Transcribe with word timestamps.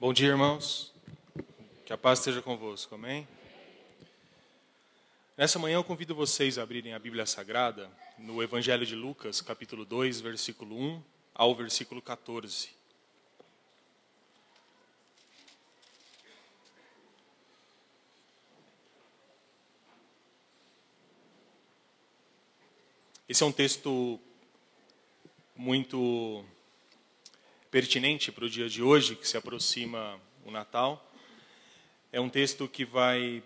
Bom 0.00 0.12
dia, 0.12 0.28
irmãos. 0.28 0.94
Que 1.84 1.92
a 1.92 1.98
paz 1.98 2.20
esteja 2.20 2.40
convosco, 2.40 2.94
amém? 2.94 3.26
Nessa 5.36 5.58
manhã 5.58 5.74
eu 5.74 5.82
convido 5.82 6.14
vocês 6.14 6.56
a 6.56 6.62
abrirem 6.62 6.94
a 6.94 7.00
Bíblia 7.00 7.26
Sagrada 7.26 7.90
no 8.16 8.40
Evangelho 8.40 8.86
de 8.86 8.94
Lucas, 8.94 9.40
capítulo 9.40 9.84
2, 9.84 10.20
versículo 10.20 10.80
1 10.80 11.02
ao 11.34 11.52
versículo 11.52 12.00
14. 12.00 12.70
Esse 23.28 23.42
é 23.42 23.46
um 23.46 23.50
texto 23.50 24.20
muito 25.56 26.44
pertinente 27.70 28.32
para 28.32 28.44
o 28.44 28.50
dia 28.50 28.68
de 28.68 28.82
hoje, 28.82 29.14
que 29.14 29.28
se 29.28 29.36
aproxima 29.36 30.18
o 30.44 30.50
Natal. 30.50 31.12
É 32.10 32.20
um 32.20 32.28
texto 32.28 32.66
que 32.66 32.84
vai 32.84 33.42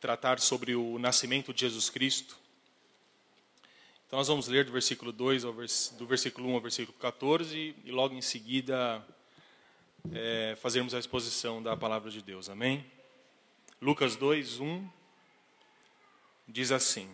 tratar 0.00 0.38
sobre 0.38 0.74
o 0.74 0.98
nascimento 0.98 1.54
de 1.54 1.62
Jesus 1.62 1.88
Cristo. 1.88 2.36
Então 4.06 4.18
nós 4.18 4.28
vamos 4.28 4.48
ler 4.48 4.66
do 4.66 4.72
versículo 4.72 5.10
2 5.10 5.44
ao 5.44 5.54
vers 5.54 5.94
do 5.96 6.06
versículo 6.06 6.48
1 6.50 6.54
ao 6.54 6.60
versículo 6.60 6.98
14 6.98 7.74
e 7.82 7.90
logo 7.90 8.14
em 8.14 8.20
seguida 8.20 9.02
é, 10.12 10.54
fazermos 10.60 10.92
a 10.94 10.98
exposição 10.98 11.62
da 11.62 11.74
palavra 11.74 12.10
de 12.10 12.20
Deus. 12.20 12.50
Amém? 12.50 12.84
Lucas 13.80 14.14
2, 14.16 14.60
1 14.60 14.88
diz 16.46 16.70
assim: 16.70 17.08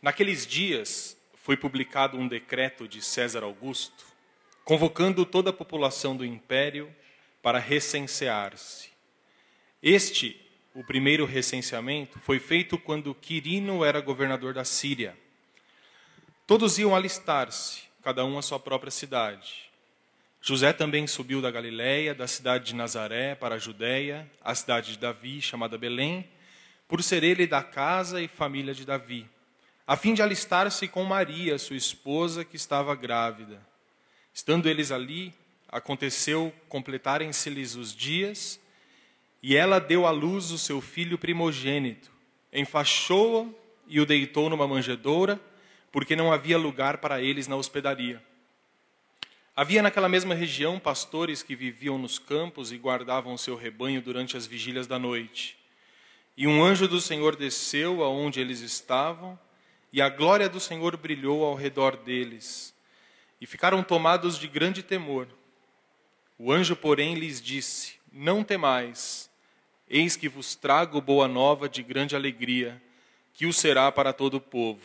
Naqueles 0.00 0.44
dias 0.44 1.16
foi 1.42 1.56
publicado 1.56 2.16
um 2.16 2.28
decreto 2.28 2.86
de 2.86 3.02
César 3.02 3.42
Augusto, 3.42 4.06
convocando 4.64 5.26
toda 5.26 5.50
a 5.50 5.52
população 5.52 6.16
do 6.16 6.24
império 6.24 6.94
para 7.42 7.58
recensear-se. 7.58 8.90
Este, 9.82 10.40
o 10.72 10.84
primeiro 10.84 11.26
recenseamento, 11.26 12.20
foi 12.20 12.38
feito 12.38 12.78
quando 12.78 13.12
Quirino 13.12 13.84
era 13.84 14.00
governador 14.00 14.54
da 14.54 14.64
Síria. 14.64 15.18
Todos 16.46 16.78
iam 16.78 16.94
alistar-se, 16.94 17.82
cada 18.04 18.24
um 18.24 18.38
à 18.38 18.42
sua 18.42 18.60
própria 18.60 18.92
cidade. 18.92 19.68
José 20.40 20.72
também 20.72 21.08
subiu 21.08 21.42
da 21.42 21.50
Galiléia, 21.50 22.14
da 22.14 22.28
cidade 22.28 22.66
de 22.66 22.74
Nazaré, 22.76 23.34
para 23.34 23.56
a 23.56 23.58
Judéia, 23.58 24.30
a 24.40 24.54
cidade 24.54 24.92
de 24.92 24.98
Davi, 24.98 25.42
chamada 25.42 25.76
Belém, 25.76 26.24
por 26.86 27.02
ser 27.02 27.24
ele 27.24 27.48
da 27.48 27.64
casa 27.64 28.22
e 28.22 28.28
família 28.28 28.72
de 28.72 28.86
Davi 28.86 29.28
a 29.86 29.96
fim 29.96 30.14
de 30.14 30.22
alistar-se 30.22 30.86
com 30.86 31.04
Maria, 31.04 31.58
sua 31.58 31.76
esposa, 31.76 32.44
que 32.44 32.56
estava 32.56 32.94
grávida. 32.94 33.60
Estando 34.32 34.68
eles 34.68 34.92
ali, 34.92 35.34
aconteceu 35.68 36.52
completarem-se-lhes 36.68 37.74
os 37.74 37.94
dias, 37.94 38.60
e 39.42 39.56
ela 39.56 39.80
deu 39.80 40.06
à 40.06 40.10
luz 40.10 40.50
o 40.50 40.58
seu 40.58 40.80
filho 40.80 41.18
primogênito, 41.18 42.10
enfaixou-o 42.52 43.52
e 43.88 44.00
o 44.00 44.06
deitou 44.06 44.48
numa 44.48 44.68
manjedoura, 44.68 45.40
porque 45.90 46.14
não 46.14 46.32
havia 46.32 46.56
lugar 46.56 46.98
para 46.98 47.20
eles 47.20 47.48
na 47.48 47.56
hospedaria. 47.56 48.22
Havia 49.54 49.82
naquela 49.82 50.08
mesma 50.08 50.34
região 50.34 50.78
pastores 50.78 51.42
que 51.42 51.54
viviam 51.54 51.98
nos 51.98 52.18
campos 52.18 52.72
e 52.72 52.78
guardavam 52.78 53.34
o 53.34 53.38
seu 53.38 53.54
rebanho 53.54 54.00
durante 54.00 54.36
as 54.36 54.46
vigílias 54.46 54.86
da 54.86 54.98
noite. 54.98 55.58
E 56.34 56.46
um 56.46 56.64
anjo 56.64 56.88
do 56.88 57.00
Senhor 57.00 57.36
desceu 57.36 58.02
aonde 58.02 58.40
eles 58.40 58.60
estavam, 58.60 59.38
e 59.92 60.00
a 60.00 60.08
glória 60.08 60.48
do 60.48 60.58
Senhor 60.58 60.96
brilhou 60.96 61.44
ao 61.44 61.54
redor 61.54 61.96
deles, 61.96 62.74
e 63.40 63.46
ficaram 63.46 63.82
tomados 63.82 64.38
de 64.38 64.48
grande 64.48 64.82
temor. 64.82 65.28
O 66.38 66.50
anjo, 66.50 66.74
porém, 66.74 67.14
lhes 67.14 67.40
disse: 67.40 67.94
Não 68.10 68.42
temais, 68.42 69.30
eis 69.88 70.16
que 70.16 70.28
vos 70.28 70.54
trago 70.54 71.00
boa 71.00 71.28
nova 71.28 71.68
de 71.68 71.82
grande 71.82 72.16
alegria, 72.16 72.80
que 73.34 73.46
o 73.46 73.52
será 73.52 73.92
para 73.92 74.12
todo 74.12 74.34
o 74.34 74.40
povo. 74.40 74.82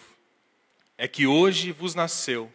É 0.97 1.07
que 1.07 1.27
hoje 1.27 1.71
vos 1.71 1.95
nasceu, 1.95 2.51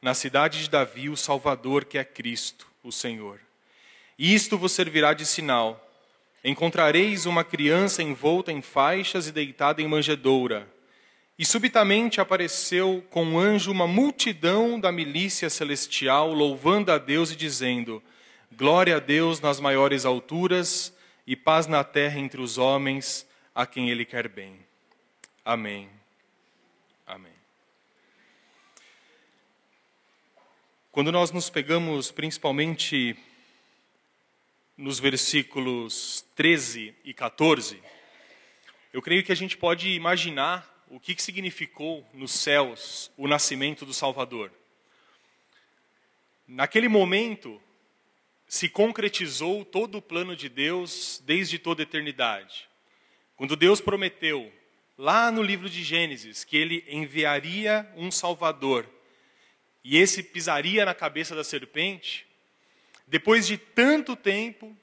na 0.00 0.14
cidade 0.14 0.60
de 0.60 0.70
Davi, 0.70 1.08
o 1.08 1.16
Salvador, 1.16 1.84
que 1.84 1.98
é 1.98 2.04
Cristo, 2.04 2.66
o 2.82 2.90
Senhor. 2.90 3.38
E 4.18 4.34
isto 4.34 4.58
vos 4.58 4.72
servirá 4.72 5.12
de 5.12 5.24
sinal. 5.24 5.88
Encontrareis 6.42 7.24
uma 7.24 7.44
criança 7.44 8.02
envolta 8.02 8.50
em 8.50 8.60
faixas 8.60 9.28
e 9.28 9.32
deitada 9.32 9.80
em 9.80 9.86
manjedoura. 9.86 10.68
E 11.38 11.46
subitamente 11.46 12.20
apareceu 12.20 13.04
com 13.10 13.24
um 13.24 13.38
anjo 13.38 13.72
uma 13.72 13.86
multidão 13.86 14.78
da 14.78 14.92
milícia 14.92 15.48
celestial, 15.48 16.32
louvando 16.32 16.92
a 16.92 16.98
Deus 16.98 17.30
e 17.30 17.36
dizendo: 17.36 18.02
Glória 18.52 18.96
a 18.96 19.00
Deus 19.00 19.40
nas 19.40 19.58
maiores 19.58 20.04
alturas 20.04 20.94
e 21.26 21.34
paz 21.34 21.66
na 21.66 21.82
terra 21.82 22.18
entre 22.18 22.40
os 22.40 22.58
homens 22.58 23.26
a 23.54 23.66
quem 23.66 23.90
Ele 23.90 24.04
quer 24.04 24.28
bem. 24.28 24.58
Amém. 25.44 25.88
Amém. 27.06 27.32
Quando 30.90 31.10
nós 31.10 31.30
nos 31.30 31.48
pegamos 31.48 32.10
principalmente 32.10 33.16
nos 34.76 35.00
versículos 35.00 36.24
13 36.36 36.94
e 37.02 37.14
14, 37.14 37.82
eu 38.92 39.00
creio 39.00 39.24
que 39.24 39.32
a 39.32 39.34
gente 39.34 39.56
pode 39.56 39.88
imaginar 39.88 40.71
o 40.92 41.00
que, 41.00 41.14
que 41.14 41.22
significou 41.22 42.06
nos 42.12 42.32
céus 42.32 43.10
o 43.16 43.26
nascimento 43.26 43.86
do 43.86 43.94
Salvador. 43.94 44.52
Naquele 46.46 46.86
momento, 46.86 47.58
se 48.46 48.68
concretizou 48.68 49.64
todo 49.64 49.96
o 49.96 50.02
plano 50.02 50.36
de 50.36 50.50
Deus 50.50 51.22
desde 51.24 51.58
toda 51.58 51.80
a 51.80 51.84
eternidade. 51.84 52.68
Quando 53.36 53.56
Deus 53.56 53.80
prometeu, 53.80 54.52
lá 54.98 55.32
no 55.32 55.42
livro 55.42 55.70
de 55.70 55.82
Gênesis, 55.82 56.44
que 56.44 56.58
ele 56.58 56.84
enviaria 56.86 57.90
um 57.96 58.10
Salvador 58.10 58.86
e 59.82 59.96
esse 59.96 60.22
pisaria 60.22 60.84
na 60.84 60.92
cabeça 60.92 61.34
da 61.34 61.42
serpente, 61.42 62.26
depois 63.06 63.46
de 63.46 63.56
tanto 63.56 64.14
tempo, 64.14 64.76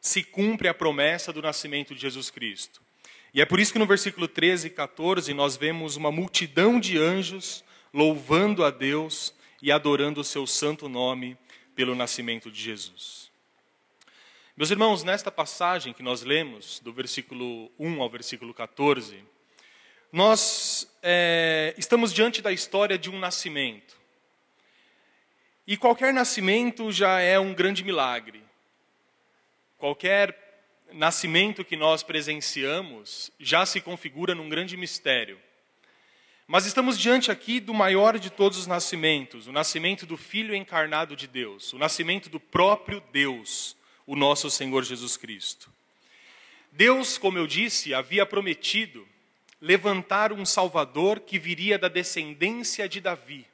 se 0.00 0.22
cumpre 0.22 0.68
a 0.68 0.74
promessa 0.74 1.32
do 1.32 1.42
nascimento 1.42 1.92
de 1.92 2.02
Jesus 2.02 2.30
Cristo. 2.30 2.80
E 3.32 3.40
é 3.40 3.44
por 3.44 3.60
isso 3.60 3.72
que 3.72 3.78
no 3.78 3.86
versículo 3.86 4.26
13 4.26 4.66
e 4.66 4.70
14 4.70 5.32
nós 5.32 5.56
vemos 5.56 5.96
uma 5.96 6.10
multidão 6.10 6.80
de 6.80 6.98
anjos 6.98 7.64
louvando 7.94 8.64
a 8.64 8.70
Deus 8.70 9.34
e 9.62 9.70
adorando 9.70 10.20
o 10.20 10.24
seu 10.24 10.46
santo 10.46 10.88
nome 10.88 11.38
pelo 11.74 11.94
nascimento 11.94 12.50
de 12.50 12.60
Jesus. 12.60 13.30
Meus 14.56 14.70
irmãos, 14.70 15.04
nesta 15.04 15.30
passagem 15.30 15.92
que 15.92 16.02
nós 16.02 16.22
lemos, 16.22 16.80
do 16.80 16.92
versículo 16.92 17.70
1 17.78 18.02
ao 18.02 18.10
versículo 18.10 18.52
14, 18.52 19.24
nós 20.12 20.92
é, 21.02 21.72
estamos 21.78 22.12
diante 22.12 22.42
da 22.42 22.52
história 22.52 22.98
de 22.98 23.08
um 23.08 23.18
nascimento. 23.18 23.96
E 25.66 25.76
qualquer 25.76 26.12
nascimento 26.12 26.90
já 26.90 27.20
é 27.20 27.38
um 27.38 27.54
grande 27.54 27.84
milagre. 27.84 28.42
Qualquer 29.78 30.49
nascimento 30.92 31.64
que 31.64 31.76
nós 31.76 32.02
presenciamos 32.02 33.30
já 33.38 33.64
se 33.64 33.80
configura 33.80 34.34
num 34.34 34.48
grande 34.48 34.76
mistério. 34.76 35.38
Mas 36.46 36.66
estamos 36.66 36.98
diante 36.98 37.30
aqui 37.30 37.60
do 37.60 37.72
maior 37.72 38.18
de 38.18 38.28
todos 38.28 38.58
os 38.58 38.66
nascimentos, 38.66 39.46
o 39.46 39.52
nascimento 39.52 40.04
do 40.04 40.16
Filho 40.16 40.54
encarnado 40.54 41.14
de 41.14 41.28
Deus, 41.28 41.72
o 41.72 41.78
nascimento 41.78 42.28
do 42.28 42.40
próprio 42.40 43.00
Deus, 43.12 43.76
o 44.06 44.16
nosso 44.16 44.50
Senhor 44.50 44.82
Jesus 44.82 45.16
Cristo. 45.16 45.70
Deus, 46.72 47.18
como 47.18 47.38
eu 47.38 47.46
disse, 47.46 47.94
havia 47.94 48.26
prometido 48.26 49.06
levantar 49.60 50.32
um 50.32 50.44
Salvador 50.44 51.20
que 51.20 51.38
viria 51.38 51.78
da 51.78 51.88
descendência 51.88 52.88
de 52.88 53.00
Davi. 53.00 53.46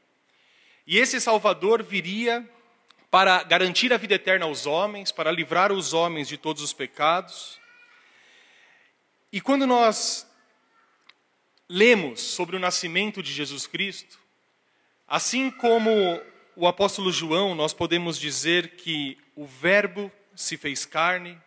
E 0.87 0.99
esse 0.99 1.21
Salvador 1.21 1.83
viria 1.83 2.49
para 3.17 3.43
garantir 3.45 3.95
a 3.95 3.97
vida 3.97 4.17
eterna 4.17 4.45
aos 4.45 4.67
homens, 4.67 5.11
para 5.11 5.33
livrar 5.33 5.73
os 5.73 5.95
homens 5.95 6.29
de 6.29 6.37
todos 6.37 6.63
os 6.63 6.75
pecados. 6.75 7.59
E 9.33 9.41
quando 9.41 9.67
nós 9.67 10.31
lemos 11.67 12.21
sobre 12.21 12.57
o 12.57 12.59
nascimento 12.59 13.23
de 13.23 13.33
Jesus 13.33 13.67
Cristo, 13.67 14.19
assim 15.09 15.51
como 15.51 16.21
o 16.55 16.69
apóstolo 16.69 17.11
João, 17.11 17.55
nós 17.55 17.73
podemos 17.73 18.21
dizer 18.21 18.77
que 18.77 19.17
o 19.35 19.47
Verbo 19.47 20.13
se 20.35 20.59
fez 20.59 20.85
carne 20.85 21.41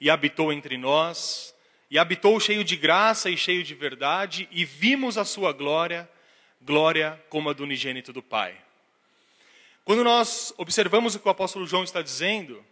e 0.00 0.10
habitou 0.10 0.52
entre 0.52 0.76
nós, 0.76 1.54
e 1.88 2.00
habitou 2.00 2.40
cheio 2.40 2.64
de 2.64 2.74
graça 2.74 3.30
e 3.30 3.36
cheio 3.36 3.62
de 3.62 3.76
verdade, 3.76 4.48
e 4.50 4.64
vimos 4.64 5.16
a 5.16 5.24
sua 5.24 5.52
glória, 5.52 6.10
glória 6.60 7.24
como 7.28 7.48
a 7.48 7.52
do 7.52 7.62
unigênito 7.62 8.12
do 8.12 8.24
Pai. 8.24 8.56
Quando 9.84 10.04
nós 10.04 10.54
observamos 10.56 11.14
o 11.14 11.20
que 11.20 11.26
o 11.26 11.30
apóstolo 11.30 11.66
João 11.66 11.82
está 11.82 12.02
dizendo, 12.02 12.64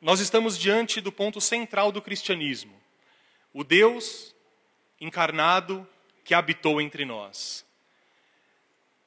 nós 0.00 0.20
estamos 0.20 0.58
diante 0.58 1.00
do 1.00 1.10
ponto 1.10 1.40
central 1.40 1.90
do 1.90 2.02
cristianismo: 2.02 2.78
o 3.52 3.64
Deus 3.64 4.34
encarnado 5.00 5.88
que 6.24 6.34
habitou 6.34 6.80
entre 6.80 7.04
nós. 7.04 7.64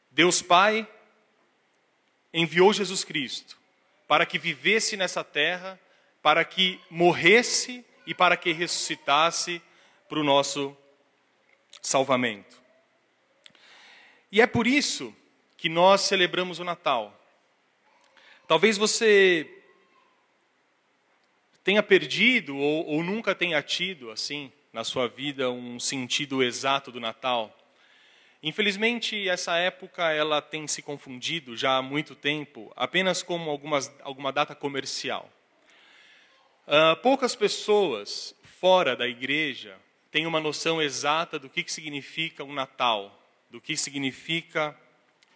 Deus 0.09 0.41
Pai 0.41 0.87
enviou 2.33 2.73
Jesus 2.73 3.03
Cristo 3.03 3.61
para 4.07 4.25
que 4.25 4.37
vivesse 4.37 4.97
nessa 4.97 5.23
terra, 5.23 5.79
para 6.21 6.43
que 6.43 6.81
morresse 6.89 7.85
e 8.05 8.13
para 8.13 8.35
que 8.35 8.51
ressuscitasse 8.51 9.61
para 10.09 10.19
o 10.19 10.23
nosso 10.23 10.75
salvamento. 11.81 12.61
E 14.29 14.41
é 14.41 14.47
por 14.47 14.67
isso 14.67 15.15
que 15.55 15.69
nós 15.69 16.01
celebramos 16.01 16.59
o 16.59 16.65
Natal. 16.65 17.20
Talvez 18.51 18.77
você 18.77 19.49
tenha 21.63 21.81
perdido 21.81 22.57
ou, 22.57 22.85
ou 22.85 23.01
nunca 23.01 23.33
tenha 23.33 23.63
tido, 23.63 24.11
assim, 24.11 24.51
na 24.73 24.83
sua 24.83 25.07
vida, 25.07 25.49
um 25.49 25.79
sentido 25.79 26.43
exato 26.43 26.91
do 26.91 26.99
Natal. 26.99 27.57
Infelizmente, 28.43 29.29
essa 29.29 29.55
época 29.55 30.11
ela 30.11 30.41
tem 30.41 30.67
se 30.67 30.81
confundido 30.81 31.55
já 31.55 31.77
há 31.77 31.81
muito 31.81 32.13
tempo 32.13 32.73
apenas 32.75 33.23
como 33.23 33.49
algumas, 33.49 33.89
alguma 34.01 34.33
data 34.33 34.53
comercial. 34.53 35.31
Uh, 36.67 36.97
poucas 37.01 37.33
pessoas 37.37 38.35
fora 38.43 38.97
da 38.97 39.07
igreja 39.07 39.77
têm 40.11 40.27
uma 40.27 40.41
noção 40.41 40.81
exata 40.81 41.39
do 41.39 41.49
que, 41.49 41.63
que 41.63 41.71
significa 41.71 42.43
um 42.43 42.51
Natal, 42.51 43.17
do 43.49 43.61
que 43.61 43.77
significa 43.77 44.77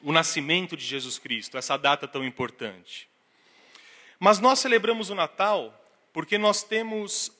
o 0.05 0.11
nascimento 0.11 0.77
de 0.77 0.85
Jesus 0.85 1.17
Cristo, 1.17 1.57
essa 1.57 1.75
data 1.75 2.07
tão 2.07 2.23
importante. 2.23 3.09
Mas 4.19 4.39
nós 4.39 4.59
celebramos 4.59 5.09
o 5.09 5.15
Natal 5.15 5.73
porque 6.13 6.37
nós 6.37 6.61
temos 6.61 7.31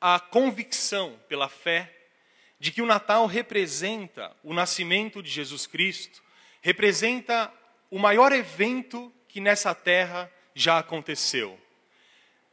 a 0.00 0.18
convicção 0.18 1.20
pela 1.28 1.50
fé 1.50 1.94
de 2.58 2.72
que 2.72 2.80
o 2.80 2.86
Natal 2.86 3.26
representa 3.26 4.34
o 4.42 4.54
nascimento 4.54 5.22
de 5.22 5.30
Jesus 5.30 5.66
Cristo, 5.66 6.22
representa 6.62 7.52
o 7.90 7.98
maior 7.98 8.32
evento 8.32 9.12
que 9.28 9.38
nessa 9.38 9.74
terra 9.74 10.32
já 10.54 10.78
aconteceu. 10.78 11.60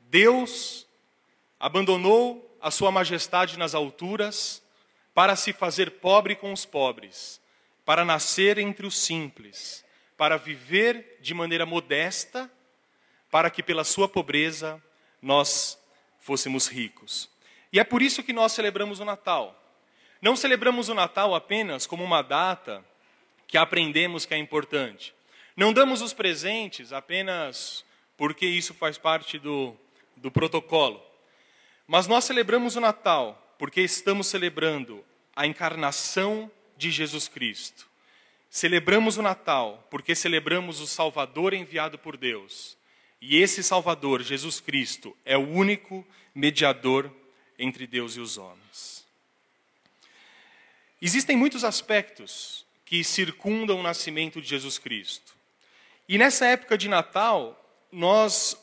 Deus 0.01 0.85
abandonou 1.57 2.57
a 2.59 2.69
sua 2.71 2.91
majestade 2.91 3.57
nas 3.57 3.73
alturas 3.73 4.61
para 5.13 5.37
se 5.37 5.53
fazer 5.53 5.91
pobre 5.91 6.35
com 6.35 6.51
os 6.51 6.65
pobres, 6.65 7.40
para 7.85 8.05
nascer 8.05 8.57
entre 8.57 8.85
os 8.85 8.97
simples, 8.97 9.83
para 10.17 10.37
viver 10.37 11.17
de 11.21 11.33
maneira 11.33 11.65
modesta, 11.65 12.51
para 13.29 13.49
que 13.49 13.63
pela 13.63 13.83
sua 13.83 14.07
pobreza 14.07 14.81
nós 15.21 15.79
fôssemos 16.19 16.67
ricos. 16.67 17.29
E 17.71 17.79
é 17.79 17.83
por 17.83 18.01
isso 18.01 18.23
que 18.23 18.33
nós 18.33 18.51
celebramos 18.51 18.99
o 18.99 19.05
Natal. 19.05 19.57
Não 20.21 20.35
celebramos 20.35 20.89
o 20.89 20.93
Natal 20.93 21.33
apenas 21.33 21.87
como 21.87 22.03
uma 22.03 22.21
data 22.21 22.85
que 23.47 23.57
aprendemos 23.57 24.25
que 24.25 24.33
é 24.33 24.37
importante. 24.37 25.13
Não 25.55 25.73
damos 25.73 26.01
os 26.01 26.13
presentes 26.13 26.93
apenas 26.93 27.83
porque 28.15 28.45
isso 28.45 28.73
faz 28.73 28.97
parte 28.97 29.39
do, 29.39 29.75
do 30.15 30.29
protocolo. 30.29 31.03
Mas 31.87 32.07
nós 32.07 32.23
celebramos 32.23 32.75
o 32.75 32.79
Natal 32.81 33.55
porque 33.57 33.81
estamos 33.81 34.27
celebrando 34.27 35.03
a 35.35 35.47
encarnação 35.47 36.51
de 36.81 36.89
Jesus 36.89 37.27
Cristo. 37.27 37.87
Celebramos 38.49 39.17
o 39.17 39.21
Natal 39.21 39.87
porque 39.91 40.15
celebramos 40.15 40.79
o 40.79 40.87
Salvador 40.87 41.53
enviado 41.53 41.99
por 41.99 42.17
Deus. 42.17 42.75
E 43.21 43.37
esse 43.37 43.61
Salvador, 43.61 44.23
Jesus 44.23 44.59
Cristo, 44.59 45.15
é 45.23 45.37
o 45.37 45.47
único 45.47 46.05
mediador 46.33 47.13
entre 47.57 47.85
Deus 47.85 48.15
e 48.15 48.19
os 48.19 48.37
homens. 48.39 49.05
Existem 50.99 51.37
muitos 51.37 51.63
aspectos 51.63 52.65
que 52.83 53.03
circundam 53.03 53.79
o 53.79 53.83
nascimento 53.83 54.41
de 54.41 54.47
Jesus 54.47 54.79
Cristo. 54.79 55.35
E 56.09 56.17
nessa 56.17 56.47
época 56.47 56.77
de 56.77 56.89
Natal, 56.89 57.57
nós 57.91 58.57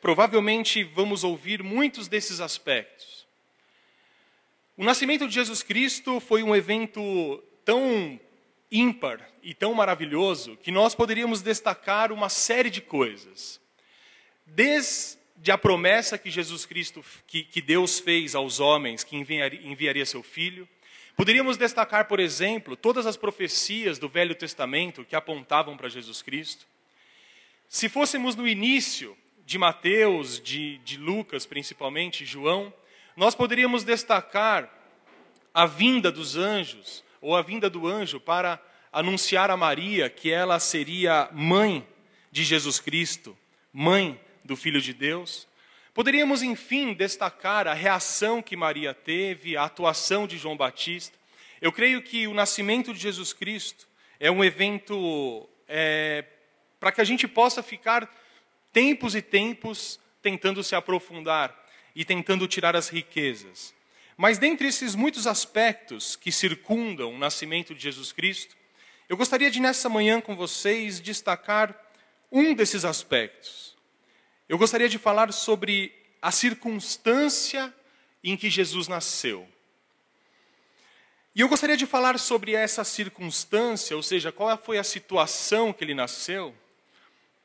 provavelmente 0.00 0.84
vamos 0.84 1.24
ouvir 1.24 1.62
muitos 1.62 2.06
desses 2.06 2.40
aspectos. 2.40 3.25
O 4.76 4.84
nascimento 4.84 5.26
de 5.26 5.34
Jesus 5.34 5.62
Cristo 5.62 6.20
foi 6.20 6.42
um 6.42 6.54
evento 6.54 7.42
tão 7.64 8.20
ímpar 8.70 9.26
e 9.42 9.54
tão 9.54 9.72
maravilhoso 9.72 10.56
que 10.58 10.70
nós 10.70 10.94
poderíamos 10.94 11.40
destacar 11.40 12.12
uma 12.12 12.28
série 12.28 12.68
de 12.68 12.80
coisas. 12.80 13.60
Desde 14.44 15.50
a 15.50 15.56
promessa 15.56 16.18
que 16.18 16.30
Jesus 16.30 16.66
Cristo, 16.66 17.04
que, 17.26 17.42
que 17.42 17.62
Deus 17.62 17.98
fez 17.98 18.34
aos 18.34 18.60
homens, 18.60 19.02
que 19.02 19.16
enviaria, 19.16 19.60
enviaria 19.62 20.04
seu 20.04 20.22
filho, 20.22 20.68
Poderíamos 21.16 21.56
destacar, 21.56 22.08
por 22.08 22.20
exemplo, 22.20 22.76
todas 22.76 23.06
as 23.06 23.16
profecias 23.16 23.98
do 23.98 24.06
Velho 24.06 24.34
Testamento 24.34 25.02
que 25.02 25.16
apontavam 25.16 25.74
para 25.74 25.88
Jesus 25.88 26.20
Cristo. 26.20 26.66
Se 27.70 27.88
fôssemos 27.88 28.36
no 28.36 28.46
início 28.46 29.16
de 29.46 29.56
Mateus, 29.56 30.38
de, 30.38 30.76
de 30.78 30.98
Lucas, 30.98 31.46
principalmente, 31.46 32.26
João, 32.26 32.70
nós 33.16 33.34
poderíamos 33.34 33.82
destacar 33.82 34.70
a 35.54 35.64
vinda 35.64 36.12
dos 36.12 36.36
anjos, 36.36 37.02
ou 37.18 37.34
a 37.34 37.40
vinda 37.40 37.70
do 37.70 37.86
anjo 37.86 38.20
para 38.20 38.62
anunciar 38.92 39.50
a 39.50 39.56
Maria 39.56 40.10
que 40.10 40.30
ela 40.30 40.60
seria 40.60 41.28
mãe 41.32 41.86
de 42.30 42.44
Jesus 42.44 42.78
Cristo, 42.78 43.36
mãe 43.72 44.20
do 44.44 44.54
Filho 44.54 44.82
de 44.82 44.92
Deus. 44.92 45.48
Poderíamos, 45.94 46.42
enfim, 46.42 46.92
destacar 46.92 47.66
a 47.66 47.72
reação 47.72 48.42
que 48.42 48.54
Maria 48.54 48.92
teve, 48.92 49.56
a 49.56 49.64
atuação 49.64 50.26
de 50.26 50.36
João 50.36 50.54
Batista. 50.54 51.16
Eu 51.58 51.72
creio 51.72 52.02
que 52.02 52.26
o 52.28 52.34
nascimento 52.34 52.92
de 52.92 53.00
Jesus 53.00 53.32
Cristo 53.32 53.88
é 54.20 54.30
um 54.30 54.44
evento 54.44 55.48
é, 55.66 56.22
para 56.78 56.92
que 56.92 57.00
a 57.00 57.04
gente 57.04 57.26
possa 57.26 57.62
ficar 57.62 58.14
tempos 58.70 59.14
e 59.14 59.22
tempos 59.22 59.98
tentando 60.20 60.62
se 60.62 60.74
aprofundar 60.74 61.65
e 61.96 62.04
tentando 62.04 62.46
tirar 62.46 62.76
as 62.76 62.90
riquezas. 62.90 63.74
Mas 64.18 64.36
dentre 64.36 64.68
esses 64.68 64.94
muitos 64.94 65.26
aspectos 65.26 66.14
que 66.14 66.30
circundam 66.30 67.14
o 67.14 67.18
nascimento 67.18 67.74
de 67.74 67.82
Jesus 67.82 68.12
Cristo, 68.12 68.54
eu 69.08 69.16
gostaria 69.16 69.50
de 69.50 69.58
nessa 69.58 69.88
manhã 69.88 70.20
com 70.20 70.36
vocês 70.36 71.00
destacar 71.00 71.74
um 72.30 72.54
desses 72.54 72.84
aspectos. 72.84 73.74
Eu 74.46 74.58
gostaria 74.58 74.88
de 74.88 74.98
falar 74.98 75.32
sobre 75.32 75.92
a 76.20 76.30
circunstância 76.30 77.74
em 78.22 78.36
que 78.36 78.50
Jesus 78.50 78.88
nasceu. 78.88 79.48
E 81.34 81.40
eu 81.40 81.48
gostaria 81.48 81.76
de 81.76 81.86
falar 81.86 82.18
sobre 82.18 82.54
essa 82.54 82.84
circunstância, 82.84 83.96
ou 83.96 84.02
seja, 84.02 84.32
qual 84.32 84.56
foi 84.58 84.78
a 84.78 84.84
situação 84.84 85.72
que 85.72 85.84
ele 85.84 85.94
nasceu, 85.94 86.54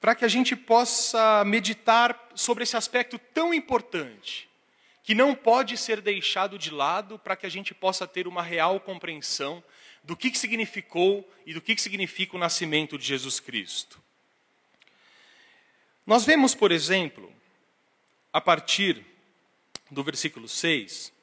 para 0.01 0.15
que 0.15 0.25
a 0.25 0.27
gente 0.27 0.55
possa 0.55 1.45
meditar 1.45 2.31
sobre 2.33 2.63
esse 2.63 2.75
aspecto 2.75 3.19
tão 3.19 3.53
importante, 3.53 4.49
que 5.03 5.13
não 5.13 5.35
pode 5.35 5.77
ser 5.77 6.01
deixado 6.01 6.57
de 6.57 6.71
lado 6.71 7.19
para 7.19 7.35
que 7.35 7.45
a 7.45 7.49
gente 7.49 7.71
possa 7.75 8.07
ter 8.07 8.27
uma 8.27 8.41
real 8.41 8.79
compreensão 8.79 9.63
do 10.03 10.17
que, 10.17 10.31
que 10.31 10.39
significou 10.39 11.29
e 11.45 11.53
do 11.53 11.61
que, 11.61 11.75
que 11.75 11.81
significa 11.81 12.35
o 12.35 12.39
nascimento 12.39 12.97
de 12.97 13.05
Jesus 13.05 13.39
Cristo. 13.39 14.01
Nós 16.03 16.25
vemos, 16.25 16.55
por 16.55 16.71
exemplo, 16.71 17.31
a 18.33 18.41
partir 18.41 19.05
do 19.91 20.03
versículo 20.03 20.47
6, 20.47 21.13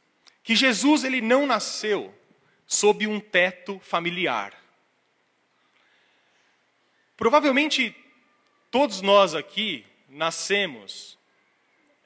que 0.45 0.55
Jesus 0.55 1.03
ele 1.03 1.21
não 1.21 1.47
nasceu 1.47 2.15
sob 2.65 3.09
um 3.09 3.19
teto 3.19 3.81
familiar. 3.81 4.55
Provavelmente 7.17 7.97
todos 8.71 9.01
nós 9.01 9.35
aqui 9.35 9.85
nascemos 10.09 11.19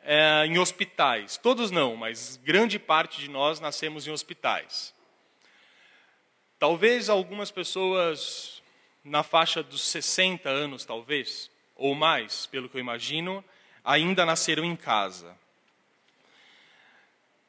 é, 0.03 0.45
em 0.47 0.59
hospitais. 0.59 1.37
Todos 1.37 1.71
não, 1.71 1.97
mas 1.97 2.37
grande 2.45 2.79
parte 2.79 3.21
de 3.21 3.29
nós 3.29 3.61
nascemos 3.61 4.07
em 4.07 4.11
hospitais. 4.11 4.95
Talvez 6.59 7.09
algumas 7.09 7.51
pessoas 7.51 8.63
na 9.05 9.23
faixa 9.23 9.63
dos 9.63 9.83
60 9.83 10.49
anos, 10.49 10.85
talvez, 10.85 11.51
ou 11.75 11.95
mais, 11.95 12.47
pelo 12.47 12.69
que 12.69 12.77
eu 12.77 12.81
imagino, 12.81 13.45
ainda 13.85 14.25
nasceram 14.25 14.65
em 14.65 14.77
casa. 14.77 15.37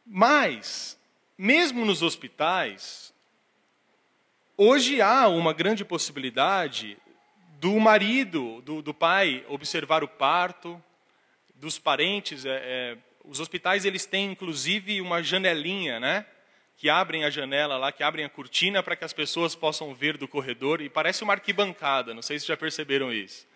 Mas, 0.06 1.00
mesmo 1.38 1.86
nos 1.86 2.02
hospitais, 2.02 3.14
hoje 4.58 5.02
há 5.02 5.28
uma 5.28 5.54
grande 5.54 5.86
possibilidade 5.86 6.98
do 7.64 7.80
marido, 7.80 8.62
do, 8.62 8.82
do 8.82 8.94
pai, 8.94 9.42
observar 9.48 10.04
o 10.04 10.08
parto, 10.08 10.84
dos 11.56 11.80
parentes. 11.80 12.46
É, 12.46 12.50
é, 12.50 12.98
os 13.24 13.40
hospitais 13.40 13.86
eles 13.86 14.06
têm 14.06 14.34
inclusive 14.34 15.00
uma 15.00 15.24
janelinha, 15.24 15.98
né? 15.98 16.26
Que 16.76 16.90
abrem 16.90 17.24
a 17.24 17.30
janela 17.30 17.78
lá, 17.78 17.90
que 17.90 18.04
abrem 18.04 18.26
a 18.26 18.30
cortina 18.30 18.84
para 18.84 18.98
que 18.98 19.06
as 19.06 19.14
pessoas 19.14 19.56
possam 19.56 19.94
ver 19.94 20.18
do 20.18 20.28
corredor 20.28 20.82
e 20.82 20.90
parece 20.90 21.24
uma 21.24 21.32
arquibancada. 21.32 22.14
Não 22.14 22.22
sei 22.22 22.38
se 22.38 22.46
já 22.46 22.58
perceberam 22.58 23.14
isso. 23.14 23.48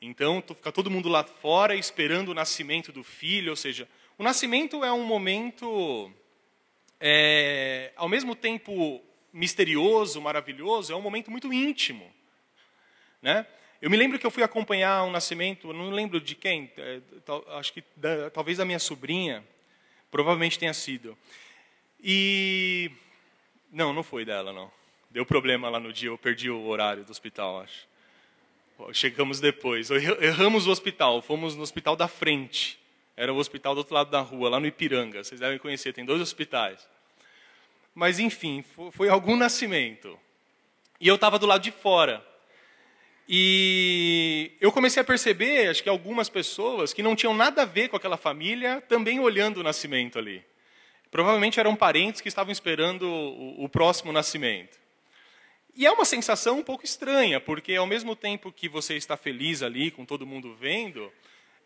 Então, 0.00 0.42
fica 0.42 0.72
todo 0.72 0.90
mundo 0.90 1.10
lá 1.10 1.22
fora 1.22 1.74
esperando 1.74 2.30
o 2.30 2.34
nascimento 2.34 2.90
do 2.90 3.04
filho, 3.04 3.50
ou 3.50 3.56
seja, 3.56 3.86
o 4.16 4.22
nascimento 4.22 4.82
é 4.82 4.90
um 4.90 5.04
momento, 5.04 6.10
é, 6.98 7.92
ao 7.94 8.08
mesmo 8.08 8.34
tempo 8.34 9.02
misterioso, 9.34 10.18
maravilhoso, 10.18 10.94
é 10.94 10.96
um 10.96 11.02
momento 11.02 11.30
muito 11.30 11.52
íntimo. 11.52 12.10
Né? 13.22 13.46
Eu 13.80 13.90
me 13.90 13.96
lembro 13.96 14.18
que 14.18 14.26
eu 14.26 14.30
fui 14.30 14.42
acompanhar 14.42 15.04
um 15.04 15.10
nascimento, 15.10 15.72
não 15.72 15.90
lembro 15.90 16.20
de 16.20 16.34
quem, 16.34 16.70
é, 16.76 17.00
acho 17.58 17.72
que 17.72 17.84
da, 17.96 18.28
talvez 18.30 18.58
da 18.58 18.64
minha 18.64 18.78
sobrinha, 18.78 19.44
provavelmente 20.10 20.58
tenha 20.58 20.74
sido. 20.74 21.16
E 22.02 22.90
não, 23.72 23.92
não 23.92 24.02
foi 24.02 24.24
dela, 24.24 24.52
não. 24.52 24.70
Deu 25.10 25.24
problema 25.24 25.68
lá 25.68 25.78
no 25.78 25.92
dia, 25.92 26.08
eu 26.08 26.18
perdi 26.18 26.50
o 26.50 26.66
horário 26.66 27.04
do 27.04 27.10
hospital, 27.10 27.60
acho. 27.60 27.86
Chegamos 28.92 29.40
depois, 29.40 29.90
erramos 29.90 30.66
o 30.66 30.70
hospital, 30.70 31.20
fomos 31.20 31.56
no 31.56 31.62
hospital 31.62 31.96
da 31.96 32.06
frente. 32.06 32.78
Era 33.16 33.32
o 33.32 33.36
hospital 33.36 33.74
do 33.74 33.78
outro 33.78 33.94
lado 33.94 34.10
da 34.10 34.20
rua, 34.20 34.48
lá 34.48 34.60
no 34.60 34.66
Ipiranga. 34.66 35.24
Vocês 35.24 35.40
devem 35.40 35.58
conhecer, 35.58 35.92
tem 35.92 36.04
dois 36.04 36.20
hospitais. 36.20 36.88
Mas 37.92 38.20
enfim, 38.20 38.64
foi 38.92 39.08
algum 39.08 39.36
nascimento. 39.36 40.16
E 41.00 41.08
eu 41.08 41.16
estava 41.16 41.36
do 41.38 41.46
lado 41.46 41.62
de 41.62 41.72
fora. 41.72 42.24
E 43.28 44.52
eu 44.58 44.72
comecei 44.72 45.02
a 45.02 45.04
perceber, 45.04 45.68
acho 45.68 45.82
que 45.82 45.88
algumas 45.88 46.30
pessoas 46.30 46.94
que 46.94 47.02
não 47.02 47.14
tinham 47.14 47.34
nada 47.34 47.62
a 47.62 47.66
ver 47.66 47.88
com 47.88 47.96
aquela 47.96 48.16
família 48.16 48.80
também 48.88 49.20
olhando 49.20 49.58
o 49.58 49.62
nascimento 49.62 50.18
ali. 50.18 50.42
Provavelmente 51.10 51.60
eram 51.60 51.76
parentes 51.76 52.22
que 52.22 52.28
estavam 52.28 52.50
esperando 52.50 53.02
o, 53.02 53.64
o 53.64 53.68
próximo 53.68 54.12
nascimento. 54.12 54.78
E 55.76 55.86
é 55.86 55.92
uma 55.92 56.06
sensação 56.06 56.58
um 56.58 56.62
pouco 56.62 56.86
estranha, 56.86 57.38
porque 57.38 57.74
ao 57.74 57.86
mesmo 57.86 58.16
tempo 58.16 58.50
que 58.50 58.66
você 58.66 58.96
está 58.96 59.16
feliz 59.16 59.62
ali, 59.62 59.90
com 59.90 60.06
todo 60.06 60.26
mundo 60.26 60.54
vendo, 60.58 61.12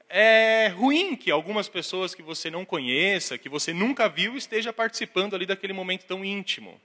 é 0.09 0.67
ruim 0.67 1.15
que 1.15 1.31
algumas 1.31 1.69
pessoas 1.69 2.13
que 2.13 2.23
você 2.23 2.51
não 2.51 2.65
conheça, 2.65 3.39
que 3.39 3.49
você 3.49 3.73
nunca 3.73 4.09
viu, 4.09 4.37
esteja 4.37 4.73
participando 4.73 5.35
ali 5.35 5.47
daquele 5.47 5.73
momento 5.73 6.07
tão 6.07 6.25
íntimo. 6.25 6.79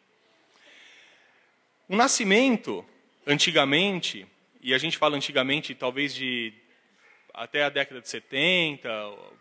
O 1.89 1.95
nascimento, 1.95 2.85
antigamente, 3.25 4.25
e 4.61 4.73
a 4.73 4.77
gente 4.77 4.97
fala 4.97 5.15
antigamente, 5.15 5.75
talvez 5.75 6.13
de 6.13 6.53
até 7.33 7.63
a 7.63 7.69
década 7.69 8.01
de 8.01 8.09
70, 8.09 8.89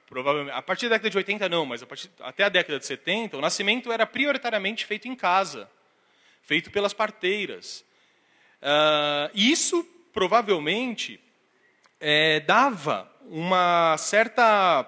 provavelmente, 0.07 0.55
a 0.55 0.61
partir 0.61 0.89
da 0.89 0.97
década 0.97 1.11
de 1.11 1.17
80 1.17 1.49
não, 1.49 1.65
mas 1.65 1.83
a 1.83 1.87
partir, 1.87 2.11
até 2.21 2.45
a 2.45 2.49
década 2.49 2.79
de 2.79 2.85
70, 2.85 3.39
o 3.39 3.41
nascimento 3.41 3.91
era 3.91 4.07
prioritariamente 4.07 4.85
feito 4.85 5.09
em 5.09 5.15
casa, 5.15 5.71
feito 6.43 6.71
pelas 6.71 6.93
parteiras. 6.93 7.85
Uh, 8.61 9.31
isso 9.35 9.83
provavelmente 10.13 11.19
é, 12.01 12.41
dava 12.41 13.11
uma 13.23 13.97
certa 13.99 14.87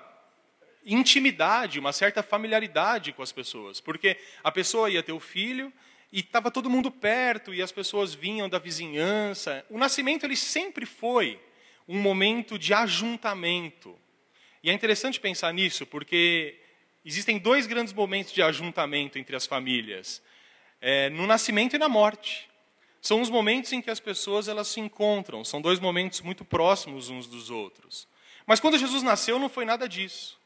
intimidade, 0.84 1.78
uma 1.78 1.92
certa 1.92 2.22
familiaridade 2.22 3.12
com 3.12 3.22
as 3.22 3.32
pessoas, 3.32 3.80
porque 3.80 4.16
a 4.42 4.50
pessoa 4.50 4.90
ia 4.90 5.02
ter 5.02 5.12
o 5.12 5.20
filho 5.20 5.72
e 6.12 6.20
estava 6.20 6.50
todo 6.50 6.70
mundo 6.70 6.90
perto 6.90 7.52
e 7.52 7.62
as 7.62 7.70
pessoas 7.70 8.14
vinham 8.14 8.48
da 8.48 8.58
vizinhança. 8.58 9.64
O 9.68 9.78
nascimento 9.78 10.24
ele 10.24 10.36
sempre 10.36 10.86
foi 10.86 11.40
um 11.86 12.00
momento 12.00 12.58
de 12.58 12.72
ajuntamento. 12.72 13.98
E 14.62 14.70
é 14.70 14.72
interessante 14.72 15.20
pensar 15.20 15.52
nisso, 15.52 15.86
porque 15.86 16.58
existem 17.04 17.38
dois 17.38 17.66
grandes 17.66 17.92
momentos 17.92 18.32
de 18.32 18.42
ajuntamento 18.42 19.18
entre 19.18 19.36
as 19.36 19.46
famílias: 19.46 20.22
é, 20.80 21.10
no 21.10 21.26
nascimento 21.26 21.76
e 21.76 21.78
na 21.78 21.88
morte. 21.88 22.48
São 23.00 23.20
os 23.20 23.30
momentos 23.30 23.72
em 23.72 23.80
que 23.80 23.90
as 23.90 24.00
pessoas 24.00 24.48
elas 24.48 24.66
se 24.68 24.80
encontram. 24.80 25.44
São 25.44 25.60
dois 25.60 25.78
momentos 25.78 26.20
muito 26.20 26.44
próximos 26.44 27.08
uns 27.08 27.28
dos 27.28 27.48
outros. 27.48 28.08
Mas 28.44 28.58
quando 28.58 28.76
Jesus 28.76 29.04
nasceu, 29.04 29.38
não 29.38 29.48
foi 29.48 29.64
nada 29.64 29.88
disso. 29.88 30.36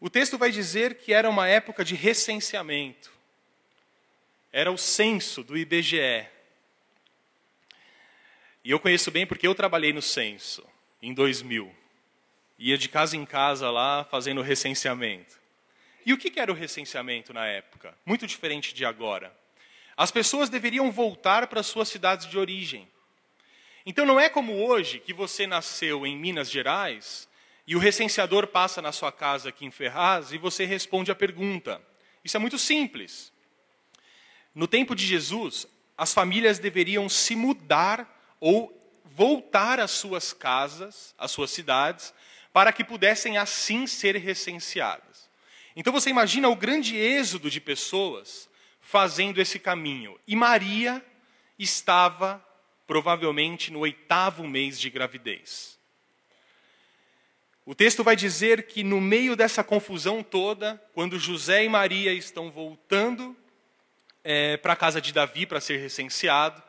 O 0.00 0.08
texto 0.08 0.38
vai 0.38 0.50
dizer 0.50 0.96
que 0.96 1.12
era 1.12 1.28
uma 1.28 1.46
época 1.46 1.84
de 1.84 1.94
recenseamento 1.94 3.13
era 4.54 4.70
o 4.70 4.78
censo 4.78 5.42
do 5.42 5.58
IBGE. 5.58 6.28
E 8.62 8.70
eu 8.70 8.78
conheço 8.78 9.10
bem 9.10 9.26
porque 9.26 9.48
eu 9.48 9.54
trabalhei 9.54 9.92
no 9.92 10.00
censo 10.00 10.64
em 11.02 11.12
2000. 11.12 11.74
Ia 12.56 12.78
de 12.78 12.88
casa 12.88 13.16
em 13.16 13.26
casa 13.26 13.68
lá 13.68 14.04
fazendo 14.04 14.42
recenseamento. 14.42 15.40
E 16.06 16.12
o 16.12 16.16
que 16.16 16.38
era 16.38 16.52
o 16.52 16.54
recenseamento 16.54 17.34
na 17.34 17.44
época? 17.44 17.98
Muito 18.06 18.28
diferente 18.28 18.72
de 18.72 18.84
agora. 18.84 19.36
As 19.96 20.12
pessoas 20.12 20.48
deveriam 20.48 20.88
voltar 20.92 21.48
para 21.48 21.64
suas 21.64 21.88
cidades 21.88 22.28
de 22.28 22.38
origem. 22.38 22.88
Então 23.84 24.06
não 24.06 24.20
é 24.20 24.28
como 24.28 24.64
hoje 24.64 25.00
que 25.00 25.12
você 25.12 25.48
nasceu 25.48 26.06
em 26.06 26.16
Minas 26.16 26.48
Gerais 26.48 27.28
e 27.66 27.74
o 27.74 27.80
recenseador 27.80 28.46
passa 28.46 28.80
na 28.80 28.92
sua 28.92 29.10
casa 29.10 29.48
aqui 29.48 29.66
em 29.66 29.72
Ferraz 29.72 30.30
e 30.30 30.38
você 30.38 30.64
responde 30.64 31.10
a 31.10 31.14
pergunta. 31.14 31.82
Isso 32.24 32.36
é 32.36 32.40
muito 32.40 32.56
simples. 32.56 33.33
No 34.54 34.68
tempo 34.68 34.94
de 34.94 35.04
Jesus, 35.04 35.66
as 35.96 36.14
famílias 36.14 36.58
deveriam 36.58 37.08
se 37.08 37.34
mudar 37.34 38.32
ou 38.40 38.72
voltar 39.04 39.80
às 39.80 39.90
suas 39.90 40.32
casas, 40.32 41.14
às 41.18 41.30
suas 41.30 41.50
cidades, 41.50 42.14
para 42.52 42.72
que 42.72 42.84
pudessem 42.84 43.36
assim 43.36 43.86
ser 43.86 44.16
recenseadas. 44.16 45.28
Então 45.74 45.92
você 45.92 46.10
imagina 46.10 46.48
o 46.48 46.56
grande 46.56 46.96
êxodo 46.96 47.50
de 47.50 47.60
pessoas 47.60 48.48
fazendo 48.80 49.40
esse 49.40 49.58
caminho. 49.58 50.18
E 50.26 50.36
Maria 50.36 51.04
estava 51.58 52.44
provavelmente 52.86 53.72
no 53.72 53.80
oitavo 53.80 54.46
mês 54.46 54.78
de 54.78 54.90
gravidez. 54.90 55.78
O 57.66 57.74
texto 57.74 58.04
vai 58.04 58.14
dizer 58.14 58.66
que 58.66 58.84
no 58.84 59.00
meio 59.00 59.34
dessa 59.34 59.64
confusão 59.64 60.22
toda, 60.22 60.80
quando 60.92 61.18
José 61.18 61.64
e 61.64 61.68
Maria 61.68 62.12
estão 62.12 62.50
voltando 62.50 63.34
é, 64.24 64.56
para 64.56 64.72
a 64.72 64.76
casa 64.76 65.00
de 65.00 65.12
Davi 65.12 65.44
para 65.44 65.60
ser 65.60 65.76
recenseado, 65.76 66.62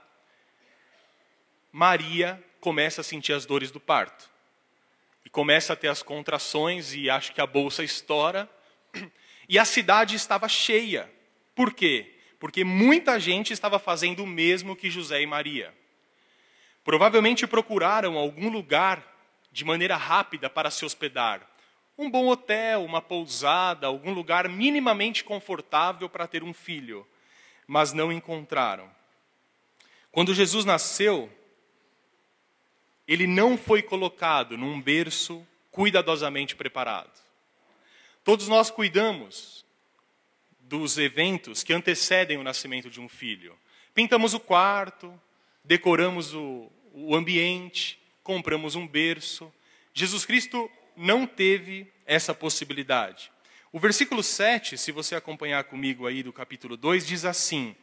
Maria 1.71 2.43
começa 2.59 3.01
a 3.01 3.03
sentir 3.03 3.31
as 3.31 3.45
dores 3.45 3.71
do 3.71 3.79
parto. 3.79 4.29
E 5.23 5.29
começa 5.29 5.73
a 5.73 5.75
ter 5.75 5.87
as 5.87 6.03
contrações 6.03 6.93
e 6.93 7.09
acho 7.09 7.33
que 7.33 7.41
a 7.41 7.47
bolsa 7.47 7.83
estoura. 7.83 8.49
E 9.47 9.59
a 9.59 9.65
cidade 9.65 10.15
estava 10.15 10.49
cheia. 10.49 11.07
Por 11.53 11.71
quê? 11.71 12.15
Porque 12.39 12.63
muita 12.63 13.19
gente 13.19 13.53
estava 13.53 13.77
fazendo 13.77 14.23
o 14.23 14.27
mesmo 14.27 14.75
que 14.75 14.89
José 14.89 15.21
e 15.21 15.27
Maria. 15.27 15.71
Provavelmente 16.83 17.45
procuraram 17.45 18.17
algum 18.17 18.49
lugar 18.49 19.05
de 19.51 19.63
maneira 19.63 19.95
rápida 19.95 20.49
para 20.49 20.71
se 20.71 20.83
hospedar. 20.83 21.47
Um 21.95 22.09
bom 22.09 22.25
hotel, 22.25 22.83
uma 22.83 23.03
pousada, 23.03 23.85
algum 23.85 24.13
lugar 24.15 24.49
minimamente 24.49 25.23
confortável 25.23 26.09
para 26.09 26.25
ter 26.25 26.41
um 26.41 26.51
filho 26.51 27.05
mas 27.67 27.93
não 27.93 28.11
encontraram. 28.11 28.89
Quando 30.11 30.33
Jesus 30.33 30.65
nasceu, 30.65 31.29
ele 33.07 33.27
não 33.27 33.57
foi 33.57 33.81
colocado 33.81 34.57
num 34.57 34.81
berço 34.81 35.45
cuidadosamente 35.71 36.55
preparado. 36.55 37.11
Todos 38.23 38.47
nós 38.47 38.71
cuidamos 38.71 39.65
dos 40.61 40.97
eventos 40.97 41.63
que 41.63 41.73
antecedem 41.73 42.37
o 42.37 42.43
nascimento 42.43 42.89
de 42.89 42.99
um 42.99 43.07
filho. 43.07 43.55
Pintamos 43.93 44.33
o 44.33 44.39
quarto, 44.39 45.13
decoramos 45.63 46.33
o, 46.33 46.71
o 46.93 47.15
ambiente, 47.15 47.99
compramos 48.23 48.75
um 48.75 48.87
berço. 48.87 49.53
Jesus 49.93 50.25
Cristo 50.25 50.69
não 50.95 51.27
teve 51.27 51.91
essa 52.05 52.33
possibilidade. 52.33 53.31
O 53.75 53.79
versículo 53.79 54.23
7, 54.23 54.77
se 54.77 54.89
você 54.89 55.15
acompanhar 55.15 55.65
comigo 55.65 56.07
aí 56.07 56.23
do 56.23 56.31
capítulo 56.31 56.77
2, 56.77 57.05
diz 57.05 57.25
assim: 57.25 57.75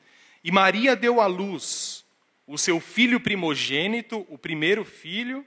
E 0.42 0.50
Maria 0.50 0.96
deu 0.96 1.20
à 1.20 1.26
luz 1.26 2.02
o 2.46 2.56
seu 2.56 2.80
filho 2.80 3.20
primogênito, 3.20 4.26
o 4.30 4.38
primeiro 4.38 4.86
filho, 4.86 5.44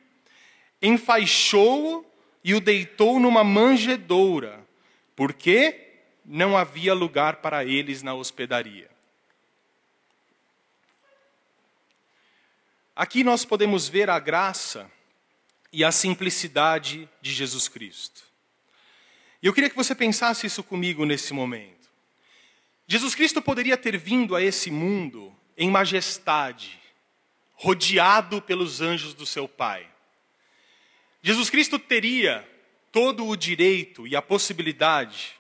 enfaixou-o 0.80 2.06
e 2.44 2.54
o 2.54 2.60
deitou 2.60 3.20
numa 3.20 3.44
manjedoura, 3.44 4.64
porque 5.16 5.96
não 6.24 6.56
havia 6.56 6.94
lugar 6.94 7.38
para 7.38 7.66
eles 7.66 8.04
na 8.04 8.14
hospedaria. 8.14 8.92
Aqui 12.96 13.24
nós 13.24 13.44
podemos 13.44 13.88
ver 13.88 14.12
a 14.12 14.20
graça 14.20 14.92
e 15.74 15.84
a 15.84 15.92
simplicidade 15.92 17.10
de 17.20 17.34
Jesus 17.34 17.68
Cristo. 17.68 18.35
E 19.46 19.48
eu 19.48 19.54
queria 19.54 19.70
que 19.70 19.76
você 19.76 19.94
pensasse 19.94 20.48
isso 20.48 20.64
comigo 20.64 21.06
nesse 21.06 21.32
momento. 21.32 21.88
Jesus 22.88 23.14
Cristo 23.14 23.44
poderia 23.44 23.78
ter 23.78 23.96
vindo 23.96 24.36
a 24.36 24.42
esse 24.42 24.72
mundo 24.72 25.32
em 25.56 25.70
majestade, 25.70 26.80
rodeado 27.54 28.42
pelos 28.42 28.82
anjos 28.82 29.14
do 29.14 29.24
seu 29.24 29.48
Pai. 29.48 29.88
Jesus 31.22 31.52
Cristo 31.52 31.78
teria 31.78 32.44
todo 32.92 33.28
o 33.28 33.36
direito 33.36 34.08
e 34.08 34.16
a 34.16 34.22
possibilidade 34.22 35.34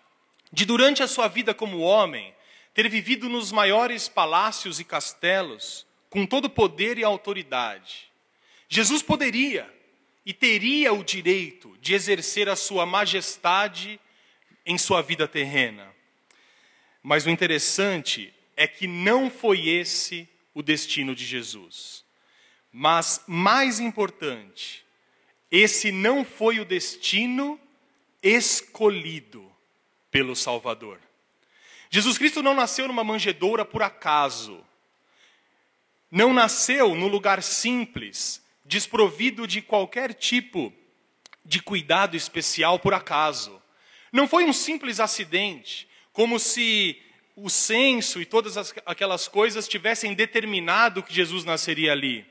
de, 0.51 0.65
durante 0.65 1.01
a 1.01 1.07
sua 1.07 1.27
vida 1.27 1.51
como 1.51 1.79
homem, 1.79 2.31
ter 2.75 2.87
vivido 2.87 3.27
nos 3.27 3.51
maiores 3.51 4.07
palácios 4.07 4.79
e 4.79 4.83
castelos, 4.83 5.83
com 6.11 6.27
todo 6.27 6.47
poder 6.47 6.99
e 6.99 7.03
autoridade. 7.03 8.11
Jesus 8.69 9.01
poderia 9.01 9.67
e 10.25 10.33
teria 10.33 10.91
o 10.91 11.03
direito 11.03 11.77
de 11.79 11.93
exercer 11.93 12.49
a 12.49 12.55
sua 12.55 12.85
majestade 12.85 13.99
em 14.65 14.77
sua 14.77 15.01
vida 15.01 15.27
terrena. 15.27 15.93
Mas 17.03 17.25
o 17.25 17.29
interessante 17.29 18.33
é 18.57 18.67
que 18.67 18.87
não 18.87 19.29
foi 19.29 19.69
esse 19.69 20.27
o 20.53 20.63
destino 20.63 21.13
de 21.13 21.23
Jesus. 21.23 22.03
Mas, 22.71 23.23
mais 23.27 23.79
importante, 23.79 24.83
esse 25.51 25.91
não 25.91 26.25
foi 26.25 26.59
o 26.59 26.65
destino 26.65 27.59
escolhido 28.23 29.49
pelo 30.09 30.35
Salvador. 30.35 30.99
Jesus 31.89 32.17
Cristo 32.17 32.41
não 32.41 32.55
nasceu 32.55 32.87
numa 32.87 33.03
manjedoura 33.03 33.63
por 33.63 33.83
acaso. 33.83 34.65
Não 36.09 36.33
nasceu 36.33 36.95
no 36.95 37.07
lugar 37.07 37.43
simples, 37.43 38.41
desprovido 38.65 39.47
de 39.47 39.61
qualquer 39.61 40.13
tipo 40.13 40.73
de 41.45 41.61
cuidado 41.61 42.17
especial 42.17 42.79
por 42.79 42.93
acaso. 42.93 43.61
Não 44.11 44.27
foi 44.27 44.43
um 44.45 44.53
simples 44.53 44.99
acidente, 44.99 45.87
como 46.11 46.39
se 46.39 46.99
o 47.35 47.49
censo 47.49 48.21
e 48.21 48.25
todas 48.25 48.57
as, 48.57 48.73
aquelas 48.85 49.27
coisas 49.27 49.67
tivessem 49.67 50.13
determinado 50.13 51.03
que 51.03 51.13
Jesus 51.13 51.43
nasceria 51.43 51.91
ali. 51.91 52.25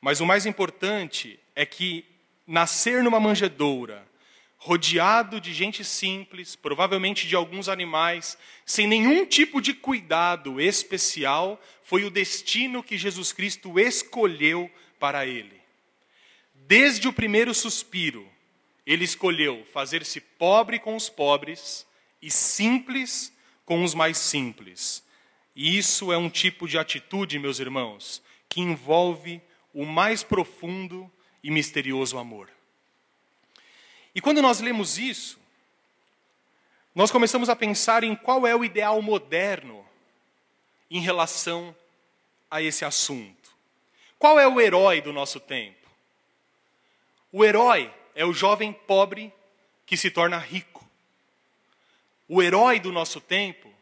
Mas 0.00 0.20
o 0.20 0.26
mais 0.26 0.46
importante 0.46 1.40
é 1.56 1.64
que 1.64 2.04
nascer 2.46 3.02
numa 3.02 3.18
manjedoura, 3.18 4.06
rodeado 4.58 5.40
de 5.40 5.52
gente 5.52 5.84
simples, 5.84 6.54
provavelmente 6.54 7.26
de 7.26 7.34
alguns 7.34 7.68
animais, 7.68 8.36
sem 8.64 8.86
nenhum 8.86 9.24
tipo 9.24 9.60
de 9.60 9.74
cuidado 9.74 10.60
especial, 10.60 11.60
foi 11.82 12.04
o 12.04 12.10
destino 12.10 12.82
que 12.82 12.98
Jesus 12.98 13.32
Cristo 13.32 13.80
escolheu 13.80 14.70
para 15.00 15.26
ele. 15.26 15.61
Desde 16.66 17.08
o 17.08 17.12
primeiro 17.12 17.54
suspiro, 17.54 18.28
ele 18.86 19.04
escolheu 19.04 19.64
fazer-se 19.72 20.20
pobre 20.20 20.78
com 20.78 20.96
os 20.96 21.08
pobres 21.08 21.86
e 22.20 22.30
simples 22.30 23.32
com 23.64 23.84
os 23.84 23.94
mais 23.94 24.18
simples. 24.18 25.04
E 25.54 25.76
isso 25.76 26.12
é 26.12 26.16
um 26.16 26.30
tipo 26.30 26.66
de 26.66 26.78
atitude, 26.78 27.38
meus 27.38 27.58
irmãos, 27.58 28.22
que 28.48 28.60
envolve 28.60 29.40
o 29.74 29.84
mais 29.84 30.22
profundo 30.22 31.10
e 31.42 31.50
misterioso 31.50 32.18
amor. 32.18 32.48
E 34.14 34.20
quando 34.20 34.42
nós 34.42 34.60
lemos 34.60 34.98
isso, 34.98 35.38
nós 36.94 37.10
começamos 37.10 37.48
a 37.48 37.56
pensar 37.56 38.04
em 38.04 38.14
qual 38.14 38.46
é 38.46 38.54
o 38.54 38.64
ideal 38.64 39.00
moderno 39.00 39.84
em 40.90 41.00
relação 41.00 41.74
a 42.50 42.60
esse 42.62 42.84
assunto. 42.84 43.50
Qual 44.18 44.38
é 44.38 44.46
o 44.46 44.60
herói 44.60 45.00
do 45.00 45.12
nosso 45.12 45.40
tempo? 45.40 45.81
O 47.32 47.42
herói 47.42 47.92
é 48.14 48.26
o 48.26 48.34
jovem 48.34 48.74
pobre 48.74 49.32
que 49.86 49.96
se 49.96 50.10
torna 50.10 50.36
rico. 50.36 50.86
O 52.28 52.42
herói 52.42 52.78
do 52.78 52.92
nosso 52.92 53.22
tempo 53.22 53.72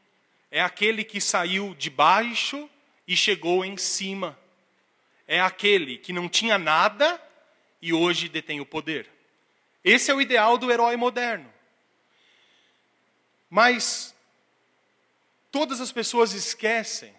é 0.53 0.61
aquele 0.61 1.03
que 1.03 1.21
saiu 1.21 1.75
de 1.75 1.91
baixo 1.91 2.71
e 3.07 3.17
chegou 3.17 3.65
em 3.65 3.77
cima. 3.77 4.39
É 5.27 5.41
aquele 5.41 5.99
que 5.99 6.13
não 6.13 6.29
tinha 6.29 6.59
nada 6.59 7.21
e 7.83 7.93
hoje 7.93 8.29
detém 8.29 8.61
o 8.61 8.67
poder. 8.67 9.11
Esse 9.83 10.13
é 10.13 10.15
o 10.15 10.21
ideal 10.21 10.57
do 10.57 10.71
herói 10.71 10.97
moderno. 10.97 11.53
Mas 13.49 14.15
todas 15.51 15.81
as 15.81 15.91
pessoas 15.91 16.33
esquecem 16.33 17.13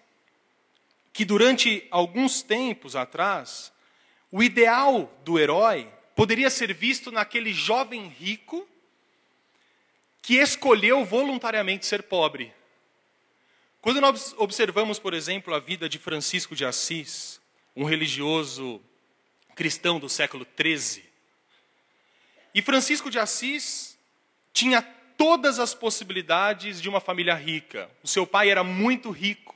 que 1.12 1.26
durante 1.26 1.86
alguns 1.92 2.42
tempos 2.42 2.96
atrás, 2.96 3.72
o 4.32 4.42
ideal 4.42 5.12
do 5.26 5.38
herói 5.38 5.92
poderia 6.16 6.50
ser 6.50 6.74
visto 6.74 7.12
naquele 7.12 7.54
jovem 7.54 8.08
rico 8.08 8.68
que 10.22 10.36
escolheu 10.36 11.04
voluntariamente 11.04 11.86
ser 11.86 12.04
pobre. 12.04 12.54
Quando 13.82 14.00
nós 14.00 14.36
observamos, 14.38 15.00
por 15.00 15.14
exemplo, 15.14 15.54
a 15.54 15.60
vida 15.60 15.90
de 15.90 15.98
Francisco 15.98 16.56
de 16.56 16.64
Assis, 16.64 17.42
um 17.76 17.84
religioso 17.84 18.82
cristão 19.56 20.00
do 20.00 20.08
século 20.08 20.46
XIII, 20.60 21.04
e 22.54 22.62
Francisco 22.62 23.10
de 23.10 23.18
Assis 23.18 23.98
tinha 24.54 24.82
todas 25.18 25.58
as 25.60 25.74
possibilidades 25.74 26.82
de 26.82 26.90
uma 26.90 27.00
família 27.00 27.34
rica. 27.34 27.90
O 28.04 28.08
seu 28.08 28.28
pai 28.28 28.50
era 28.50 28.64
muito 28.64 29.10
rico 29.10 29.56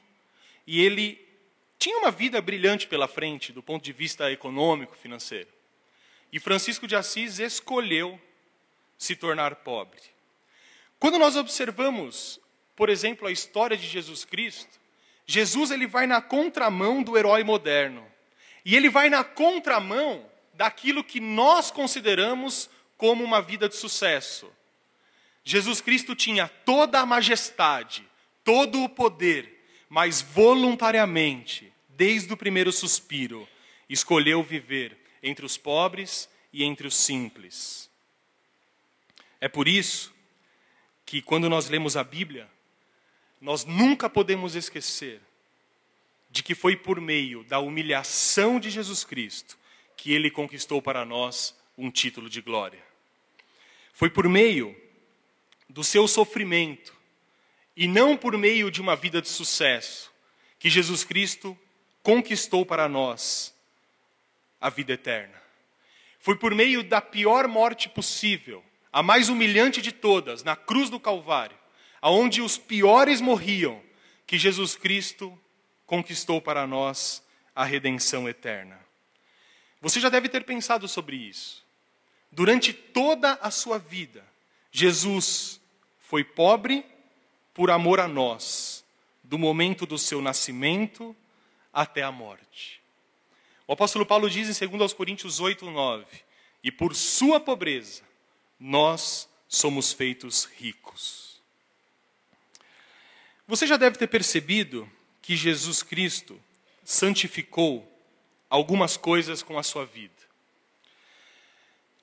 e 0.66 0.82
ele 0.82 1.24
tinha 1.78 1.98
uma 2.00 2.12
vida 2.12 2.42
brilhante 2.42 2.88
pela 2.88 3.08
frente, 3.08 3.52
do 3.52 3.62
ponto 3.62 3.84
de 3.84 3.92
vista 3.92 4.32
econômico, 4.32 4.96
financeiro. 4.96 5.50
E 6.32 6.40
Francisco 6.40 6.88
de 6.88 6.96
Assis 6.96 7.40
escolheu 7.40 8.20
se 8.98 9.16
tornar 9.16 9.56
pobre. 9.58 10.02
Quando 11.00 11.18
nós 11.18 11.36
observamos, 11.36 12.40
por 12.76 12.90
exemplo, 12.90 13.28
a 13.28 13.32
história 13.32 13.78
de 13.78 13.88
Jesus 13.88 14.26
Cristo, 14.26 14.80
Jesus 15.26 15.72
ele 15.72 15.88
vai 15.88 16.06
na 16.08 16.22
contramão 16.22 17.02
do 17.02 17.18
herói 17.18 17.44
moderno. 17.44 18.06
E 18.64 18.76
ele 18.76 18.90
vai 18.90 19.10
na 19.10 19.24
contramão 19.24 20.26
daquilo 20.54 21.04
que 21.04 21.20
nós 21.20 21.72
consideramos 21.72 22.70
como 22.98 23.24
uma 23.24 23.42
vida 23.42 23.68
de 23.68 23.76
sucesso. 23.76 24.52
Jesus 25.44 25.82
Cristo 25.82 26.16
tinha 26.16 26.48
toda 26.48 27.00
a 27.00 27.06
majestade, 27.06 28.08
todo 28.44 28.84
o 28.84 28.90
poder, 28.90 29.64
mas 29.88 30.22
voluntariamente, 30.22 31.72
desde 31.90 32.34
o 32.34 32.38
primeiro 32.38 32.72
suspiro, 32.72 33.48
escolheu 33.88 34.42
viver 34.42 35.05
entre 35.26 35.44
os 35.44 35.58
pobres 35.58 36.30
e 36.54 36.64
entre 36.64 36.88
os 36.88 36.96
simples. 36.96 37.90
É 39.42 39.50
por 39.50 39.68
isso 39.68 40.14
que, 41.04 41.20
quando 41.20 41.50
nós 41.50 41.68
lemos 41.68 41.98
a 41.98 42.04
Bíblia, 42.04 42.48
nós 43.42 43.66
nunca 43.66 44.08
podemos 44.08 44.56
esquecer 44.56 45.20
de 46.30 46.44
que 46.44 46.54
foi 46.54 46.76
por 46.76 47.02
meio 47.02 47.44
da 47.46 47.60
humilhação 47.60 48.60
de 48.60 48.70
Jesus 48.70 49.04
Cristo 49.04 49.58
que 49.98 50.14
ele 50.14 50.30
conquistou 50.30 50.80
para 50.80 51.04
nós 51.04 51.56
um 51.76 51.90
título 51.90 52.30
de 52.30 52.40
glória. 52.40 52.84
Foi 53.94 54.10
por 54.10 54.30
meio 54.30 54.80
do 55.68 55.84
seu 55.84 56.08
sofrimento 56.08 56.96
e 57.76 57.88
não 57.88 58.16
por 58.16 58.38
meio 58.38 58.70
de 58.70 58.80
uma 58.80 58.96
vida 58.96 59.22
de 59.22 59.30
sucesso 59.30 60.12
que 60.60 60.70
Jesus 60.70 61.04
Cristo 61.04 61.58
conquistou 62.04 62.64
para 62.64 62.88
nós 62.88 63.55
a 64.60 64.70
vida 64.70 64.94
eterna. 64.94 65.42
Foi 66.20 66.36
por 66.36 66.56
meio 66.56 66.84
da 66.84 67.02
pior 67.02 67.48
morte 67.48 67.88
possível, 67.88 68.64
a 68.92 69.04
mais 69.04 69.30
humilhante 69.30 69.82
de 69.82 69.92
todas, 69.92 70.44
na 70.44 70.56
cruz 70.56 70.90
do 70.90 71.00
Calvário, 71.00 71.58
aonde 72.02 72.42
os 72.42 72.58
piores 72.58 73.22
morriam, 73.22 73.82
que 74.26 74.38
Jesus 74.38 74.76
Cristo 74.76 75.38
conquistou 75.86 76.42
para 76.42 76.66
nós 76.66 77.24
a 77.56 77.64
redenção 77.64 78.28
eterna. 78.28 78.80
Você 79.82 80.00
já 80.00 80.10
deve 80.10 80.30
ter 80.30 80.44
pensado 80.44 80.88
sobre 80.88 81.16
isso. 81.16 81.64
Durante 82.32 82.74
toda 82.74 83.34
a 83.34 83.52
sua 83.52 83.78
vida, 83.78 84.26
Jesus 84.72 85.62
foi 86.00 86.24
pobre 86.24 86.86
por 87.54 87.70
amor 87.70 88.00
a 88.00 88.08
nós, 88.08 88.84
do 89.24 89.38
momento 89.38 89.86
do 89.86 89.98
seu 89.98 90.22
nascimento 90.22 91.16
até 91.72 92.04
a 92.04 92.12
morte. 92.12 92.82
O 93.68 93.74
apóstolo 93.74 94.06
Paulo 94.06 94.30
diz 94.30 94.62
em 94.62 94.68
2 94.68 94.94
Coríntios 94.94 95.40
8, 95.40 95.66
9: 95.70 96.06
E 96.64 96.72
por 96.72 96.96
sua 96.96 97.40
pobreza, 97.40 98.04
nós 98.60 99.28
somos 99.48 99.92
feitos 99.92 100.46
ricos. 100.46 101.42
Você 103.48 103.66
já 103.66 103.78
deve 103.78 103.98
ter 103.98 104.08
percebido 104.08 104.90
que 105.22 105.36
Jesus 105.36 105.82
Cristo 105.82 106.40
santificou 106.84 107.92
algumas 108.50 108.98
coisas 108.98 109.42
com 109.42 109.58
a 109.58 109.64
sua 109.64 109.86
vida. 109.86 110.14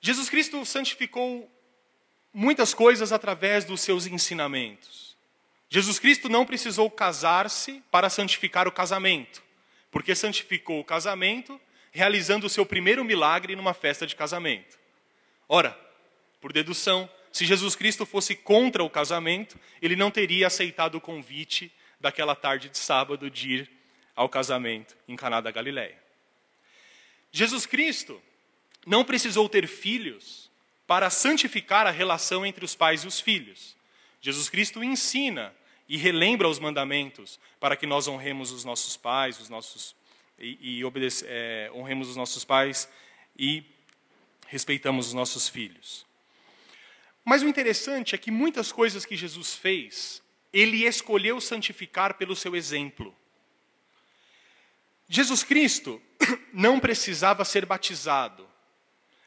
Jesus 0.01 0.29
Cristo 0.29 0.65
santificou 0.65 1.49
muitas 2.33 2.73
coisas 2.73 3.13
através 3.13 3.63
dos 3.63 3.79
seus 3.79 4.05
ensinamentos. 4.05 5.15
Jesus 5.69 5.97
Cristo 5.97 6.27
não 6.27 6.45
precisou 6.45 6.91
casar-se 6.91 7.81
para 7.89 8.09
santificar 8.09 8.67
o 8.67 8.71
casamento 8.71 9.41
porque 9.93 10.15
santificou 10.15 10.79
o 10.79 10.83
casamento, 10.83 11.61
realizando 11.91 12.47
o 12.47 12.49
seu 12.49 12.65
primeiro 12.65 13.05
milagre 13.05 13.55
numa 13.55 13.75
festa 13.75 14.07
de 14.07 14.15
casamento. 14.15 14.79
Ora, 15.47 15.79
por 16.41 16.51
dedução, 16.51 17.07
se 17.31 17.45
Jesus 17.45 17.75
Cristo 17.75 18.03
fosse 18.03 18.35
contra 18.35 18.83
o 18.83 18.89
casamento, 18.89 19.55
ele 19.79 19.95
não 19.95 20.09
teria 20.09 20.47
aceitado 20.47 20.95
o 20.95 21.01
convite 21.01 21.71
daquela 21.99 22.35
tarde 22.35 22.69
de 22.69 22.77
sábado 22.77 23.29
de 23.29 23.51
ir 23.51 23.71
ao 24.15 24.27
casamento 24.27 24.97
em 25.07 25.15
Caná 25.15 25.39
da 25.39 25.51
Galileia. 25.51 25.97
Jesus 27.31 27.67
Cristo 27.67 28.19
não 28.87 29.05
precisou 29.05 29.47
ter 29.47 29.67
filhos 29.67 30.49
para 30.87 31.11
santificar 31.11 31.85
a 31.85 31.91
relação 31.91 32.43
entre 32.43 32.65
os 32.65 32.73
pais 32.73 33.03
e 33.03 33.07
os 33.07 33.19
filhos. 33.19 33.77
Jesus 34.19 34.49
Cristo 34.49 34.83
ensina 34.83 35.53
e 35.87 35.97
relembra 35.97 36.47
os 36.47 36.59
mandamentos 36.59 37.39
para 37.59 37.75
que 37.75 37.85
nós 37.85 38.07
honremos 38.07 38.51
os 38.51 38.63
nossos 38.63 38.95
pais, 38.97 39.39
os 39.39 39.49
nossos 39.49 39.95
e, 40.39 40.77
e 40.77 40.85
obedece, 40.85 41.25
é, 41.27 41.71
honremos 41.73 42.09
os 42.09 42.15
nossos 42.15 42.43
pais 42.43 42.89
e 43.37 43.63
respeitamos 44.47 45.07
os 45.07 45.13
nossos 45.13 45.47
filhos. 45.47 46.05
Mas 47.23 47.41
o 47.41 47.47
interessante 47.47 48.15
é 48.15 48.17
que 48.17 48.31
muitas 48.31 48.71
coisas 48.71 49.05
que 49.05 49.15
Jesus 49.15 49.55
fez, 49.55 50.21
ele 50.51 50.85
escolheu 50.85 51.39
santificar 51.39 52.15
pelo 52.15 52.35
seu 52.35 52.55
exemplo. 52.55 53.15
Jesus 55.07 55.43
Cristo, 55.43 56.01
não 56.53 56.79
precisava 56.79 57.45
ser 57.45 57.65
batizado, 57.65 58.47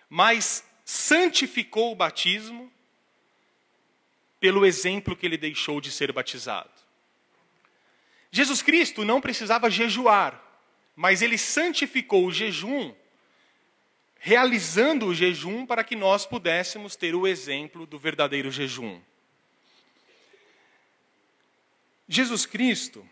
mas 0.09 0.65
santificou 0.85 1.93
o 1.93 1.97
batismo 1.97 2.73
pelo 4.39 4.65
exemplo 4.67 5.17
que 5.17 5.27
ele 5.27 5.37
deixou 5.37 5.81
de 5.81 5.91
ser 5.91 6.13
batizado. 6.13 6.71
Jesus 8.31 8.63
Cristo 8.63 9.05
não 9.05 9.21
precisava 9.21 9.71
jejuar, 9.71 10.43
mas 10.95 11.23
ele 11.23 11.39
santificou 11.39 12.27
o 12.27 12.33
jejum, 12.33 12.95
realizando 14.19 15.07
o 15.07 15.15
jejum 15.15 15.65
para 15.65 15.85
que 15.85 15.97
nós 15.97 16.27
pudéssemos 16.27 16.97
ter 16.97 17.15
o 17.15 17.27
exemplo 17.27 17.87
do 17.87 17.99
verdadeiro 17.99 18.51
jejum. 18.51 19.01
Jesus 22.09 22.47
Cristo, 22.47 23.07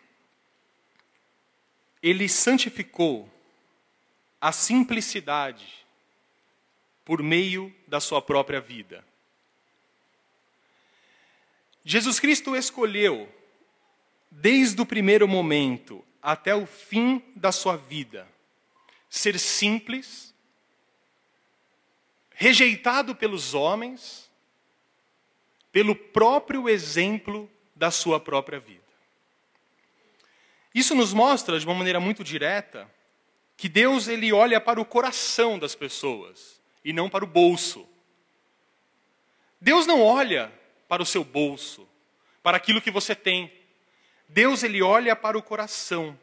ele 2.03 2.29
santificou 2.29 3.31
a 4.41 4.53
simplicidade 4.53 5.85
por 7.05 7.23
meio 7.23 7.75
da 7.89 7.99
sua 8.01 8.21
própria 8.21 8.61
vida. 8.61 9.05
Jesus 11.85 12.19
Cristo 12.19 12.57
escolheu, 12.57 13.29
desde 14.31 14.81
o 14.81 14.87
primeiro 14.87 15.29
momento 15.29 16.05
até 16.23 16.55
o 16.55 16.65
fim 16.65 17.23
da 17.37 17.53
sua 17.53 17.77
vida, 17.77 18.27
ser 19.11 19.39
simples, 19.39 20.35
rejeitado 22.31 23.15
pelos 23.15 23.53
homens, 23.53 24.31
pelo 25.71 25.95
próprio 25.95 26.69
exemplo 26.69 27.51
da 27.77 27.91
sua 27.91 28.19
própria 28.19 28.59
vida. 28.59 28.83
Isso 30.75 30.95
nos 30.95 31.13
mostra 31.13 31.61
de 31.61 31.67
uma 31.67 31.75
maneira 31.75 32.01
muito 32.01 32.25
direta 32.25 32.91
que 33.57 33.69
Deus 33.69 34.09
ele 34.09 34.33
olha 34.33 34.61
para 34.61 34.81
o 34.81 34.85
coração 34.85 35.59
das 35.59 35.75
pessoas 35.75 36.61
e 36.85 36.93
não 36.93 37.09
para 37.09 37.25
o 37.25 37.29
bolso. 37.29 37.87
Deus 39.61 39.87
não 39.87 40.03
olha 40.03 40.53
para 40.89 41.03
o 41.03 41.07
seu 41.07 41.25
bolso, 41.25 41.89
para 42.43 42.57
aquilo 42.57 42.81
que 42.81 42.91
você 42.91 43.15
tem. 43.15 43.53
Deus 44.29 44.63
ele 44.63 44.83
olha 44.83 45.15
para 45.15 45.39
o 45.39 45.43
coração. 45.43 46.19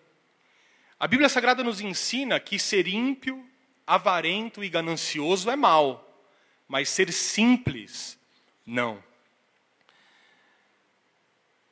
A 0.99 1.07
Bíblia 1.07 1.29
Sagrada 1.29 1.63
nos 1.63 1.81
ensina 1.81 2.39
que 2.39 2.59
ser 2.59 2.87
ímpio, 2.87 3.45
avarento 3.85 4.63
e 4.63 4.69
ganancioso 4.69 5.49
é 5.49 5.55
mal, 5.55 6.07
mas 6.67 6.89
ser 6.89 7.11
simples, 7.11 8.17
não. 8.65 9.03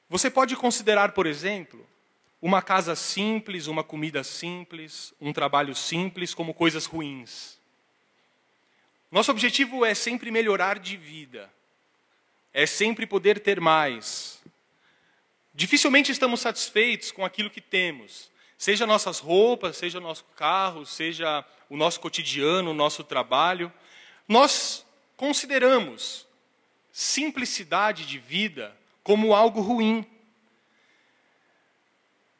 Você 0.09 0.31
pode 0.31 0.55
considerar, 0.55 1.11
por 1.11 1.27
exemplo, 1.27 1.87
uma 2.41 2.61
casa 2.61 2.95
simples, 2.95 3.67
uma 3.67 3.83
comida 3.83 4.23
simples, 4.23 5.13
um 5.21 5.31
trabalho 5.31 5.75
simples 5.75 6.33
como 6.33 6.53
coisas 6.53 6.85
ruins. 6.85 7.59
Nosso 9.11 9.29
objetivo 9.29 9.85
é 9.85 9.93
sempre 9.93 10.31
melhorar 10.31 10.79
de 10.79 10.97
vida 10.97 11.51
é 12.53 12.65
sempre 12.65 13.05
poder 13.05 13.39
ter 13.39 13.59
mais. 13.59 14.41
Dificilmente 15.53 16.11
estamos 16.11 16.39
satisfeitos 16.39 17.11
com 17.11 17.25
aquilo 17.25 17.49
que 17.49 17.61
temos, 17.61 18.31
seja 18.57 18.87
nossas 18.87 19.19
roupas, 19.19 19.77
seja 19.77 19.99
nosso 19.99 20.23
carro, 20.35 20.85
seja 20.85 21.45
o 21.69 21.77
nosso 21.77 21.99
cotidiano, 21.99 22.71
o 22.71 22.73
nosso 22.73 23.03
trabalho. 23.03 23.71
Nós 24.27 24.85
consideramos 25.15 26.27
simplicidade 26.91 28.05
de 28.05 28.17
vida 28.17 28.75
como 29.03 29.33
algo 29.33 29.61
ruim. 29.61 30.05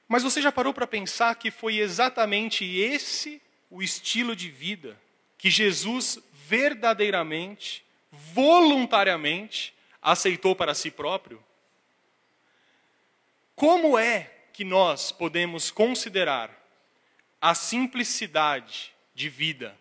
Mas 0.08 0.24
você 0.24 0.41
já 0.41 0.52
parou 0.52 0.74
para 0.74 0.88
pensar 0.88 1.36
que 1.36 1.52
foi 1.52 1.78
exatamente 1.78 2.65
esse 2.65 3.41
o 3.69 3.84
estilo 3.84 4.36
de 4.36 4.50
vida 4.50 5.00
que 5.38 5.50
Jesus 5.50 6.19
verdadeiramente, 6.34 7.84
voluntariamente, 8.12 9.74
aceitou 10.02 10.56
para 10.56 10.74
si 10.74 10.92
próprio? 10.92 11.44
Como 13.56 13.98
é 13.98 14.32
que 14.54 14.64
nós 14.64 15.12
podemos 15.12 15.70
considerar 15.70 16.50
a 17.42 17.54
simplicidade 17.54 18.94
de 19.14 19.30
vida? 19.30 19.78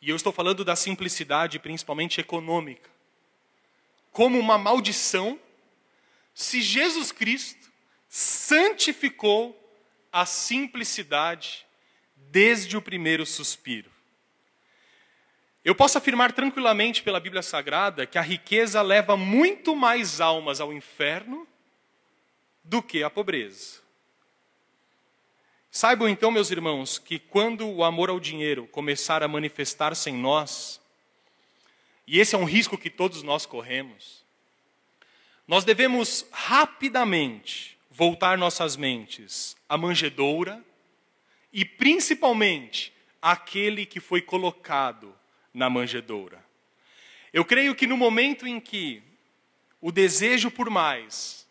E 0.00 0.10
eu 0.10 0.16
estou 0.16 0.32
falando 0.32 0.64
da 0.64 0.76
simplicidade 0.76 1.58
principalmente 1.58 2.20
econômica. 2.20 2.90
Como 4.12 4.38
uma 4.38 4.58
maldição, 4.58 5.38
se 6.34 6.62
Jesus 6.62 7.10
Cristo 7.10 7.70
santificou 8.08 9.54
a 10.12 10.24
simplicidade 10.24 11.66
desde 12.16 12.76
o 12.76 12.82
primeiro 12.82 13.26
suspiro. 13.26 13.90
Eu 15.68 15.74
posso 15.74 15.98
afirmar 15.98 16.32
tranquilamente 16.32 17.02
pela 17.02 17.20
Bíblia 17.20 17.42
Sagrada 17.42 18.06
que 18.06 18.16
a 18.16 18.22
riqueza 18.22 18.80
leva 18.80 19.18
muito 19.18 19.76
mais 19.76 20.18
almas 20.18 20.62
ao 20.62 20.72
inferno 20.72 21.46
do 22.64 22.82
que 22.82 23.02
a 23.02 23.10
pobreza. 23.10 23.82
Saibam 25.70 26.08
então, 26.08 26.30
meus 26.30 26.50
irmãos, 26.50 26.96
que 26.96 27.18
quando 27.18 27.68
o 27.68 27.84
amor 27.84 28.08
ao 28.08 28.18
dinheiro 28.18 28.66
começar 28.68 29.22
a 29.22 29.28
manifestar-se 29.28 30.08
em 30.08 30.14
nós, 30.14 30.80
e 32.06 32.18
esse 32.18 32.34
é 32.34 32.38
um 32.38 32.46
risco 32.46 32.78
que 32.78 32.88
todos 32.88 33.22
nós 33.22 33.44
corremos, 33.44 34.24
nós 35.46 35.66
devemos 35.66 36.24
rapidamente 36.32 37.76
voltar 37.90 38.38
nossas 38.38 38.74
mentes 38.74 39.54
à 39.68 39.76
manjedoura 39.76 40.64
e 41.52 41.62
principalmente 41.62 42.90
àquele 43.20 43.84
que 43.84 44.00
foi 44.00 44.22
colocado 44.22 45.17
na 45.58 45.68
manjedoura. 45.68 46.42
Eu 47.32 47.44
creio 47.44 47.74
que 47.74 47.86
no 47.86 47.96
momento 47.96 48.46
em 48.46 48.58
que 48.60 49.02
o 49.80 49.92
desejo 49.92 50.50
por 50.50 50.70
mais, 50.70 51.46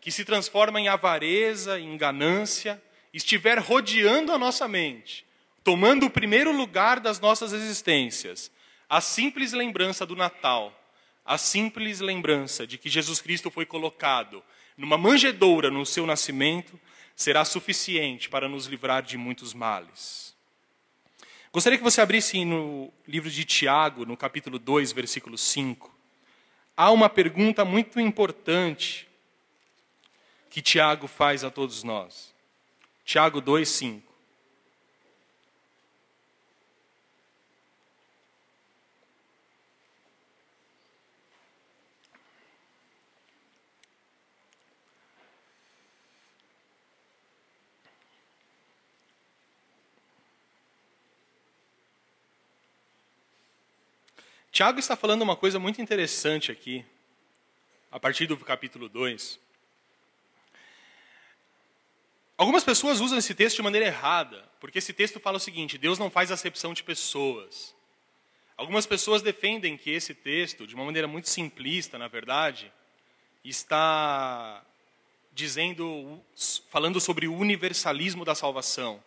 que 0.00 0.10
se 0.10 0.24
transforma 0.24 0.80
em 0.80 0.88
avareza, 0.88 1.78
em 1.78 1.96
ganância, 1.96 2.82
estiver 3.12 3.58
rodeando 3.58 4.32
a 4.32 4.38
nossa 4.38 4.66
mente, 4.68 5.26
tomando 5.62 6.06
o 6.06 6.10
primeiro 6.10 6.52
lugar 6.52 7.00
das 7.00 7.18
nossas 7.20 7.52
existências, 7.52 8.50
a 8.88 9.00
simples 9.00 9.52
lembrança 9.52 10.06
do 10.06 10.16
Natal, 10.16 10.74
a 11.24 11.36
simples 11.36 12.00
lembrança 12.00 12.66
de 12.66 12.78
que 12.78 12.88
Jesus 12.88 13.20
Cristo 13.20 13.50
foi 13.50 13.66
colocado 13.66 14.42
numa 14.76 14.96
manjedoura 14.96 15.70
no 15.70 15.84
seu 15.84 16.06
nascimento, 16.06 16.80
será 17.14 17.44
suficiente 17.44 18.28
para 18.30 18.48
nos 18.48 18.66
livrar 18.66 19.02
de 19.02 19.18
muitos 19.18 19.52
males. 19.52 20.34
Gostaria 21.52 21.76
que 21.76 21.82
você 21.82 22.00
abrisse 22.00 22.44
no 22.44 22.92
livro 23.08 23.28
de 23.28 23.44
Tiago, 23.44 24.06
no 24.06 24.16
capítulo 24.16 24.56
2, 24.56 24.92
versículo 24.92 25.36
5. 25.36 25.92
Há 26.76 26.92
uma 26.92 27.08
pergunta 27.08 27.64
muito 27.64 27.98
importante 27.98 29.08
que 30.48 30.62
Tiago 30.62 31.08
faz 31.08 31.42
a 31.42 31.50
todos 31.50 31.82
nós. 31.82 32.32
Tiago 33.04 33.40
2, 33.40 33.68
5. 33.68 34.09
Tiago 54.52 54.80
está 54.80 54.96
falando 54.96 55.22
uma 55.22 55.36
coisa 55.36 55.60
muito 55.60 55.80
interessante 55.80 56.50
aqui, 56.50 56.84
a 57.90 58.00
partir 58.00 58.26
do 58.26 58.36
capítulo 58.36 58.88
2. 58.88 59.38
Algumas 62.36 62.64
pessoas 62.64 63.00
usam 63.00 63.16
esse 63.16 63.32
texto 63.32 63.56
de 63.56 63.62
maneira 63.62 63.86
errada, 63.86 64.44
porque 64.58 64.78
esse 64.78 64.92
texto 64.92 65.20
fala 65.20 65.36
o 65.36 65.40
seguinte: 65.40 65.78
Deus 65.78 66.00
não 66.00 66.10
faz 66.10 66.32
acepção 66.32 66.74
de 66.74 66.82
pessoas. 66.82 67.74
Algumas 68.56 68.86
pessoas 68.86 69.22
defendem 69.22 69.76
que 69.76 69.90
esse 69.90 70.14
texto, 70.14 70.66
de 70.66 70.74
uma 70.74 70.84
maneira 70.84 71.06
muito 71.06 71.28
simplista, 71.28 71.96
na 71.96 72.08
verdade, 72.08 72.72
está 73.44 74.64
dizendo, 75.32 76.20
falando 76.68 77.00
sobre 77.00 77.28
o 77.28 77.34
universalismo 77.34 78.24
da 78.24 78.34
salvação, 78.34 79.02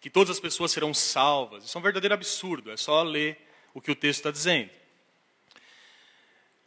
que 0.00 0.08
todas 0.08 0.36
as 0.36 0.40
pessoas 0.40 0.70
serão 0.70 0.94
salvas. 0.94 1.64
Isso 1.64 1.76
é 1.76 1.80
um 1.80 1.82
verdadeiro 1.82 2.14
absurdo, 2.14 2.70
é 2.70 2.76
só 2.76 3.02
ler 3.02 3.36
o 3.74 3.80
que 3.80 3.90
o 3.90 3.96
texto 3.96 4.20
está 4.20 4.30
dizendo. 4.30 4.83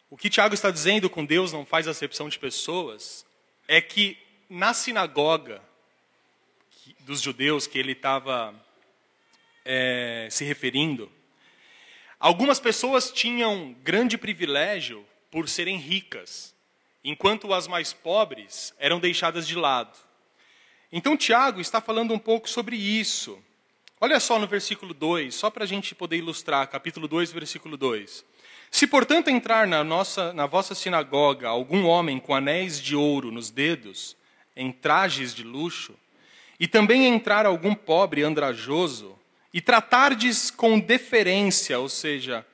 O 0.10 0.16
que 0.16 0.30
Tiago 0.30 0.54
está 0.54 0.72
dizendo 0.72 1.10
com 1.10 1.26
Deus 1.26 1.52
não 1.52 1.66
faz 1.66 1.86
acepção 1.86 2.30
de 2.30 2.40
pessoas 2.40 3.26
é 3.68 3.82
que 3.82 4.18
na 4.50 4.74
sinagoga 4.74 5.62
dos 7.02 7.22
judeus 7.22 7.68
que 7.68 7.78
ele 7.78 7.92
estava 7.92 8.56
é, 9.66 10.30
se 10.32 10.46
referindo, 10.46 11.12
algumas 12.18 12.58
pessoas 12.58 13.12
tinham 13.12 13.76
grande 13.84 14.18
privilégio 14.18 15.06
por 15.30 15.50
serem 15.50 15.76
ricas, 15.76 16.56
enquanto 17.04 17.54
as 17.54 17.68
mais 17.68 17.92
pobres 17.92 18.74
eram 18.80 19.02
deixadas 19.02 19.46
de 19.46 19.56
lado. 19.56 19.98
Então 20.90 21.18
Tiago 21.18 21.60
está 21.60 21.82
falando 21.82 22.14
um 22.14 22.20
pouco 22.20 22.50
sobre 22.50 22.78
isso. 22.78 23.44
Olha 24.00 24.22
só 24.22 24.40
no 24.40 24.48
versículo 24.48 24.94
2, 24.94 25.36
só 25.36 25.50
para 25.50 25.66
a 25.66 25.68
gente 25.68 25.94
poder 25.94 26.16
ilustrar, 26.16 26.66
capítulo 26.70 27.10
2, 27.10 27.34
versículo 27.34 27.76
2. 27.76 28.24
Se, 28.70 28.86
portanto, 28.86 29.30
entrar 29.30 29.68
na, 29.68 29.84
nossa, 29.84 30.34
na 30.34 30.46
vossa 30.46 30.76
sinagoga 30.76 31.48
algum 31.48 31.86
homem 31.86 32.20
com 32.20 32.34
anéis 32.34 32.82
de 32.82 32.96
ouro 32.96 33.32
nos 33.32 33.50
dedos, 33.50 34.16
em 34.56 34.72
trajes 34.72 35.34
de 35.34 35.44
luxo, 35.44 35.94
e 36.60 36.68
também 36.68 37.06
entrar 37.06 37.46
algum 37.46 37.74
pobre 37.74 38.24
andrajoso, 38.24 39.18
e 39.54 39.62
tratardes 39.62 40.52
com 40.52 40.80
deferência, 40.80 41.80
ou 41.80 41.88
seja, 41.88 42.46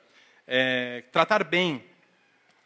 é, 0.46 1.02
tratar 1.10 1.42
bem, 1.42 1.82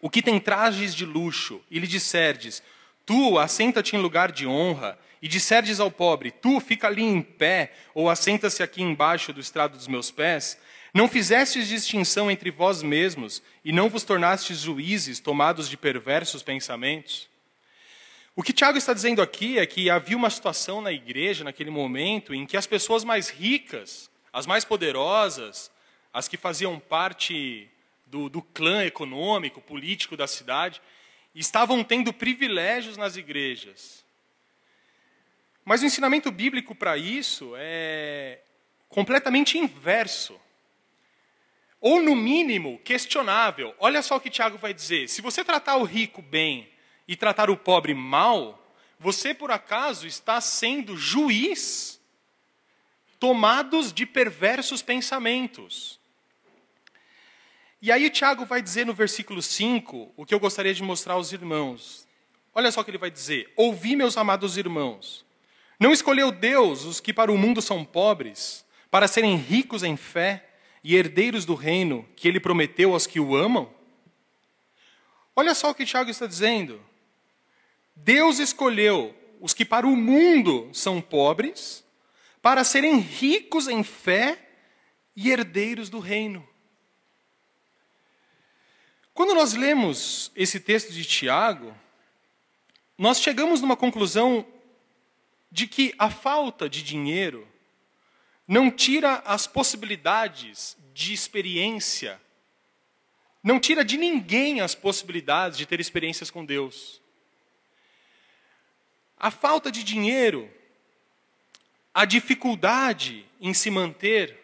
o 0.00 0.10
que 0.10 0.22
tem 0.22 0.38
trajes 0.38 0.94
de 0.94 1.04
luxo, 1.04 1.60
e 1.70 1.78
lhe 1.78 1.86
disserdes, 1.86 2.62
tu 3.06 3.38
assenta-te 3.38 3.96
em 3.96 4.00
lugar 4.00 4.30
de 4.30 4.46
honra, 4.46 4.98
e 5.20 5.26
disserdes 5.26 5.80
ao 5.80 5.90
pobre, 5.90 6.30
tu 6.30 6.60
fica 6.60 6.86
ali 6.86 7.02
em 7.02 7.20
pé, 7.20 7.72
ou 7.94 8.08
assenta-se 8.08 8.62
aqui 8.62 8.82
embaixo 8.82 9.32
do 9.32 9.40
estrado 9.40 9.76
dos 9.76 9.88
meus 9.88 10.10
pés, 10.10 10.58
não 10.98 11.06
fizestes 11.06 11.68
distinção 11.68 12.28
entre 12.28 12.50
vós 12.50 12.82
mesmos, 12.82 13.40
e 13.64 13.70
não 13.70 13.88
vos 13.88 14.02
tornastes 14.02 14.58
juízes 14.58 15.20
tomados 15.20 15.68
de 15.68 15.76
perversos 15.76 16.42
pensamentos? 16.42 17.28
O 18.34 18.42
que 18.42 18.52
Tiago 18.52 18.76
está 18.76 18.92
dizendo 18.92 19.22
aqui 19.22 19.60
é 19.60 19.64
que 19.64 19.88
havia 19.88 20.16
uma 20.16 20.28
situação 20.28 20.80
na 20.80 20.90
igreja, 20.90 21.44
naquele 21.44 21.70
momento, 21.70 22.34
em 22.34 22.44
que 22.44 22.56
as 22.56 22.66
pessoas 22.66 23.04
mais 23.04 23.28
ricas, 23.28 24.10
as 24.32 24.44
mais 24.44 24.64
poderosas, 24.64 25.70
as 26.12 26.26
que 26.26 26.36
faziam 26.36 26.80
parte 26.80 27.70
do, 28.04 28.28
do 28.28 28.42
clã 28.42 28.82
econômico, 28.84 29.60
político 29.60 30.16
da 30.16 30.26
cidade, 30.26 30.82
estavam 31.32 31.84
tendo 31.84 32.12
privilégios 32.12 32.96
nas 32.96 33.16
igrejas. 33.16 34.04
Mas 35.64 35.80
o 35.80 35.86
ensinamento 35.86 36.32
bíblico 36.32 36.74
para 36.74 36.96
isso 36.96 37.52
é 37.56 38.40
completamente 38.88 39.58
inverso. 39.58 40.36
Ou, 41.80 42.02
no 42.02 42.16
mínimo, 42.16 42.78
questionável. 42.80 43.74
Olha 43.78 44.02
só 44.02 44.16
o 44.16 44.20
que 44.20 44.30
Tiago 44.30 44.58
vai 44.58 44.74
dizer: 44.74 45.08
se 45.08 45.22
você 45.22 45.44
tratar 45.44 45.76
o 45.76 45.84
rico 45.84 46.20
bem 46.20 46.68
e 47.06 47.14
tratar 47.14 47.50
o 47.50 47.56
pobre 47.56 47.94
mal, 47.94 48.74
você, 48.98 49.32
por 49.32 49.50
acaso, 49.50 50.06
está 50.06 50.40
sendo 50.40 50.96
juiz, 50.96 52.00
tomados 53.20 53.92
de 53.92 54.04
perversos 54.04 54.82
pensamentos. 54.82 56.00
E 57.80 57.92
aí, 57.92 58.10
Tiago 58.10 58.44
vai 58.44 58.60
dizer 58.60 58.84
no 58.84 58.92
versículo 58.92 59.40
5 59.40 60.14
o 60.16 60.26
que 60.26 60.34
eu 60.34 60.40
gostaria 60.40 60.74
de 60.74 60.82
mostrar 60.82 61.14
aos 61.14 61.32
irmãos. 61.32 62.08
Olha 62.52 62.72
só 62.72 62.80
o 62.80 62.84
que 62.84 62.90
ele 62.90 62.98
vai 62.98 63.10
dizer: 63.10 63.52
Ouvi, 63.56 63.94
meus 63.94 64.16
amados 64.16 64.56
irmãos, 64.56 65.24
não 65.78 65.92
escolheu 65.92 66.32
Deus 66.32 66.84
os 66.84 66.98
que 66.98 67.14
para 67.14 67.30
o 67.30 67.38
mundo 67.38 67.62
são 67.62 67.84
pobres, 67.84 68.66
para 68.90 69.06
serem 69.06 69.36
ricos 69.36 69.84
em 69.84 69.96
fé 69.96 70.47
e 70.88 70.96
herdeiros 70.96 71.44
do 71.44 71.54
reino 71.54 72.08
que 72.16 72.26
ele 72.26 72.40
prometeu 72.40 72.94
aos 72.94 73.06
que 73.06 73.20
o 73.20 73.36
amam? 73.36 73.70
Olha 75.36 75.54
só 75.54 75.68
o 75.68 75.74
que 75.74 75.84
Tiago 75.84 76.08
está 76.08 76.26
dizendo. 76.26 76.82
Deus 77.94 78.38
escolheu 78.38 79.14
os 79.38 79.52
que 79.52 79.66
para 79.66 79.86
o 79.86 79.94
mundo 79.94 80.70
são 80.72 80.98
pobres, 80.98 81.84
para 82.40 82.64
serem 82.64 83.00
ricos 83.00 83.68
em 83.68 83.82
fé 83.82 84.48
e 85.14 85.30
herdeiros 85.30 85.90
do 85.90 85.98
reino. 85.98 86.48
Quando 89.12 89.34
nós 89.34 89.52
lemos 89.52 90.32
esse 90.34 90.58
texto 90.58 90.90
de 90.90 91.04
Tiago, 91.04 91.76
nós 92.96 93.20
chegamos 93.20 93.60
numa 93.60 93.76
conclusão 93.76 94.46
de 95.52 95.66
que 95.66 95.94
a 95.98 96.08
falta 96.08 96.66
de 96.66 96.82
dinheiro 96.82 97.46
não 98.48 98.70
tira 98.70 99.16
as 99.26 99.46
possibilidades 99.46 100.74
de 100.94 101.12
experiência, 101.12 102.18
não 103.44 103.60
tira 103.60 103.84
de 103.84 103.98
ninguém 103.98 104.62
as 104.62 104.74
possibilidades 104.74 105.58
de 105.58 105.66
ter 105.66 105.78
experiências 105.78 106.30
com 106.30 106.42
Deus. 106.46 107.02
A 109.18 109.30
falta 109.30 109.70
de 109.70 109.84
dinheiro, 109.84 110.50
a 111.92 112.06
dificuldade 112.06 113.26
em 113.38 113.52
se 113.52 113.70
manter, 113.70 114.36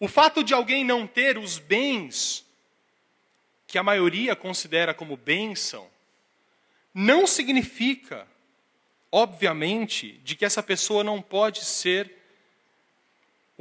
o 0.00 0.08
fato 0.08 0.42
de 0.42 0.54
alguém 0.54 0.82
não 0.82 1.06
ter 1.06 1.36
os 1.36 1.58
bens 1.58 2.46
que 3.66 3.76
a 3.76 3.82
maioria 3.82 4.34
considera 4.34 4.94
como 4.94 5.18
bênção, 5.18 5.86
não 6.94 7.26
significa, 7.26 8.26
obviamente, 9.10 10.12
de 10.24 10.34
que 10.34 10.44
essa 10.44 10.62
pessoa 10.62 11.04
não 11.04 11.20
pode 11.20 11.64
ser 11.64 12.21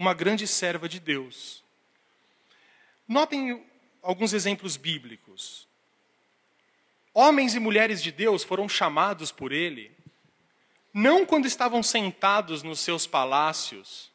uma 0.01 0.15
grande 0.15 0.47
serva 0.47 0.89
de 0.89 0.99
Deus. 0.99 1.63
Notem 3.07 3.63
alguns 4.01 4.33
exemplos 4.33 4.75
bíblicos. 4.75 5.67
Homens 7.13 7.53
e 7.53 7.59
mulheres 7.59 8.01
de 8.01 8.11
Deus 8.11 8.43
foram 8.43 8.67
chamados 8.67 9.31
por 9.31 9.51
ele, 9.51 9.91
não 10.91 11.23
quando 11.23 11.45
estavam 11.45 11.83
sentados 11.83 12.63
nos 12.63 12.79
seus 12.79 13.05
palácios, 13.05 14.09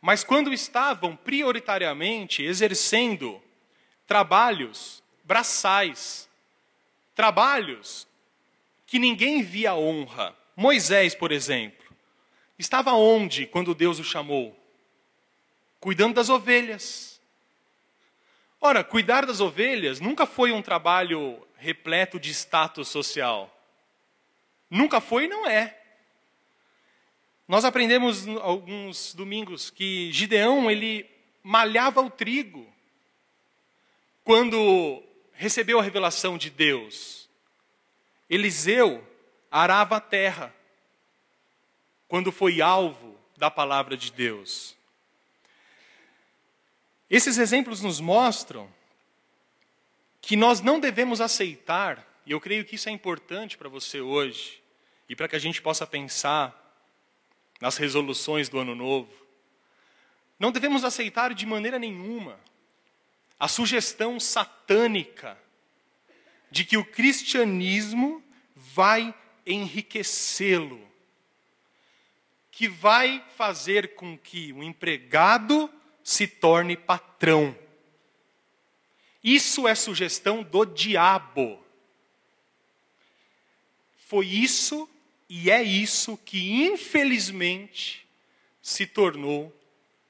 mas 0.00 0.24
quando 0.24 0.50
estavam 0.50 1.14
prioritariamente 1.14 2.42
exercendo 2.42 3.38
trabalhos 4.06 5.02
braçais, 5.24 6.26
trabalhos 7.14 8.08
que 8.86 8.98
ninguém 8.98 9.42
via 9.42 9.74
honra. 9.74 10.34
Moisés, 10.56 11.14
por 11.14 11.30
exemplo, 11.30 11.94
estava 12.58 12.94
onde 12.94 13.46
quando 13.46 13.74
Deus 13.74 13.98
o 13.98 14.04
chamou? 14.04 14.61
Cuidando 15.82 16.14
das 16.14 16.28
ovelhas. 16.28 17.20
Ora, 18.60 18.84
cuidar 18.84 19.26
das 19.26 19.40
ovelhas 19.40 19.98
nunca 19.98 20.24
foi 20.26 20.52
um 20.52 20.62
trabalho 20.62 21.44
repleto 21.56 22.20
de 22.20 22.30
status 22.30 22.86
social. 22.86 23.52
Nunca 24.70 25.00
foi 25.00 25.24
e 25.24 25.28
não 25.28 25.44
é. 25.44 25.76
Nós 27.48 27.64
aprendemos 27.64 28.28
alguns 28.28 29.12
domingos 29.12 29.70
que 29.70 30.12
Gideão 30.12 30.70
ele 30.70 31.04
malhava 31.42 32.00
o 32.00 32.08
trigo 32.08 32.64
quando 34.22 35.02
recebeu 35.32 35.80
a 35.80 35.82
revelação 35.82 36.38
de 36.38 36.48
Deus. 36.48 37.28
Eliseu 38.30 39.04
arava 39.50 39.96
a 39.96 40.00
terra 40.00 40.54
quando 42.06 42.30
foi 42.30 42.60
alvo 42.60 43.18
da 43.36 43.50
palavra 43.50 43.96
de 43.96 44.12
Deus. 44.12 44.80
Esses 47.12 47.36
exemplos 47.36 47.82
nos 47.82 48.00
mostram 48.00 48.72
que 50.18 50.34
nós 50.34 50.62
não 50.62 50.80
devemos 50.80 51.20
aceitar, 51.20 52.02
e 52.24 52.32
eu 52.32 52.40
creio 52.40 52.64
que 52.64 52.76
isso 52.76 52.88
é 52.88 52.92
importante 52.92 53.58
para 53.58 53.68
você 53.68 54.00
hoje, 54.00 54.62
e 55.10 55.14
para 55.14 55.28
que 55.28 55.36
a 55.36 55.38
gente 55.38 55.60
possa 55.60 55.86
pensar 55.86 56.58
nas 57.60 57.76
resoluções 57.76 58.48
do 58.48 58.58
ano 58.58 58.74
novo, 58.74 59.12
não 60.38 60.50
devemos 60.50 60.84
aceitar 60.84 61.34
de 61.34 61.44
maneira 61.44 61.78
nenhuma 61.78 62.40
a 63.38 63.46
sugestão 63.46 64.18
satânica 64.18 65.38
de 66.50 66.64
que 66.64 66.78
o 66.78 66.84
cristianismo 66.84 68.24
vai 68.56 69.14
enriquecê-lo, 69.44 70.80
que 72.50 72.68
vai 72.68 73.22
fazer 73.36 73.96
com 73.96 74.16
que 74.16 74.50
o 74.54 74.62
empregado 74.62 75.70
se 76.02 76.26
torne 76.26 76.76
patrão. 76.76 77.56
Isso 79.22 79.68
é 79.68 79.74
sugestão 79.74 80.42
do 80.42 80.64
diabo. 80.64 81.62
Foi 83.96 84.26
isso 84.26 84.88
e 85.28 85.50
é 85.50 85.62
isso 85.62 86.16
que, 86.18 86.64
infelizmente, 86.64 88.06
se 88.60 88.86
tornou, 88.86 89.54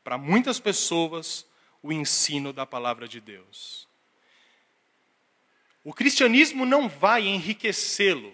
para 0.03 0.19
muitas 0.19 0.59
pessoas, 0.59 1.47
o 1.83 1.93
ensino 1.93 2.53
da 2.53 2.67
palavra 2.67 3.07
de 3.07 3.21
Deus. 3.21 3.87
O 5.85 5.93
cristianismo 5.93 6.65
não 6.65 6.89
vai 6.89 7.27
enriquecê-lo. 7.27 8.33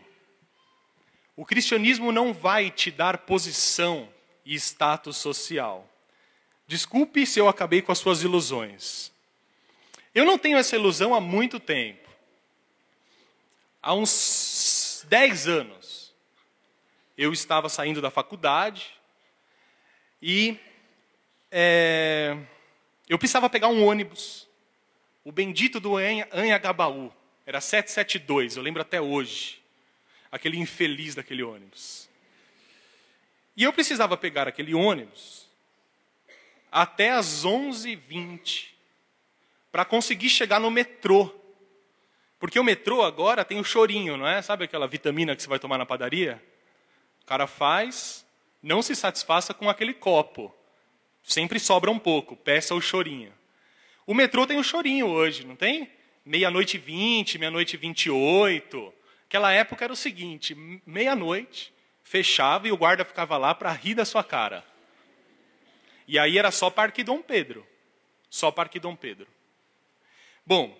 O 1.37 1.45
cristianismo 1.45 2.13
não 2.13 2.33
vai 2.33 2.71
te 2.71 2.91
dar 2.91 3.19
posição 3.19 4.13
e 4.45 4.55
status 4.55 5.17
social. 5.17 5.89
Desculpe 6.69 7.25
se 7.25 7.41
eu 7.41 7.49
acabei 7.49 7.81
com 7.81 7.91
as 7.91 7.99
suas 7.99 8.23
ilusões. 8.23 9.11
Eu 10.15 10.27
não 10.27 10.37
tenho 10.39 10.59
essa 10.59 10.77
ilusão 10.77 11.15
há 11.15 11.21
muito 11.21 11.59
tempo. 11.59 12.07
Há 13.81 13.95
uns 13.95 15.03
10 15.09 15.49
anos, 15.49 16.15
eu 17.17 17.33
estava 17.33 17.71
saindo 17.71 18.03
da 18.03 18.11
faculdade 18.11 18.91
e 20.21 20.59
é, 21.51 22.37
eu 23.09 23.19
precisava 23.19 23.49
pegar 23.49 23.69
um 23.69 23.87
ônibus. 23.87 24.47
O 25.25 25.33
bendito 25.33 25.81
do 25.81 25.97
Anhangabaú. 25.97 27.11
Era 27.47 27.63
772, 27.63 28.59
eu 28.59 28.63
lembro 28.63 28.83
até 28.83 29.01
hoje. 29.01 29.59
Aquele 30.31 30.59
infeliz 30.59 31.15
daquele 31.15 31.43
ônibus. 31.43 32.11
E 33.57 33.65
eu 33.65 33.73
precisava 33.73 34.19
pegar 34.19 34.47
aquele 34.47 34.75
ônibus 34.75 35.48
até 36.71 37.11
as 37.11 37.45
11h20 37.45 38.69
para 39.71 39.85
conseguir 39.85 40.29
chegar 40.29 40.61
no 40.61 40.71
metrô. 40.71 41.35
Porque 42.39 42.59
o 42.59 42.65
metrô 42.65 43.03
agora 43.03 43.45
tem 43.45 43.59
o 43.59 43.65
chorinho, 43.65 44.17
não 44.17 44.27
é? 44.27 44.41
Sabe 44.43 44.65
aquela 44.65 44.87
vitamina 44.87 45.35
que 45.35 45.43
você 45.43 45.49
vai 45.49 45.59
tomar 45.59 45.79
na 45.79 45.87
padaria? 45.87 46.43
O 47.23 47.27
cara 47.27 47.47
faz, 47.47 48.25
não 48.63 48.81
se 48.81 48.95
satisfaça 48.95 49.53
com 49.53 49.69
aquele 49.69 49.93
copo. 49.93 50.55
Sempre 51.23 51.59
sobra 51.59 51.91
um 51.91 51.99
pouco, 51.99 52.37
peça 52.37 52.75
o 52.75 52.81
chorinho. 52.81 53.33
O 54.07 54.15
metrô 54.15 54.47
tem 54.47 54.59
o 54.59 54.65
chorinho 54.65 55.07
hoje, 55.07 55.45
não 55.45 55.57
tem? 55.57 55.91
Meia-noite 56.25 56.77
e 56.77 56.81
vinte, 56.81 57.39
meia-noite 57.39 57.75
e 57.75 57.77
vinte 57.77 58.07
e 58.07 58.11
oito. 58.11 58.93
Aquela 59.27 59.53
época 59.53 59.85
era 59.85 59.93
o 59.93 59.97
seguinte, 59.97 60.55
meia-noite, 60.87 61.73
fechava 62.03 62.67
e 62.67 62.73
o 62.73 62.77
guarda 62.77 63.05
ficava 63.05 63.37
lá 63.37 63.55
para 63.55 63.71
rir 63.73 63.95
da 63.95 64.07
sua 64.07 64.25
cara. 64.25 64.65
E 66.09 66.19
aí 66.19 66.39
era 66.39 66.51
só 66.51 66.71
Parque 66.71 67.05
Dom 67.05 67.21
Pedro. 67.21 67.67
Só 68.31 68.51
Parque 68.51 68.81
Dom 68.81 68.97
Pedro. 68.97 69.29
Bom, 70.45 70.75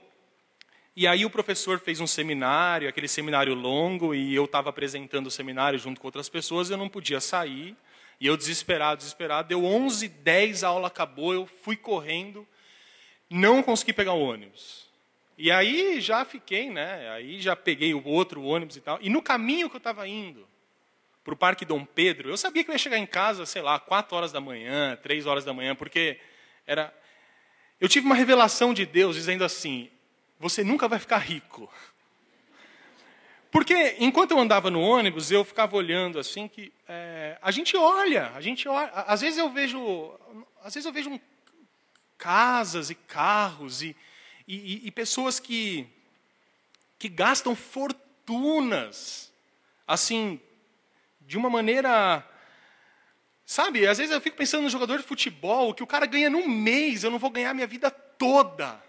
e 0.97 1.07
aí 1.07 1.27
o 1.27 1.31
professor 1.31 1.79
fez 1.79 2.01
um 2.01 2.07
seminário, 2.07 2.89
aquele 2.89 3.07
seminário 3.07 3.55
longo, 3.55 4.15
e 4.15 4.35
eu 4.35 4.47
estava 4.47 4.71
apresentando 4.71 5.27
o 5.27 5.31
seminário 5.31 5.79
junto 5.79 6.01
com 6.01 6.09
outras 6.09 6.31
pessoas, 6.31 6.71
eu 6.71 6.79
não 6.79 6.89
podia 6.89 7.21
sair. 7.21 7.77
E 8.19 8.27
eu 8.27 8.37
desesperado, 8.37 8.99
desesperado, 8.99 9.49
deu 9.49 9.65
11, 9.65 10.09
10, 10.09 10.65
a 10.65 10.69
aula 10.69 10.89
acabou, 10.89 11.33
eu 11.33 11.47
fui 11.47 11.77
correndo, 11.77 12.45
não 13.31 13.63
consegui 13.63 13.93
pegar 13.93 14.15
o 14.15 14.21
ônibus. 14.21 14.89
E 15.37 15.53
aí 15.53 16.01
já 16.01 16.25
fiquei, 16.25 16.69
né? 16.69 17.11
Aí 17.11 17.41
já 17.41 17.55
peguei 17.55 17.95
o 17.95 18.05
outro 18.05 18.43
ônibus 18.43 18.77
e 18.77 18.81
tal. 18.81 18.99
E 19.01 19.09
no 19.09 19.23
caminho 19.23 19.71
que 19.71 19.77
eu 19.77 19.79
estava 19.79 20.09
indo 20.09 20.49
para 21.29 21.35
o 21.35 21.37
Parque 21.37 21.67
Dom 21.67 21.85
Pedro, 21.85 22.31
eu 22.31 22.39
sabia 22.39 22.65
que 22.65 22.71
eu 22.71 22.73
ia 22.73 22.79
chegar 22.79 22.97
em 22.97 23.05
casa, 23.05 23.45
sei 23.45 23.61
lá, 23.61 23.79
4 23.79 24.17
horas 24.17 24.33
da 24.33 24.41
manhã, 24.41 24.97
3 25.03 25.27
horas 25.27 25.45
da 25.45 25.53
manhã, 25.53 25.77
porque 25.77 26.19
era. 26.67 26.91
Eu 27.79 27.87
tive 27.87 28.07
uma 28.07 28.15
revelação 28.15 28.73
de 28.73 28.87
Deus 28.87 29.15
dizendo 29.15 29.45
assim: 29.45 29.91
você 30.41 30.65
nunca 30.65 30.89
vai 30.89 30.99
ficar 30.99 31.19
rico. 31.19 31.71
Porque 33.51 33.97
enquanto 33.99 34.31
eu 34.31 34.39
andava 34.39 34.71
no 34.71 34.81
ônibus, 34.81 35.31
eu 35.31 35.45
ficava 35.45 35.77
olhando 35.77 36.19
assim 36.19 36.49
que 36.49 36.73
é, 36.89 37.37
a 37.43 37.51
gente 37.51 37.77
olha, 37.77 38.31
a 38.35 38.41
gente 38.41 38.67
olha. 38.67 38.89
Às 38.91 39.21
vezes 39.21 39.39
eu 39.39 39.51
vejo, 39.51 40.19
às 40.63 40.73
vezes 40.73 40.87
eu 40.87 40.93
vejo 40.93 41.11
um, 41.11 41.21
casas 42.17 42.89
e 42.89 42.95
carros 42.95 43.83
e 43.83 43.95
e, 44.51 44.87
e, 44.87 44.91
pessoas 44.91 45.39
que, 45.39 45.87
que 46.99 47.07
gastam 47.07 47.55
fortunas, 47.55 49.31
assim, 49.87 50.41
de 51.29 51.37
uma 51.37 51.51
maneira. 51.51 52.27
Sabe, 53.45 53.87
às 53.87 53.99
vezes 53.99 54.13
eu 54.13 54.21
fico 54.21 54.37
pensando 54.37 54.63
no 54.63 54.71
jogador 54.71 54.97
de 54.97 55.05
futebol, 55.05 55.73
que 55.73 55.83
o 55.83 55.87
cara 55.87 56.07
ganha 56.07 56.29
num 56.29 56.49
mês, 56.49 57.05
eu 57.05 57.11
não 57.11 57.19
vou 57.19 57.31
ganhar 57.31 57.55
minha 57.55 57.67
vida 57.67 57.91
toda. 57.91 58.83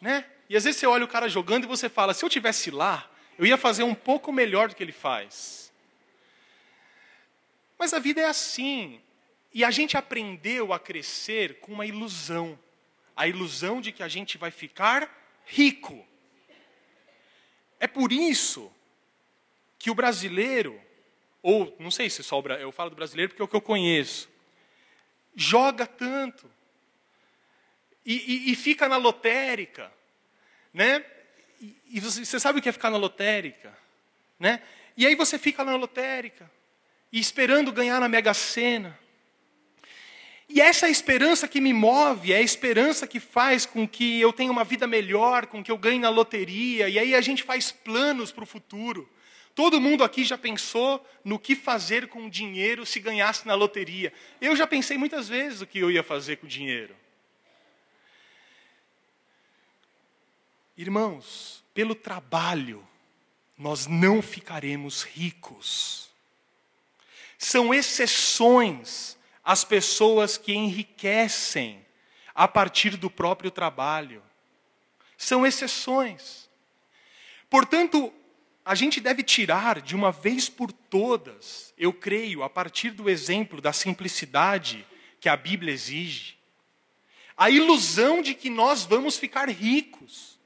Né? 0.00 0.26
E 0.48 0.56
às 0.56 0.64
vezes 0.64 0.78
você 0.78 0.86
olha 0.86 1.04
o 1.04 1.08
cara 1.08 1.28
jogando 1.28 1.64
e 1.64 1.68
você 1.68 1.88
fala: 1.88 2.12
se 2.12 2.24
eu 2.24 2.28
tivesse 2.28 2.70
lá, 2.70 3.08
eu 3.38 3.46
ia 3.46 3.56
fazer 3.56 3.84
um 3.84 3.94
pouco 3.94 4.32
melhor 4.32 4.68
do 4.68 4.74
que 4.74 4.82
ele 4.82 4.92
faz. 4.92 5.72
Mas 7.78 7.94
a 7.94 8.00
vida 8.00 8.20
é 8.20 8.26
assim. 8.26 9.00
E 9.54 9.64
a 9.64 9.70
gente 9.70 9.96
aprendeu 9.96 10.72
a 10.72 10.78
crescer 10.78 11.60
com 11.60 11.72
uma 11.72 11.86
ilusão 11.86 12.58
a 13.16 13.26
ilusão 13.26 13.80
de 13.80 13.90
que 13.90 14.02
a 14.02 14.08
gente 14.08 14.36
vai 14.36 14.50
ficar 14.50 15.10
rico. 15.46 16.06
É 17.80 17.86
por 17.86 18.12
isso 18.12 18.70
que 19.78 19.90
o 19.90 19.94
brasileiro, 19.94 20.78
ou 21.46 21.76
não 21.78 21.92
sei 21.92 22.10
se 22.10 22.24
só 22.24 22.42
eu 22.58 22.72
falo 22.72 22.90
do 22.90 22.96
brasileiro 22.96 23.30
porque 23.30 23.40
é 23.40 23.44
o 23.44 23.46
que 23.48 23.54
eu 23.54 23.60
conheço, 23.60 24.28
joga 25.36 25.86
tanto 25.86 26.50
e, 28.04 28.48
e, 28.48 28.52
e 28.52 28.56
fica 28.56 28.88
na 28.88 28.96
lotérica, 28.96 29.92
né? 30.74 31.04
E, 31.60 31.76
e 31.90 32.00
você, 32.00 32.24
você 32.24 32.40
sabe 32.40 32.58
o 32.58 32.62
que 32.62 32.68
é 32.68 32.72
ficar 32.72 32.90
na 32.90 32.96
lotérica, 32.96 33.72
né? 34.40 34.60
E 34.96 35.06
aí 35.06 35.14
você 35.14 35.38
fica 35.38 35.62
na 35.62 35.76
lotérica 35.76 36.50
e 37.12 37.20
esperando 37.20 37.70
ganhar 37.70 38.00
na 38.00 38.08
Mega 38.08 38.34
Sena. 38.34 38.98
E 40.48 40.60
essa 40.60 40.86
é 40.86 40.88
a 40.88 40.90
esperança 40.90 41.46
que 41.46 41.60
me 41.60 41.72
move, 41.72 42.32
é 42.32 42.38
a 42.38 42.42
esperança 42.42 43.06
que 43.06 43.20
faz 43.20 43.64
com 43.64 43.86
que 43.86 44.20
eu 44.20 44.32
tenha 44.32 44.50
uma 44.50 44.64
vida 44.64 44.88
melhor, 44.88 45.46
com 45.46 45.62
que 45.62 45.70
eu 45.70 45.78
ganhe 45.78 46.00
na 46.00 46.08
loteria, 46.08 46.88
e 46.88 46.98
aí 46.98 47.14
a 47.14 47.20
gente 47.20 47.44
faz 47.44 47.70
planos 47.70 48.32
para 48.32 48.42
o 48.42 48.46
futuro. 48.46 49.08
Todo 49.56 49.80
mundo 49.80 50.04
aqui 50.04 50.22
já 50.22 50.36
pensou 50.36 51.02
no 51.24 51.38
que 51.38 51.56
fazer 51.56 52.08
com 52.08 52.26
o 52.26 52.30
dinheiro 52.30 52.84
se 52.84 53.00
ganhasse 53.00 53.46
na 53.46 53.54
loteria. 53.54 54.12
Eu 54.38 54.54
já 54.54 54.66
pensei 54.66 54.98
muitas 54.98 55.30
vezes 55.30 55.62
o 55.62 55.66
que 55.66 55.78
eu 55.78 55.90
ia 55.90 56.02
fazer 56.02 56.36
com 56.36 56.44
o 56.44 56.48
dinheiro. 56.48 56.94
Irmãos, 60.76 61.64
pelo 61.72 61.94
trabalho, 61.94 62.86
nós 63.56 63.86
não 63.86 64.20
ficaremos 64.20 65.02
ricos. 65.04 66.10
São 67.38 67.72
exceções 67.72 69.16
as 69.42 69.64
pessoas 69.64 70.36
que 70.36 70.52
enriquecem 70.52 71.82
a 72.34 72.46
partir 72.46 72.98
do 72.98 73.08
próprio 73.08 73.50
trabalho. 73.50 74.22
São 75.16 75.46
exceções. 75.46 76.46
Portanto, 77.48 78.12
a 78.66 78.74
gente 78.74 79.00
deve 79.00 79.22
tirar 79.22 79.80
de 79.80 79.94
uma 79.94 80.10
vez 80.10 80.48
por 80.48 80.72
todas, 80.72 81.72
eu 81.78 81.92
creio, 81.92 82.42
a 82.42 82.50
partir 82.50 82.90
do 82.90 83.08
exemplo 83.08 83.60
da 83.60 83.72
simplicidade 83.72 84.84
que 85.20 85.28
a 85.28 85.36
Bíblia 85.36 85.72
exige, 85.72 86.36
a 87.36 87.48
ilusão 87.48 88.20
de 88.20 88.34
que 88.34 88.50
nós 88.50 88.84
vamos 88.84 89.16
ficar 89.16 89.48
ricos. 89.48 90.36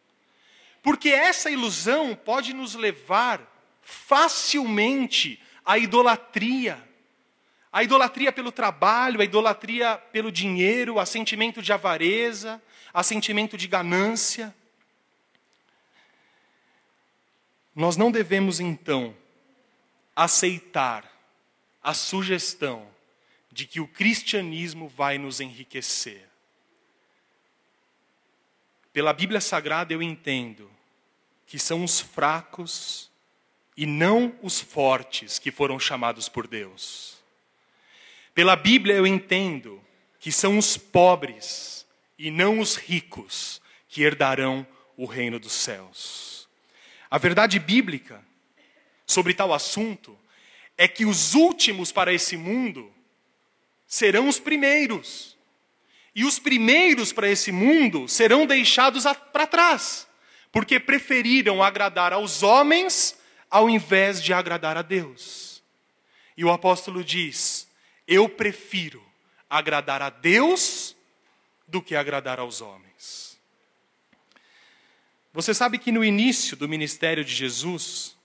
Porque 0.82 1.08
essa 1.08 1.50
ilusão 1.50 2.14
pode 2.14 2.52
nos 2.52 2.74
levar 2.74 3.40
facilmente 3.80 5.40
à 5.64 5.78
idolatria 5.78 6.90
a 7.72 7.84
idolatria 7.84 8.32
pelo 8.32 8.50
trabalho, 8.50 9.20
a 9.20 9.24
idolatria 9.24 9.96
pelo 10.10 10.32
dinheiro, 10.32 10.98
a 10.98 11.06
sentimento 11.06 11.62
de 11.62 11.72
avareza, 11.72 12.60
a 12.92 13.02
sentimento 13.02 13.56
de 13.56 13.68
ganância. 13.68 14.52
Nós 17.74 17.96
não 17.96 18.10
devemos, 18.10 18.60
então, 18.60 19.16
aceitar 20.14 21.10
a 21.82 21.94
sugestão 21.94 22.86
de 23.50 23.66
que 23.66 23.80
o 23.80 23.88
cristianismo 23.88 24.88
vai 24.88 25.18
nos 25.18 25.40
enriquecer. 25.40 26.28
Pela 28.92 29.12
Bíblia 29.12 29.40
Sagrada 29.40 29.92
eu 29.92 30.02
entendo 30.02 30.70
que 31.46 31.58
são 31.58 31.84
os 31.84 32.00
fracos 32.00 33.10
e 33.76 33.86
não 33.86 34.36
os 34.42 34.60
fortes 34.60 35.38
que 35.38 35.50
foram 35.50 35.78
chamados 35.78 36.28
por 36.28 36.46
Deus. 36.46 37.18
Pela 38.34 38.56
Bíblia 38.56 38.94
eu 38.94 39.06
entendo 39.06 39.82
que 40.18 40.30
são 40.30 40.58
os 40.58 40.76
pobres 40.76 41.86
e 42.18 42.30
não 42.30 42.60
os 42.60 42.76
ricos 42.76 43.60
que 43.88 44.02
herdarão 44.02 44.66
o 44.96 45.06
reino 45.06 45.40
dos 45.40 45.52
céus. 45.52 46.29
A 47.10 47.18
verdade 47.18 47.58
bíblica 47.58 48.24
sobre 49.04 49.34
tal 49.34 49.52
assunto 49.52 50.16
é 50.78 50.86
que 50.86 51.04
os 51.04 51.34
últimos 51.34 51.90
para 51.90 52.12
esse 52.12 52.36
mundo 52.36 52.92
serão 53.86 54.28
os 54.28 54.38
primeiros. 54.38 55.36
E 56.14 56.24
os 56.24 56.38
primeiros 56.38 57.12
para 57.12 57.28
esse 57.28 57.50
mundo 57.50 58.08
serão 58.08 58.46
deixados 58.46 59.04
para 59.32 59.46
trás, 59.46 60.06
porque 60.52 60.78
preferiram 60.78 61.62
agradar 61.62 62.12
aos 62.12 62.42
homens 62.42 63.18
ao 63.50 63.68
invés 63.68 64.22
de 64.22 64.32
agradar 64.32 64.76
a 64.76 64.82
Deus. 64.82 65.62
E 66.36 66.44
o 66.44 66.50
apóstolo 66.50 67.02
diz: 67.02 67.68
eu 68.06 68.28
prefiro 68.28 69.04
agradar 69.48 70.02
a 70.02 70.10
Deus 70.10 70.96
do 71.66 71.80
que 71.80 71.94
agradar 71.94 72.40
aos 72.40 72.60
homens. 72.60 72.89
Você 75.32 75.54
sabe 75.54 75.78
que 75.78 75.92
no 75.92 76.04
início 76.04 76.56
do 76.56 76.68
ministério 76.68 77.24
de 77.24 77.32
Jesus, 77.34 78.16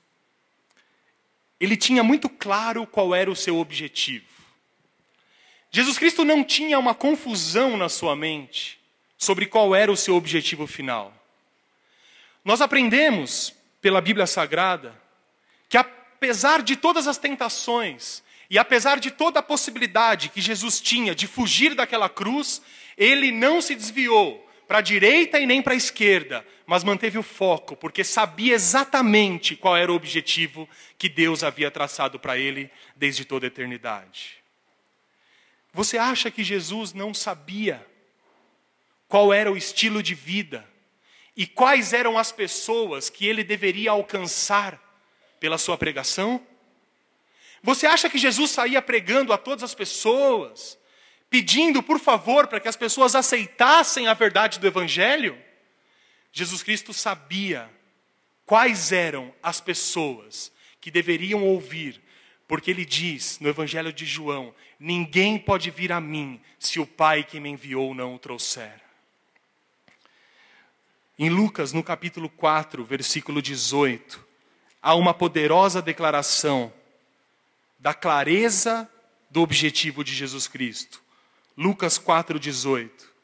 ele 1.59 1.77
tinha 1.77 2.03
muito 2.03 2.27
claro 2.27 2.87
qual 2.87 3.13
era 3.13 3.29
o 3.29 3.35
seu 3.35 3.57
objetivo. 3.57 4.25
Jesus 5.71 5.97
Cristo 5.97 6.23
não 6.23 6.43
tinha 6.43 6.79
uma 6.79 6.95
confusão 6.95 7.77
na 7.77 7.89
sua 7.89 8.15
mente 8.15 8.79
sobre 9.17 9.45
qual 9.45 9.75
era 9.75 9.91
o 9.91 9.97
seu 9.97 10.15
objetivo 10.15 10.65
final. 10.65 11.13
Nós 12.43 12.61
aprendemos 12.61 13.53
pela 13.81 14.01
Bíblia 14.01 14.25
Sagrada 14.25 14.95
que, 15.67 15.77
apesar 15.77 16.61
de 16.61 16.75
todas 16.75 17.07
as 17.07 17.17
tentações, 17.17 18.23
e 18.49 18.57
apesar 18.57 18.99
de 18.99 19.11
toda 19.11 19.39
a 19.39 19.43
possibilidade 19.43 20.29
que 20.29 20.41
Jesus 20.41 20.79
tinha 20.79 21.15
de 21.15 21.27
fugir 21.27 21.73
daquela 21.73 22.07
cruz, 22.07 22.61
ele 22.97 23.31
não 23.31 23.61
se 23.61 23.75
desviou 23.75 24.44
para 24.67 24.79
a 24.79 24.81
direita 24.81 25.39
e 25.39 25.45
nem 25.45 25.61
para 25.61 25.73
a 25.73 25.77
esquerda, 25.77 26.45
mas 26.65 26.83
manteve 26.83 27.17
o 27.17 27.23
foco, 27.23 27.75
porque 27.75 28.03
sabia 28.03 28.53
exatamente 28.53 29.55
qual 29.55 29.77
era 29.77 29.91
o 29.91 29.95
objetivo 29.95 30.67
que 30.97 31.07
Deus 31.07 31.43
havia 31.43 31.69
traçado 31.69 32.19
para 32.19 32.37
ele 32.37 32.69
desde 32.95 33.25
toda 33.25 33.45
a 33.45 33.47
eternidade. 33.47 34.37
Você 35.73 35.97
acha 35.97 36.31
que 36.31 36.43
Jesus 36.43 36.93
não 36.93 37.13
sabia 37.13 37.85
qual 39.07 39.33
era 39.33 39.51
o 39.51 39.57
estilo 39.57 40.01
de 40.01 40.15
vida 40.15 40.67
e 41.35 41.45
quais 41.45 41.93
eram 41.93 42.17
as 42.17 42.31
pessoas 42.31 43.09
que 43.09 43.27
ele 43.27 43.43
deveria 43.43 43.91
alcançar 43.91 44.81
pela 45.39 45.57
sua 45.57 45.77
pregação? 45.77 46.41
Você 47.61 47.85
acha 47.85 48.09
que 48.09 48.17
Jesus 48.17 48.51
saía 48.51 48.81
pregando 48.81 49.33
a 49.33 49.37
todas 49.37 49.63
as 49.63 49.75
pessoas, 49.75 50.77
pedindo 51.35 51.83
por 51.83 51.99
favor 51.99 52.47
para 52.47 52.61
que 52.61 52.67
as 52.69 52.77
pessoas 52.77 53.13
aceitassem 53.13 54.07
a 54.07 54.13
verdade 54.13 54.57
do 54.57 54.67
Evangelho? 54.67 55.37
Jesus 56.31 56.63
Cristo 56.63 56.93
sabia 56.93 57.69
quais 58.45 58.93
eram 58.93 59.33
as 59.43 59.59
pessoas 59.59 60.49
que 60.79 60.89
deveriam 60.89 61.43
ouvir, 61.43 62.01
porque 62.47 62.71
ele 62.71 62.85
diz 62.85 63.37
no 63.41 63.49
Evangelho 63.49 63.91
de 63.91 64.05
João: 64.05 64.55
Ninguém 64.79 65.37
pode 65.37 65.69
vir 65.69 65.91
a 65.91 65.99
mim 65.99 66.39
se 66.57 66.79
o 66.79 66.87
Pai 66.87 67.21
que 67.21 67.37
me 67.37 67.49
enviou 67.49 67.93
não 67.93 68.15
o 68.15 68.19
trouxer. 68.19 68.81
Em 71.19 71.29
Lucas, 71.29 71.73
no 71.73 71.83
capítulo 71.83 72.29
4, 72.29 72.81
versículo 72.85 73.41
18, 73.41 74.25
há 74.81 74.95
uma 74.95 75.13
poderosa 75.13 75.81
declaração 75.81 76.71
da 77.77 77.93
clareza 77.93 78.89
do 79.29 79.41
objetivo 79.41 80.01
de 80.01 80.15
Jesus 80.15 80.47
Cristo. 80.47 81.03
Lucas 81.57 81.97
4, 81.97 82.37
18. 82.39 83.15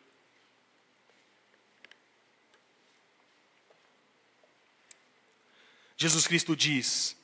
Jesus 5.98 6.26
Cristo 6.26 6.56
diz: 6.56 7.16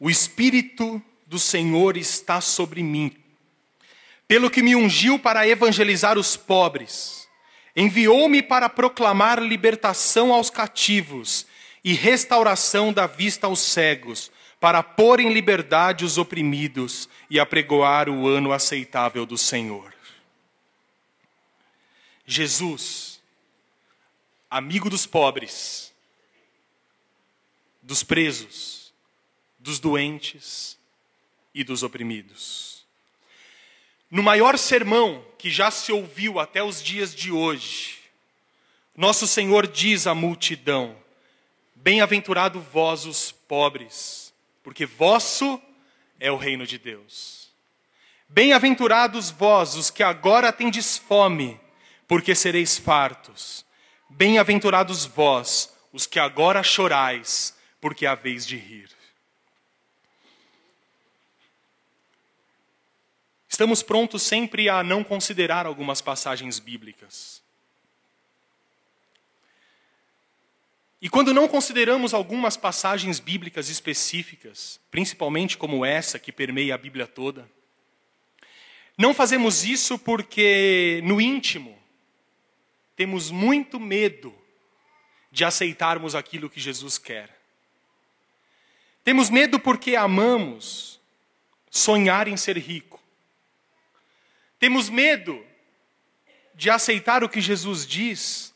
O 0.00 0.08
Espírito 0.08 1.02
do 1.26 1.38
Senhor 1.38 1.96
está 1.96 2.40
sobre 2.40 2.82
mim, 2.82 3.14
pelo 4.26 4.50
que 4.50 4.62
me 4.62 4.74
ungiu 4.74 5.18
para 5.18 5.46
evangelizar 5.46 6.18
os 6.18 6.36
pobres, 6.36 7.28
enviou-me 7.76 8.42
para 8.42 8.68
proclamar 8.68 9.40
libertação 9.40 10.32
aos 10.32 10.48
cativos 10.48 11.46
e 11.84 11.92
restauração 11.92 12.92
da 12.92 13.06
vista 13.06 13.46
aos 13.46 13.60
cegos, 13.60 14.32
para 14.58 14.82
pôr 14.82 15.20
em 15.20 15.32
liberdade 15.32 16.04
os 16.04 16.18
oprimidos 16.18 17.08
e 17.30 17.38
apregoar 17.38 18.08
o 18.08 18.26
ano 18.26 18.50
aceitável 18.50 19.24
do 19.24 19.38
Senhor. 19.38 19.97
Jesus, 22.30 23.22
amigo 24.50 24.90
dos 24.90 25.06
pobres, 25.06 25.94
dos 27.82 28.02
presos, 28.02 28.92
dos 29.58 29.80
doentes 29.80 30.78
e 31.54 31.64
dos 31.64 31.82
oprimidos. 31.82 32.86
No 34.10 34.22
maior 34.22 34.58
sermão 34.58 35.24
que 35.38 35.48
já 35.48 35.70
se 35.70 35.90
ouviu 35.90 36.38
até 36.38 36.62
os 36.62 36.82
dias 36.82 37.14
de 37.14 37.32
hoje, 37.32 37.98
nosso 38.94 39.26
Senhor 39.26 39.66
diz 39.66 40.06
à 40.06 40.14
multidão: 40.14 40.94
Bem-aventurado 41.74 42.60
vós 42.60 43.06
os 43.06 43.32
pobres, 43.32 44.34
porque 44.62 44.84
vosso 44.84 45.58
é 46.20 46.30
o 46.30 46.36
reino 46.36 46.66
de 46.66 46.76
Deus. 46.76 47.48
Bem-aventurados 48.28 49.30
vós 49.30 49.76
os 49.76 49.88
que 49.90 50.02
agora 50.02 50.52
tendes 50.52 50.98
fome, 50.98 51.58
porque 52.08 52.34
sereis 52.34 52.78
fartos. 52.78 53.64
Bem-aventurados 54.08 55.04
vós 55.04 55.76
os 55.92 56.06
que 56.06 56.18
agora 56.18 56.62
chorais, 56.62 57.54
porque 57.80 58.06
a 58.06 58.14
vez 58.14 58.46
de 58.46 58.56
rir. 58.56 58.88
Estamos 63.48 63.82
prontos 63.82 64.22
sempre 64.22 64.68
a 64.68 64.82
não 64.82 65.04
considerar 65.04 65.66
algumas 65.66 66.00
passagens 66.00 66.58
bíblicas. 66.58 67.42
E 71.00 71.08
quando 71.08 71.32
não 71.32 71.46
consideramos 71.46 72.12
algumas 72.12 72.56
passagens 72.56 73.20
bíblicas 73.20 73.68
específicas, 73.68 74.80
principalmente 74.90 75.56
como 75.56 75.84
essa 75.84 76.18
que 76.18 76.32
permeia 76.32 76.74
a 76.74 76.78
Bíblia 76.78 77.06
toda, 77.06 77.48
não 78.96 79.14
fazemos 79.14 79.64
isso 79.64 79.98
porque 79.98 81.00
no 81.04 81.20
íntimo 81.20 81.77
temos 82.98 83.30
muito 83.30 83.78
medo 83.78 84.36
de 85.30 85.44
aceitarmos 85.44 86.16
aquilo 86.16 86.50
que 86.50 86.58
Jesus 86.58 86.98
quer. 86.98 87.32
Temos 89.04 89.30
medo 89.30 89.60
porque 89.60 89.94
amamos 89.94 91.00
sonhar 91.70 92.26
em 92.26 92.36
ser 92.36 92.58
rico. 92.58 93.00
Temos 94.58 94.90
medo 94.90 95.46
de 96.52 96.70
aceitar 96.70 97.22
o 97.22 97.28
que 97.28 97.40
Jesus 97.40 97.86
diz, 97.86 98.52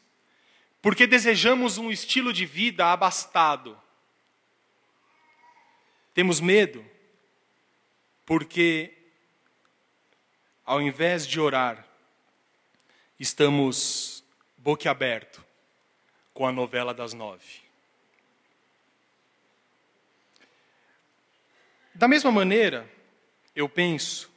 porque 0.80 1.07
desejamos 1.07 1.78
um 1.78 1.88
estilo 1.88 2.32
de 2.32 2.45
vida 2.45 2.86
abastado. 2.93 3.80
Temos 6.12 6.40
medo 6.40 6.84
porque, 8.26 8.93
ao 10.64 10.82
invés 10.82 11.28
de 11.28 11.38
orar, 11.38 11.86
estamos 13.20 14.21
boquiaberto 14.62 15.44
com 16.32 16.46
a 16.46 16.52
novela 16.52 16.94
das 16.94 17.12
nove. 17.12 17.62
Da 21.92 22.06
mesma 22.06 22.30
maneira, 22.30 22.88
eu 23.56 23.68
penso 23.68 24.30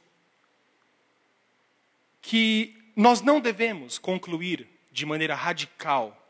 que 2.20 2.76
nós 2.96 3.22
não 3.22 3.40
devemos 3.40 3.98
concluir 3.98 4.68
de 4.90 5.06
maneira 5.06 5.34
radical 5.34 6.20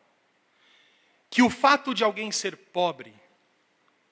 que 1.31 1.43
o 1.43 1.49
fato 1.49 1.95
de 1.95 2.05
alguém 2.05 2.31
ser 2.31 2.55
pobre, 2.55 3.15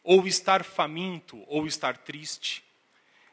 ou 0.03 0.27
estar 0.27 0.65
faminto, 0.65 1.45
ou 1.47 1.67
estar 1.67 1.99
triste, 1.99 2.65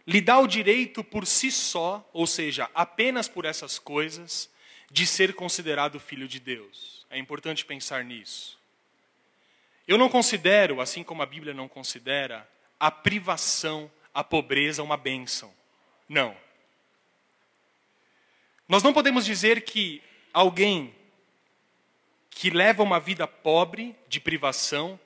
lhe 0.05 0.19
dá 0.19 0.37
o 0.37 0.47
direito 0.47 1.01
por 1.03 1.25
si 1.25 1.49
só, 1.49 2.07
ou 2.11 2.27
seja, 2.27 2.69
apenas 2.73 3.29
por 3.29 3.45
essas 3.45 3.79
coisas, 3.79 4.50
de 4.91 5.07
ser 5.07 5.33
considerado 5.33 5.99
filho 5.99 6.27
de 6.27 6.39
Deus. 6.39 7.05
É 7.09 7.17
importante 7.17 7.65
pensar 7.65 8.03
nisso. 8.03 8.59
Eu 9.87 9.97
não 9.97 10.09
considero, 10.09 10.81
assim 10.81 11.03
como 11.03 11.23
a 11.23 11.25
Bíblia 11.25 11.53
não 11.53 11.67
considera, 11.67 12.47
a 12.79 12.91
privação, 12.91 13.91
a 14.13 14.23
pobreza 14.23 14.83
uma 14.83 14.97
bênção. 14.97 15.51
Não. 16.07 16.35
Nós 18.67 18.83
não 18.83 18.93
podemos 18.93 19.25
dizer 19.25 19.61
que 19.61 20.03
alguém 20.33 20.93
que 22.29 22.49
leva 22.49 22.83
uma 22.83 22.99
vida 22.99 23.27
pobre, 23.27 23.95
de 24.07 24.19
privação, 24.19 24.99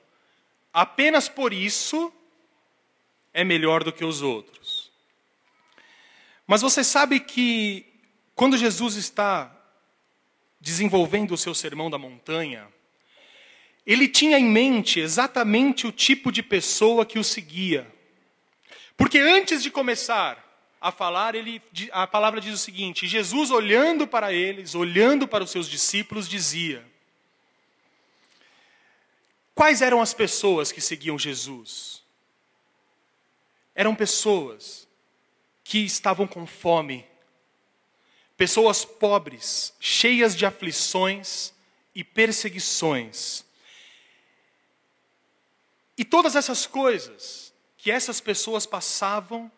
apenas 0.72 1.28
por 1.28 1.52
isso 1.52 2.12
é 3.32 3.44
melhor 3.44 3.84
do 3.84 3.92
que 3.92 4.04
os 4.04 4.22
outros. 4.22 4.90
Mas 6.46 6.62
você 6.62 6.82
sabe 6.84 7.20
que 7.20 7.84
quando 8.34 8.56
Jesus 8.56 8.94
está 8.94 9.55
desenvolvendo 10.60 11.32
o 11.32 11.38
seu 11.38 11.54
sermão 11.54 11.90
da 11.90 11.98
montanha, 11.98 12.66
ele 13.86 14.08
tinha 14.08 14.38
em 14.38 14.44
mente 14.44 14.98
exatamente 14.98 15.86
o 15.86 15.92
tipo 15.92 16.32
de 16.32 16.42
pessoa 16.42 17.06
que 17.06 17.18
o 17.18 17.24
seguia. 17.24 17.86
Porque 18.96 19.18
antes 19.18 19.62
de 19.62 19.70
começar 19.70 20.42
a 20.80 20.90
falar, 20.90 21.34
ele, 21.34 21.62
a 21.92 22.06
palavra 22.06 22.40
diz 22.40 22.54
o 22.54 22.58
seguinte: 22.58 23.06
Jesus, 23.06 23.50
olhando 23.50 24.06
para 24.06 24.32
eles, 24.32 24.74
olhando 24.74 25.28
para 25.28 25.44
os 25.44 25.50
seus 25.50 25.68
discípulos, 25.68 26.28
dizia: 26.28 26.84
Quais 29.54 29.82
eram 29.82 30.00
as 30.00 30.12
pessoas 30.12 30.72
que 30.72 30.80
seguiam 30.80 31.18
Jesus? 31.18 32.02
Eram 33.74 33.94
pessoas 33.94 34.88
que 35.62 35.78
estavam 35.78 36.26
com 36.26 36.46
fome, 36.46 37.06
pessoas 38.36 38.84
pobres, 38.84 39.72
cheias 39.80 40.36
de 40.36 40.44
aflições 40.44 41.52
e 41.94 42.04
perseguições, 42.04 43.46
e 45.96 46.04
todas 46.04 46.36
essas 46.36 46.66
coisas 46.66 47.52
que 47.78 47.90
essas 47.90 48.20
pessoas 48.20 48.66
passavam 48.66 49.50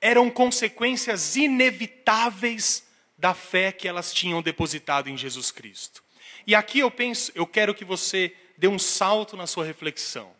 eram 0.00 0.30
consequências 0.30 1.36
inevitáveis 1.36 2.84
da 3.18 3.34
fé 3.34 3.70
que 3.70 3.86
elas 3.86 4.12
tinham 4.12 4.42
depositado 4.42 5.08
em 5.08 5.16
Jesus 5.16 5.50
Cristo. 5.50 6.02
E 6.46 6.54
aqui 6.54 6.80
eu 6.80 6.90
penso, 6.90 7.30
eu 7.34 7.46
quero 7.46 7.74
que 7.74 7.84
você 7.84 8.34
dê 8.56 8.66
um 8.66 8.78
salto 8.78 9.36
na 9.36 9.46
sua 9.46 9.64
reflexão. 9.64 10.32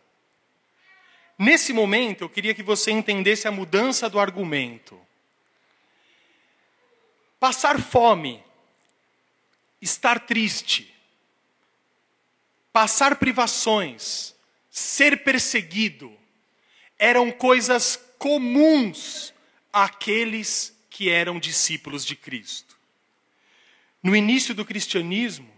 Nesse 1.38 1.72
momento, 1.72 2.22
eu 2.22 2.28
queria 2.28 2.54
que 2.54 2.62
você 2.62 2.90
entendesse 2.90 3.46
a 3.46 3.52
mudança 3.52 4.08
do 4.08 4.18
argumento. 4.18 4.98
Passar 7.42 7.82
fome, 7.82 8.40
estar 9.80 10.20
triste, 10.20 10.94
passar 12.72 13.16
privações, 13.16 14.32
ser 14.70 15.24
perseguido 15.24 16.16
eram 16.96 17.32
coisas 17.32 17.96
comuns 18.16 19.34
àqueles 19.72 20.72
que 20.88 21.10
eram 21.10 21.40
discípulos 21.40 22.06
de 22.06 22.14
Cristo. 22.14 22.78
No 24.00 24.14
início 24.14 24.54
do 24.54 24.64
cristianismo, 24.64 25.52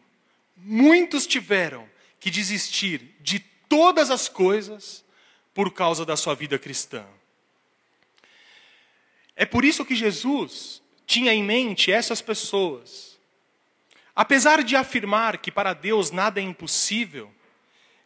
muitos 0.56 1.26
tiveram 1.26 1.86
que 2.18 2.30
desistir 2.30 3.14
de 3.20 3.40
todas 3.68 4.10
as 4.10 4.26
coisas 4.26 5.04
por 5.52 5.70
causa 5.70 6.06
da 6.06 6.16
sua 6.16 6.34
vida 6.34 6.58
cristã. 6.58 7.04
É 9.36 9.44
por 9.44 9.66
isso 9.66 9.84
que 9.84 9.94
Jesus 9.94 10.82
tinha 11.06 11.32
em 11.32 11.42
mente 11.42 11.92
essas 11.92 12.20
pessoas. 12.20 13.18
Apesar 14.14 14.62
de 14.62 14.76
afirmar 14.76 15.38
que 15.38 15.50
para 15.50 15.72
Deus 15.72 16.10
nada 16.10 16.40
é 16.40 16.42
impossível, 16.42 17.32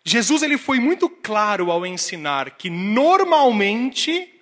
Jesus 0.04 0.42
ele 0.42 0.56
foi 0.56 0.78
muito 0.80 1.08
claro 1.08 1.70
ao 1.70 1.84
ensinar 1.84 2.52
que 2.52 2.70
normalmente 2.70 4.34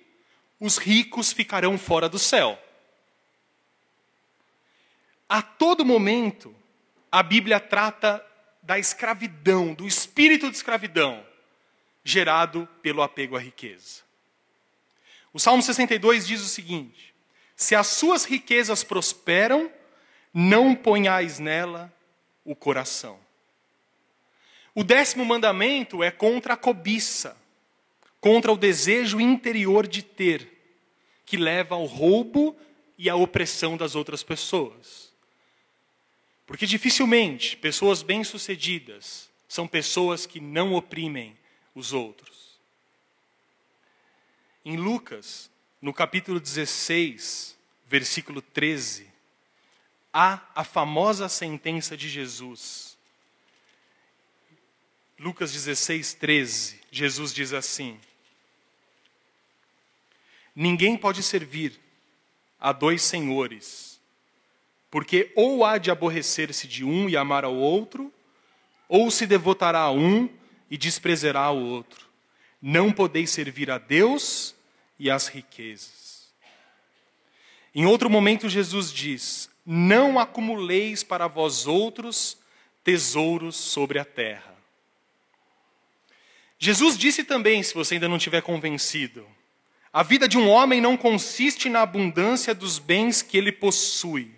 os 0.59 0.77
ricos 0.77 1.33
ficarão 1.33 1.77
fora 1.77 2.07
do 2.07 2.17
céu. 2.17 2.57
A 5.27 5.41
todo 5.41 5.85
momento, 5.85 6.55
a 7.11 7.21
Bíblia 7.21 7.59
trata 7.59 8.23
da 8.63 8.79
escravidão, 8.79 9.73
do 9.73 9.85
espírito 9.85 10.49
de 10.49 10.55
escravidão 10.55 11.25
gerado 12.03 12.67
pelo 12.81 13.01
apego 13.01 13.35
à 13.35 13.39
riqueza. 13.39 14.01
O 15.33 15.39
Salmo 15.39 15.61
62 15.61 16.25
diz 16.25 16.41
o 16.41 16.47
seguinte: 16.47 17.13
Se 17.57 17.73
as 17.73 17.87
suas 17.87 18.23
riquezas 18.23 18.83
prosperam, 18.83 19.71
não 20.31 20.75
ponhais 20.75 21.39
nela 21.39 21.91
o 22.45 22.55
coração. 22.55 23.19
O 24.75 24.83
décimo 24.83 25.25
mandamento 25.25 26.03
é 26.03 26.11
contra 26.11 26.53
a 26.53 26.57
cobiça, 26.57 27.35
contra 28.21 28.53
o 28.53 28.57
desejo 28.57 29.19
interior 29.19 29.87
de 29.87 30.03
ter, 30.03 30.47
que 31.25 31.35
leva 31.35 31.73
ao 31.73 31.85
roubo 31.85 32.55
e 32.95 33.09
à 33.09 33.15
opressão 33.15 33.75
das 33.75 33.95
outras 33.95 34.21
pessoas. 34.21 35.11
Porque 36.45 36.67
dificilmente 36.67 37.57
pessoas 37.57 38.03
bem-sucedidas 38.03 39.31
são 39.47 39.67
pessoas 39.67 40.27
que 40.27 40.39
não 40.39 40.75
oprimem 40.75 41.35
os 41.73 41.91
outros. 41.91 42.59
Em 44.63 44.77
Lucas, 44.77 45.49
no 45.81 45.93
capítulo 45.93 46.39
16, 46.39 47.57
versículo 47.87 48.41
13, 48.41 49.07
há 50.13 50.41
a 50.55 50.63
famosa 50.63 51.29
sentença 51.29 51.95
de 51.95 52.09
Jesus 52.09 52.97
Lucas 55.19 55.51
16, 55.51 56.13
13, 56.13 56.79
Jesus 56.91 57.33
diz 57.33 57.51
assim: 57.51 57.99
Ninguém 60.55 60.95
pode 60.95 61.23
servir 61.23 61.79
a 62.59 62.71
dois 62.71 63.01
senhores, 63.01 63.99
porque 64.91 65.31
ou 65.35 65.65
há 65.65 65.79
de 65.79 65.89
aborrecer-se 65.89 66.67
de 66.67 66.83
um 66.83 67.09
e 67.09 67.17
amar 67.17 67.43
ao 67.43 67.55
outro, 67.55 68.13
ou 68.87 69.09
se 69.09 69.25
devotará 69.25 69.79
a 69.79 69.91
um 69.91 70.29
e 70.69 70.77
desprezará 70.77 71.49
o 71.49 71.65
outro. 71.65 72.05
Não 72.61 72.91
podeis 72.91 73.31
servir 73.31 73.71
a 73.71 73.79
Deus 73.79 74.55
e 74.99 75.09
às 75.09 75.27
riquezas. 75.27 76.27
Em 77.73 77.85
outro 77.85 78.09
momento, 78.09 78.49
Jesus 78.49 78.91
diz: 78.91 79.49
Não 79.65 80.19
acumuleis 80.19 81.03
para 81.03 81.27
vós 81.27 81.67
outros 81.67 82.37
tesouros 82.83 83.55
sobre 83.55 83.99
a 83.99 84.05
terra 84.05 84.57
Jesus 86.59 86.97
disse 86.97 87.23
também, 87.23 87.61
se 87.61 87.73
você 87.73 87.95
ainda 87.95 88.09
não 88.09 88.17
tiver 88.17 88.41
convencido, 88.41 89.27
a 89.93 90.01
vida 90.01 90.27
de 90.27 90.37
um 90.37 90.49
homem 90.49 90.81
não 90.81 90.97
consiste 90.97 91.69
na 91.69 91.81
abundância 91.81 92.53
dos 92.53 92.79
bens 92.79 93.21
que 93.21 93.37
ele 93.37 93.51
possui. 93.51 94.31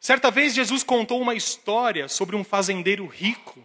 Certa 0.00 0.30
vez 0.30 0.54
Jesus 0.54 0.82
contou 0.82 1.20
uma 1.20 1.34
história 1.34 2.08
sobre 2.08 2.34
um 2.34 2.42
fazendeiro 2.42 3.06
rico 3.06 3.64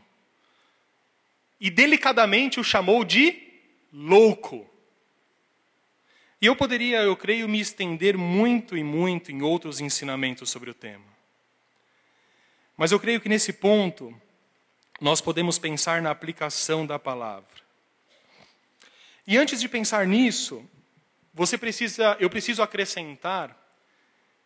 e 1.60 1.70
delicadamente 1.70 2.60
o 2.60 2.64
chamou 2.64 3.04
de 3.04 3.47
louco. 3.92 4.68
E 6.42 6.46
eu 6.46 6.56
poderia, 6.56 7.02
eu 7.02 7.16
creio, 7.16 7.48
me 7.48 7.60
estender 7.60 8.18
muito 8.18 8.78
e 8.78 8.84
muito 8.84 9.32
em 9.32 9.42
outros 9.42 9.80
ensinamentos 9.80 10.50
sobre 10.50 10.70
o 10.70 10.74
tema. 10.74 11.06
Mas 12.76 12.92
eu 12.92 13.00
creio 13.00 13.20
que 13.20 13.30
nesse 13.30 13.54
ponto 13.54 14.14
nós 15.02 15.20
podemos 15.20 15.58
pensar 15.58 16.02
na 16.02 16.12
aplicação 16.12 16.86
da 16.86 17.00
palavra. 17.00 17.66
E 19.26 19.38
antes 19.38 19.60
de 19.60 19.68
pensar 19.68 20.06
nisso, 20.06 20.64
você 21.34 21.58
precisa, 21.58 22.16
eu 22.20 22.30
preciso 22.30 22.62
acrescentar 22.62 23.56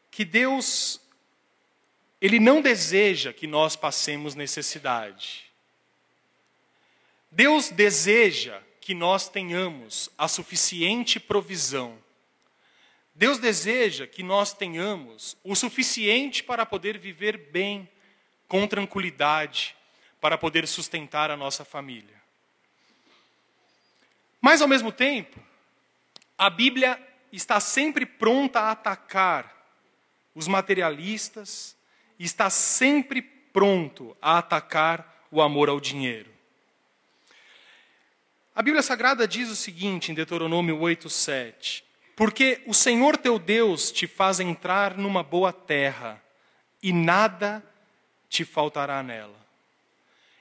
que 0.09 0.25
Deus 0.25 0.99
ele 2.21 2.39
não 2.39 2.61
deseja 2.61 3.33
que 3.33 3.47
nós 3.47 3.75
passemos 3.75 4.35
necessidade. 4.35 5.51
Deus 7.31 7.69
deseja 7.69 8.61
que 8.91 8.95
nós 8.95 9.29
tenhamos 9.29 10.09
a 10.17 10.27
suficiente 10.27 11.17
provisão. 11.17 11.97
Deus 13.15 13.37
deseja 13.37 14.05
que 14.05 14.21
nós 14.21 14.51
tenhamos 14.51 15.37
o 15.45 15.55
suficiente 15.55 16.43
para 16.43 16.65
poder 16.65 16.97
viver 16.97 17.37
bem, 17.37 17.89
com 18.49 18.67
tranquilidade, 18.67 19.77
para 20.19 20.37
poder 20.37 20.67
sustentar 20.67 21.31
a 21.31 21.37
nossa 21.37 21.63
família. 21.63 22.21
Mas, 24.41 24.61
ao 24.61 24.67
mesmo 24.67 24.91
tempo, 24.91 25.39
a 26.37 26.49
Bíblia 26.49 27.01
está 27.31 27.61
sempre 27.61 28.05
pronta 28.05 28.59
a 28.59 28.71
atacar 28.71 29.55
os 30.35 30.49
materialistas, 30.49 31.77
está 32.19 32.49
sempre 32.49 33.21
pronto 33.21 34.17
a 34.21 34.39
atacar 34.39 35.25
o 35.31 35.41
amor 35.41 35.69
ao 35.69 35.79
dinheiro. 35.79 36.29
A 38.53 38.61
Bíblia 38.61 38.83
Sagrada 38.83 39.25
diz 39.25 39.49
o 39.49 39.55
seguinte 39.55 40.11
em 40.11 40.13
Deuteronômio 40.13 40.77
8:7: 40.77 41.83
Porque 42.17 42.61
o 42.65 42.73
Senhor 42.73 43.15
teu 43.15 43.39
Deus 43.39 43.91
te 43.93 44.05
faz 44.05 44.41
entrar 44.41 44.97
numa 44.97 45.23
boa 45.23 45.53
terra, 45.53 46.21
e 46.83 46.91
nada 46.91 47.63
te 48.27 48.43
faltará 48.43 49.01
nela. 49.01 49.39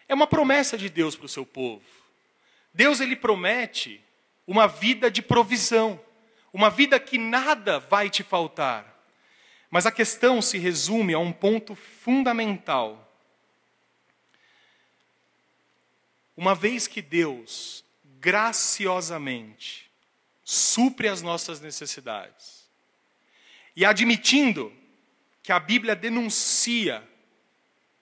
É 0.08 0.14
uma 0.14 0.26
promessa 0.26 0.76
de 0.76 0.88
Deus 0.88 1.14
para 1.14 1.26
o 1.26 1.28
seu 1.28 1.46
povo. 1.46 1.84
Deus 2.74 2.98
ele 2.98 3.14
promete 3.14 4.02
uma 4.44 4.66
vida 4.66 5.08
de 5.08 5.22
provisão, 5.22 6.00
uma 6.52 6.68
vida 6.68 6.98
que 6.98 7.16
nada 7.16 7.78
vai 7.78 8.10
te 8.10 8.24
faltar. 8.24 8.86
Mas 9.70 9.86
a 9.86 9.92
questão 9.92 10.42
se 10.42 10.58
resume 10.58 11.14
a 11.14 11.18
um 11.20 11.30
ponto 11.30 11.76
fundamental. 11.76 13.08
Uma 16.36 16.56
vez 16.56 16.88
que 16.88 17.00
Deus 17.00 17.84
graciosamente 18.20 19.90
supre 20.44 21.08
as 21.08 21.22
nossas 21.22 21.60
necessidades, 21.60 22.68
e 23.74 23.84
admitindo 23.84 24.72
que 25.42 25.52
a 25.52 25.58
Bíblia 25.60 25.96
denuncia 25.96 27.08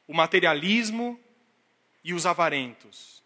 o 0.07 0.15
materialismo 0.15 1.21
e 2.03 2.15
os 2.15 2.27
avarentos. 2.27 3.23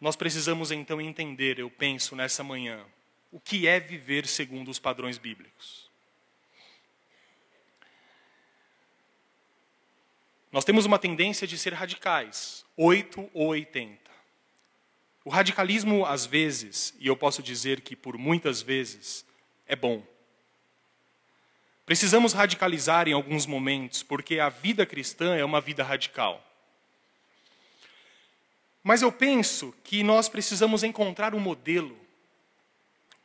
Nós 0.00 0.16
precisamos 0.16 0.70
então 0.70 1.00
entender, 1.00 1.58
eu 1.58 1.70
penso, 1.70 2.14
nessa 2.14 2.44
manhã, 2.44 2.84
o 3.32 3.40
que 3.40 3.66
é 3.66 3.80
viver 3.80 4.26
segundo 4.26 4.70
os 4.70 4.78
padrões 4.78 5.18
bíblicos. 5.18 5.90
Nós 10.52 10.64
temos 10.64 10.84
uma 10.84 10.98
tendência 10.98 11.46
de 11.46 11.56
ser 11.56 11.72
radicais, 11.72 12.64
8 12.76 13.30
ou 13.32 13.48
80. 13.48 13.99
O 15.24 15.30
radicalismo, 15.30 16.06
às 16.06 16.24
vezes, 16.24 16.94
e 16.98 17.06
eu 17.06 17.16
posso 17.16 17.42
dizer 17.42 17.82
que 17.82 17.94
por 17.94 18.16
muitas 18.16 18.62
vezes, 18.62 19.24
é 19.66 19.76
bom. 19.76 20.02
Precisamos 21.84 22.32
radicalizar 22.32 23.08
em 23.08 23.12
alguns 23.12 23.46
momentos, 23.46 24.02
porque 24.02 24.38
a 24.38 24.48
vida 24.48 24.86
cristã 24.86 25.36
é 25.36 25.44
uma 25.44 25.60
vida 25.60 25.84
radical. 25.84 26.44
Mas 28.82 29.02
eu 29.02 29.12
penso 29.12 29.74
que 29.84 30.02
nós 30.02 30.28
precisamos 30.28 30.82
encontrar 30.82 31.34
um 31.34 31.40
modelo, 31.40 31.98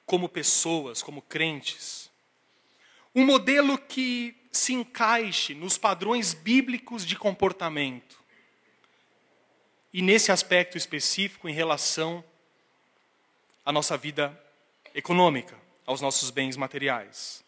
como 0.06 0.28
pessoas, 0.28 1.02
como 1.02 1.22
crentes, 1.22 2.12
um 3.14 3.26
modelo 3.26 3.78
que 3.78 4.36
se 4.52 4.74
encaixe 4.74 5.54
nos 5.54 5.78
padrões 5.78 6.34
bíblicos 6.34 7.06
de 7.06 7.16
comportamento. 7.16 8.25
E 9.96 10.02
nesse 10.02 10.30
aspecto 10.30 10.78
específico, 10.78 11.48
em 11.48 11.54
relação 11.54 12.22
à 13.66 13.72
nossa 13.72 13.96
vida 13.96 14.38
econômica, 14.94 15.58
aos 15.86 16.02
nossos 16.02 16.30
bens 16.32 16.58
materiais. 16.58 17.42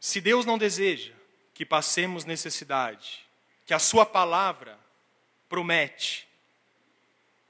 Se 0.00 0.18
Deus 0.18 0.46
não 0.46 0.56
deseja 0.56 1.12
que 1.52 1.66
passemos 1.66 2.24
necessidade, 2.24 3.22
que 3.66 3.74
a 3.74 3.78
Sua 3.78 4.06
palavra 4.06 4.80
promete 5.46 6.26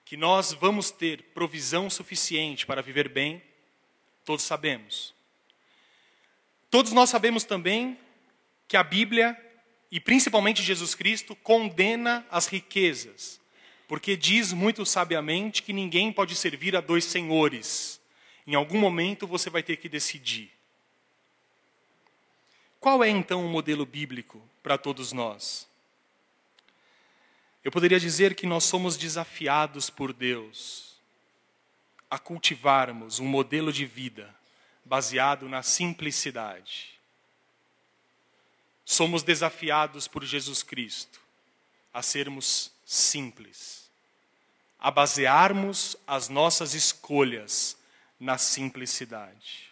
que 0.04 0.16
nós 0.16 0.52
vamos 0.52 0.90
ter 0.90 1.22
provisão 1.32 1.88
suficiente 1.88 2.66
para 2.66 2.82
viver 2.82 3.08
bem, 3.08 3.40
todos 4.24 4.44
sabemos. 4.44 5.14
Todos 6.68 6.90
nós 6.90 7.08
sabemos 7.08 7.44
também 7.44 7.96
que 8.66 8.76
a 8.76 8.82
Bíblia, 8.82 9.40
e 9.90 9.98
principalmente 9.98 10.62
Jesus 10.62 10.94
Cristo, 10.94 11.34
condena 11.34 12.26
as 12.30 12.46
riquezas, 12.46 13.40
porque 13.86 14.16
diz 14.16 14.52
muito 14.52 14.84
sabiamente 14.84 15.62
que 15.62 15.72
ninguém 15.72 16.12
pode 16.12 16.34
servir 16.34 16.76
a 16.76 16.80
dois 16.80 17.04
senhores. 17.04 18.00
Em 18.46 18.54
algum 18.54 18.78
momento 18.78 19.26
você 19.26 19.48
vai 19.48 19.62
ter 19.62 19.76
que 19.76 19.88
decidir. 19.88 20.50
Qual 22.78 23.02
é 23.02 23.08
então 23.08 23.44
o 23.44 23.48
modelo 23.48 23.84
bíblico 23.86 24.42
para 24.62 24.78
todos 24.78 25.12
nós? 25.12 25.66
Eu 27.64 27.72
poderia 27.72 27.98
dizer 27.98 28.34
que 28.34 28.46
nós 28.46 28.64
somos 28.64 28.96
desafiados 28.96 29.90
por 29.90 30.12
Deus 30.12 30.96
a 32.10 32.18
cultivarmos 32.18 33.18
um 33.18 33.26
modelo 33.26 33.72
de 33.72 33.84
vida 33.84 34.34
baseado 34.84 35.48
na 35.48 35.62
simplicidade. 35.62 36.97
Somos 38.90 39.22
desafiados 39.22 40.08
por 40.08 40.24
Jesus 40.24 40.62
Cristo 40.62 41.20
a 41.92 42.00
sermos 42.00 42.72
simples, 42.86 43.90
a 44.78 44.90
basearmos 44.90 45.94
as 46.06 46.30
nossas 46.30 46.72
escolhas 46.72 47.76
na 48.18 48.38
simplicidade. 48.38 49.68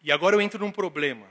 E 0.00 0.12
agora 0.12 0.36
eu 0.36 0.40
entro 0.40 0.60
num 0.60 0.70
problema. 0.70 1.26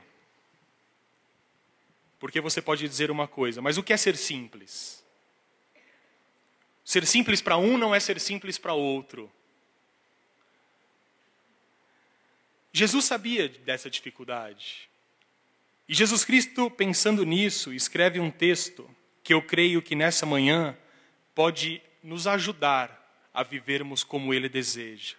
Porque 2.20 2.42
você 2.42 2.62
pode 2.62 2.86
dizer 2.86 3.12
uma 3.12 3.30
coisa, 3.30 3.62
mas 3.62 3.78
o 3.78 3.84
que 3.84 3.94
é 3.94 3.98
ser 3.98 4.18
simples? 4.18 5.02
Ser 6.84 7.08
simples 7.08 7.42
para 7.42 7.56
um 7.56 7.78
não 7.78 7.96
é 7.96 8.00
ser 8.02 8.20
simples 8.20 8.58
para 8.58 8.74
outro. 8.74 9.32
Jesus 12.74 13.06
sabia 13.06 13.48
dessa 13.48 13.88
dificuldade. 13.88 14.90
E 15.88 15.94
Jesus 15.94 16.26
Cristo, 16.26 16.72
pensando 16.72 17.24
nisso, 17.24 17.72
escreve 17.72 18.20
um 18.20 18.32
texto 18.32 18.90
que 19.24 19.32
eu 19.32 19.44
creio 19.44 19.82
que 19.82 19.96
nessa 19.96 20.26
manhã 20.26 20.76
pode 21.36 21.82
nos 22.02 22.26
ajudar 22.26 23.00
a 23.32 23.44
vivermos 23.44 24.04
como 24.04 24.34
ele 24.34 24.50
deseja. 24.50 25.16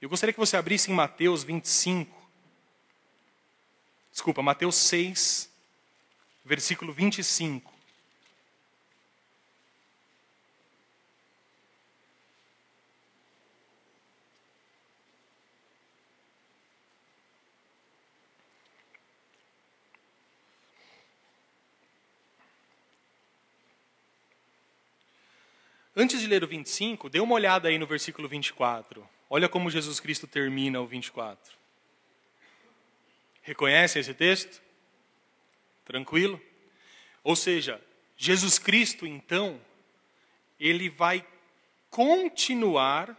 Eu 0.00 0.08
gostaria 0.08 0.32
que 0.32 0.38
você 0.38 0.56
abrisse 0.56 0.90
em 0.90 0.94
Mateus 0.94 1.44
25. 1.44 2.16
Desculpa, 4.10 4.42
Mateus 4.42 4.76
6, 4.76 5.52
versículo 6.44 6.92
25. 6.92 7.77
Antes 26.00 26.20
de 26.20 26.28
ler 26.28 26.44
o 26.44 26.46
25, 26.46 27.10
dê 27.10 27.18
uma 27.18 27.34
olhada 27.34 27.66
aí 27.66 27.76
no 27.76 27.84
versículo 27.84 28.28
24. 28.28 29.04
Olha 29.28 29.48
como 29.48 29.68
Jesus 29.68 29.98
Cristo 29.98 30.28
termina 30.28 30.80
o 30.80 30.86
24. 30.86 31.52
Reconhece 33.42 33.98
esse 33.98 34.14
texto? 34.14 34.62
Tranquilo? 35.84 36.40
Ou 37.24 37.34
seja, 37.34 37.82
Jesus 38.16 38.60
Cristo, 38.60 39.08
então, 39.08 39.60
ele 40.60 40.88
vai 40.88 41.26
continuar 41.90 43.16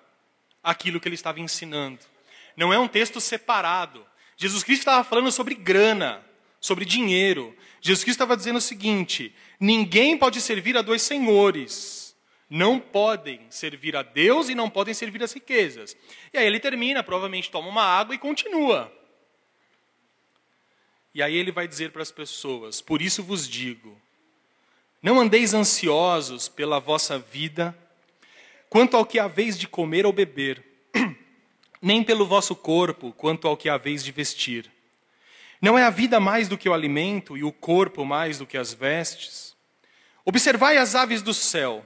aquilo 0.63 1.01
que 1.01 1.09
ele 1.09 1.15
estava 1.15 1.41
ensinando. 1.41 1.99
Não 2.55 2.71
é 2.71 2.79
um 2.79 2.87
texto 2.87 3.19
separado. 3.19 4.05
Jesus 4.37 4.63
Cristo 4.63 4.83
estava 4.83 5.03
falando 5.03 5.29
sobre 5.33 5.53
grana, 5.53 6.25
sobre 6.61 6.85
dinheiro. 6.85 7.53
Jesus 7.81 8.05
Cristo 8.05 8.21
estava 8.23 8.37
dizendo 8.37 8.55
o 8.55 8.61
seguinte: 8.61 9.35
ninguém 9.59 10.17
pode 10.17 10.39
servir 10.39 10.77
a 10.77 10.81
dois 10.81 11.01
senhores. 11.01 12.08
Não 12.49 12.79
podem 12.79 13.45
servir 13.49 13.95
a 13.95 14.01
Deus 14.01 14.49
e 14.49 14.55
não 14.55 14.69
podem 14.69 14.93
servir 14.93 15.21
as 15.21 15.31
riquezas. 15.31 15.95
E 16.33 16.37
aí 16.37 16.47
ele 16.47 16.59
termina, 16.59 17.03
provavelmente 17.03 17.51
toma 17.51 17.67
uma 17.67 17.83
água 17.83 18.15
e 18.15 18.17
continua. 18.17 18.91
E 21.13 21.21
aí 21.21 21.35
ele 21.35 21.51
vai 21.51 21.67
dizer 21.67 21.91
para 21.91 22.01
as 22.01 22.11
pessoas: 22.11 22.81
Por 22.81 23.01
isso 23.01 23.21
vos 23.21 23.47
digo, 23.47 23.99
não 25.01 25.19
andeis 25.19 25.53
ansiosos 25.53 26.47
pela 26.47 26.79
vossa 26.79 27.19
vida, 27.19 27.77
quanto 28.69 28.97
ao 28.97 29.05
que 29.05 29.19
haveis 29.19 29.57
de 29.57 29.67
comer 29.67 30.05
ou 30.05 30.11
beber, 30.11 30.63
nem 31.81 32.03
pelo 32.03 32.25
vosso 32.25 32.55
corpo, 32.55 33.13
quanto 33.13 33.47
ao 33.47 33.55
que 33.55 33.69
haveis 33.69 34.03
de 34.03 34.11
vestir. 34.11 34.71
Não 35.61 35.77
é 35.77 35.83
a 35.83 35.89
vida 35.89 36.19
mais 36.19 36.47
do 36.47 36.57
que 36.57 36.69
o 36.69 36.73
alimento 36.73 37.37
e 37.37 37.43
o 37.43 37.51
corpo 37.51 38.05
mais 38.05 38.37
do 38.39 38.45
que 38.45 38.57
as 38.57 38.73
vestes? 38.73 39.55
Observai 40.23 40.77
as 40.77 40.95
aves 40.95 41.21
do 41.21 41.33
céu, 41.33 41.85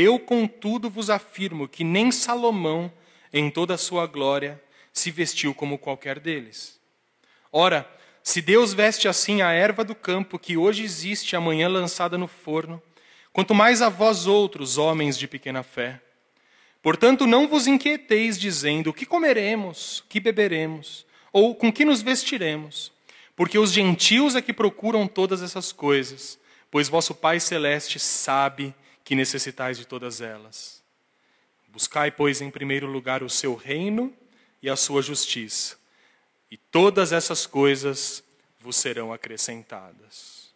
Eu, 0.00 0.16
contudo, 0.16 0.88
vos 0.88 1.10
afirmo 1.10 1.66
que 1.66 1.82
nem 1.82 2.12
Salomão, 2.12 2.88
em 3.32 3.50
toda 3.50 3.74
a 3.74 3.76
sua 3.76 4.06
glória, 4.06 4.62
se 4.92 5.10
vestiu 5.10 5.52
como 5.52 5.76
qualquer 5.76 6.20
deles. 6.20 6.78
Ora, 7.50 7.84
se 8.22 8.40
Deus 8.40 8.72
veste 8.72 9.08
assim 9.08 9.42
a 9.42 9.50
erva 9.50 9.82
do 9.82 9.96
campo, 9.96 10.38
que 10.38 10.56
hoje 10.56 10.84
existe, 10.84 11.34
amanhã 11.34 11.66
lançada 11.66 12.16
no 12.16 12.28
forno, 12.28 12.80
quanto 13.32 13.56
mais 13.56 13.82
a 13.82 13.88
vós 13.88 14.28
outros, 14.28 14.78
homens 14.78 15.18
de 15.18 15.26
pequena 15.26 15.64
fé. 15.64 16.00
Portanto, 16.80 17.26
não 17.26 17.48
vos 17.48 17.66
inquieteis 17.66 18.38
dizendo: 18.38 18.90
o 18.90 18.94
que 18.94 19.04
comeremos, 19.04 20.04
que 20.08 20.20
beberemos, 20.20 21.04
ou 21.32 21.56
com 21.56 21.72
que 21.72 21.84
nos 21.84 22.02
vestiremos? 22.02 22.92
Porque 23.34 23.58
os 23.58 23.72
gentios 23.72 24.36
é 24.36 24.42
que 24.42 24.52
procuram 24.52 25.08
todas 25.08 25.42
essas 25.42 25.72
coisas, 25.72 26.38
pois 26.70 26.88
vosso 26.88 27.16
Pai 27.16 27.40
celeste 27.40 27.98
sabe 27.98 28.66
que 28.66 28.87
necessitais 29.14 29.78
de 29.78 29.86
todas 29.86 30.20
elas. 30.20 30.82
Buscai, 31.68 32.10
pois, 32.10 32.40
em 32.40 32.50
primeiro 32.50 32.86
lugar 32.86 33.22
o 33.22 33.30
seu 33.30 33.54
reino 33.54 34.14
e 34.62 34.68
a 34.68 34.76
sua 34.76 35.02
justiça 35.02 35.78
e 36.50 36.56
todas 36.56 37.12
essas 37.12 37.46
coisas 37.46 38.24
vos 38.60 38.76
serão 38.76 39.12
acrescentadas. 39.12 40.52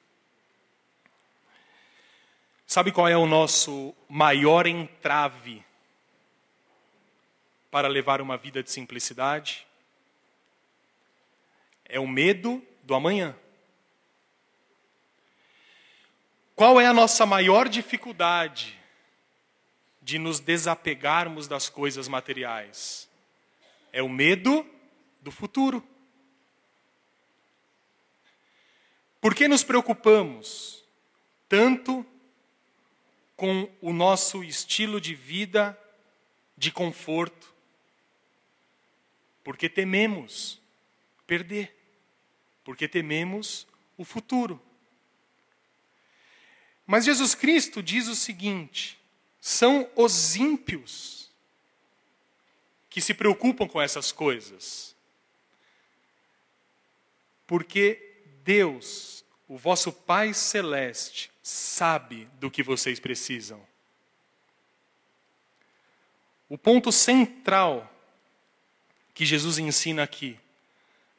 Sabe 2.67 2.91
qual 2.91 3.07
é 3.07 3.17
o 3.17 3.27
nosso 3.27 3.95
maior 4.09 4.67
entrave 4.67 5.63
para 7.71 7.89
levar 7.89 8.21
uma 8.21 8.37
vida 8.37 8.63
de 8.63 8.71
simplicidade? 8.71 9.67
É 11.85 12.01
o 12.01 12.09
medo 12.09 12.63
do 12.83 12.95
amanhã. 12.95 13.37
Qual 16.63 16.81
é 16.81 16.87
a 16.87 16.95
nossa 16.95 17.27
maior 17.27 17.69
dificuldade 17.69 18.79
de 20.01 20.17
nos 20.17 20.39
desapegarmos 20.39 21.49
das 21.49 21.69
coisas 21.69 22.07
materiais? 22.07 23.11
É 23.93 24.01
o 24.01 24.09
medo 24.09 24.65
do 25.21 25.33
futuro. 25.33 25.85
Por 29.21 29.35
que 29.35 29.49
nos 29.49 29.65
preocupamos 29.65 30.85
tanto 31.49 32.07
com 33.37 33.69
o 33.81 33.93
nosso 33.93 34.45
estilo 34.45 35.01
de 35.01 35.17
vida 35.17 35.77
de 36.57 36.71
conforto? 36.71 37.53
Porque 39.43 39.69
tememos 39.69 40.61
perder, 41.27 41.77
porque 42.63 42.87
tememos 42.87 43.67
o 43.99 44.05
futuro. 44.05 44.63
Mas 46.93 47.07
Jesus 47.07 47.35
Cristo 47.35 47.83
diz 47.83 48.07
o 48.07 48.15
seguinte: 48.15 48.99
são 49.41 49.89
os 49.97 50.37
ímpios 50.37 51.31
que 52.91 53.01
se 53.01 53.15
preocupam 53.15 53.67
com 53.67 53.81
essas 53.81 54.13
coisas 54.13 54.95
porque 57.47 58.15
Deus, 58.45 59.25
o 59.49 59.57
vosso 59.57 59.91
Pai 59.91 60.35
celeste, 60.35 61.31
sabe 61.43 62.29
do 62.35 62.51
que 62.51 62.63
vocês 62.63 63.01
precisam. 63.01 63.67
O 66.47 66.59
ponto 66.59 66.93
central 66.93 67.91
que 69.15 69.25
Jesus 69.25 69.57
ensina 69.57 70.03
aqui 70.03 70.39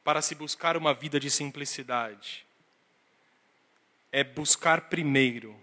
para 0.04 0.22
se 0.22 0.36
buscar 0.36 0.76
uma 0.76 0.94
vida 0.94 1.18
de 1.18 1.28
simplicidade 1.28 2.46
é 4.14 4.22
buscar 4.22 4.82
primeiro 4.82 5.60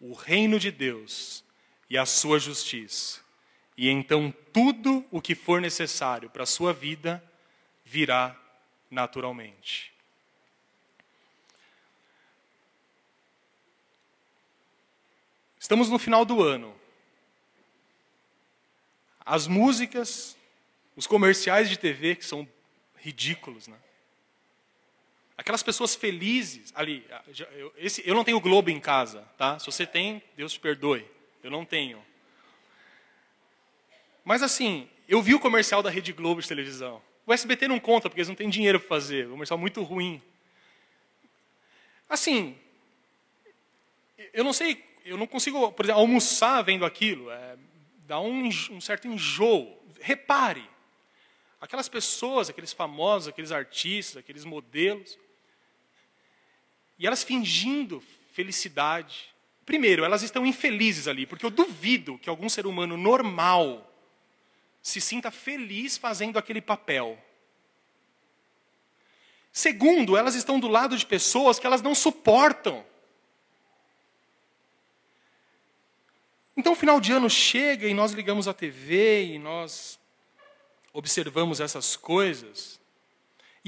o 0.00 0.12
reino 0.12 0.58
de 0.58 0.68
Deus 0.68 1.44
e 1.88 1.96
a 1.96 2.04
sua 2.04 2.40
justiça. 2.40 3.20
E 3.76 3.88
então 3.88 4.34
tudo 4.52 5.06
o 5.12 5.22
que 5.22 5.36
for 5.36 5.60
necessário 5.60 6.28
para 6.28 6.42
a 6.42 6.46
sua 6.46 6.72
vida 6.72 7.22
virá 7.84 8.36
naturalmente. 8.90 9.92
Estamos 15.60 15.88
no 15.88 16.00
final 16.00 16.24
do 16.24 16.42
ano. 16.42 16.74
As 19.24 19.46
músicas, 19.46 20.36
os 20.96 21.06
comerciais 21.06 21.70
de 21.70 21.78
TV 21.78 22.16
que 22.16 22.24
são 22.24 22.48
ridículos, 22.96 23.68
né? 23.68 23.78
Aquelas 25.38 25.62
pessoas 25.62 25.94
felizes 25.94 26.72
ali. 26.74 27.06
Eu, 27.52 27.72
esse, 27.78 28.02
eu 28.04 28.12
não 28.12 28.24
tenho 28.24 28.40
Globo 28.40 28.70
em 28.70 28.80
casa, 28.80 29.22
tá? 29.38 29.56
Se 29.60 29.66
você 29.66 29.86
tem, 29.86 30.20
Deus 30.36 30.52
te 30.52 30.58
perdoe. 30.58 31.06
Eu 31.44 31.50
não 31.50 31.64
tenho. 31.64 32.04
Mas 34.24 34.42
assim, 34.42 34.90
eu 35.08 35.22
vi 35.22 35.36
o 35.36 35.40
comercial 35.40 35.80
da 35.80 35.90
Rede 35.90 36.12
Globo 36.12 36.42
de 36.42 36.48
televisão. 36.48 37.00
O 37.24 37.32
SBT 37.32 37.68
não 37.68 37.78
conta 37.78 38.10
porque 38.10 38.20
eles 38.20 38.28
não 38.28 38.34
têm 38.34 38.50
dinheiro 38.50 38.80
para 38.80 38.88
fazer. 38.88 39.28
O 39.28 39.30
comercial 39.30 39.56
muito 39.56 39.80
ruim. 39.84 40.20
Assim, 42.08 42.58
eu 44.32 44.42
não 44.42 44.52
sei, 44.52 44.84
eu 45.04 45.16
não 45.16 45.26
consigo, 45.26 45.70
por 45.70 45.84
exemplo, 45.84 46.00
almoçar 46.00 46.62
vendo 46.62 46.84
aquilo. 46.84 47.30
É, 47.30 47.56
dá 48.08 48.18
um, 48.18 48.48
um 48.48 48.80
certo 48.80 49.06
enjoo. 49.06 49.78
Repare, 50.00 50.68
aquelas 51.60 51.88
pessoas, 51.88 52.50
aqueles 52.50 52.72
famosos, 52.72 53.28
aqueles 53.28 53.52
artistas, 53.52 54.16
aqueles 54.16 54.44
modelos, 54.44 55.16
e 56.98 57.06
elas 57.06 57.22
fingindo 57.22 58.02
felicidade. 58.32 59.34
Primeiro, 59.64 60.04
elas 60.04 60.22
estão 60.22 60.46
infelizes 60.46 61.06
ali, 61.06 61.26
porque 61.26 61.44
eu 61.44 61.50
duvido 61.50 62.18
que 62.18 62.28
algum 62.28 62.48
ser 62.48 62.66
humano 62.66 62.96
normal 62.96 63.84
se 64.82 65.00
sinta 65.00 65.30
feliz 65.30 65.96
fazendo 65.96 66.38
aquele 66.38 66.60
papel. 66.60 67.22
Segundo, 69.52 70.16
elas 70.16 70.34
estão 70.34 70.58
do 70.58 70.68
lado 70.68 70.96
de 70.96 71.04
pessoas 71.04 71.58
que 71.58 71.66
elas 71.66 71.82
não 71.82 71.94
suportam. 71.94 72.84
Então, 76.56 76.72
o 76.72 76.76
final 76.76 77.00
de 77.00 77.12
ano 77.12 77.28
chega 77.30 77.86
e 77.86 77.94
nós 77.94 78.12
ligamos 78.12 78.48
a 78.48 78.54
TV 78.54 79.34
e 79.34 79.38
nós 79.38 79.98
observamos 80.92 81.60
essas 81.60 81.94
coisas. 81.94 82.77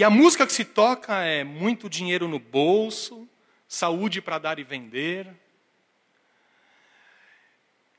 E 0.01 0.05
a 0.05 0.09
música 0.09 0.47
que 0.47 0.53
se 0.55 0.65
toca 0.65 1.23
é 1.25 1.45
muito 1.45 1.87
dinheiro 1.87 2.27
no 2.27 2.39
bolso, 2.39 3.29
saúde 3.69 4.23
para 4.23 4.39
dar 4.39 4.59
e 4.59 4.65
vender. 4.65 5.31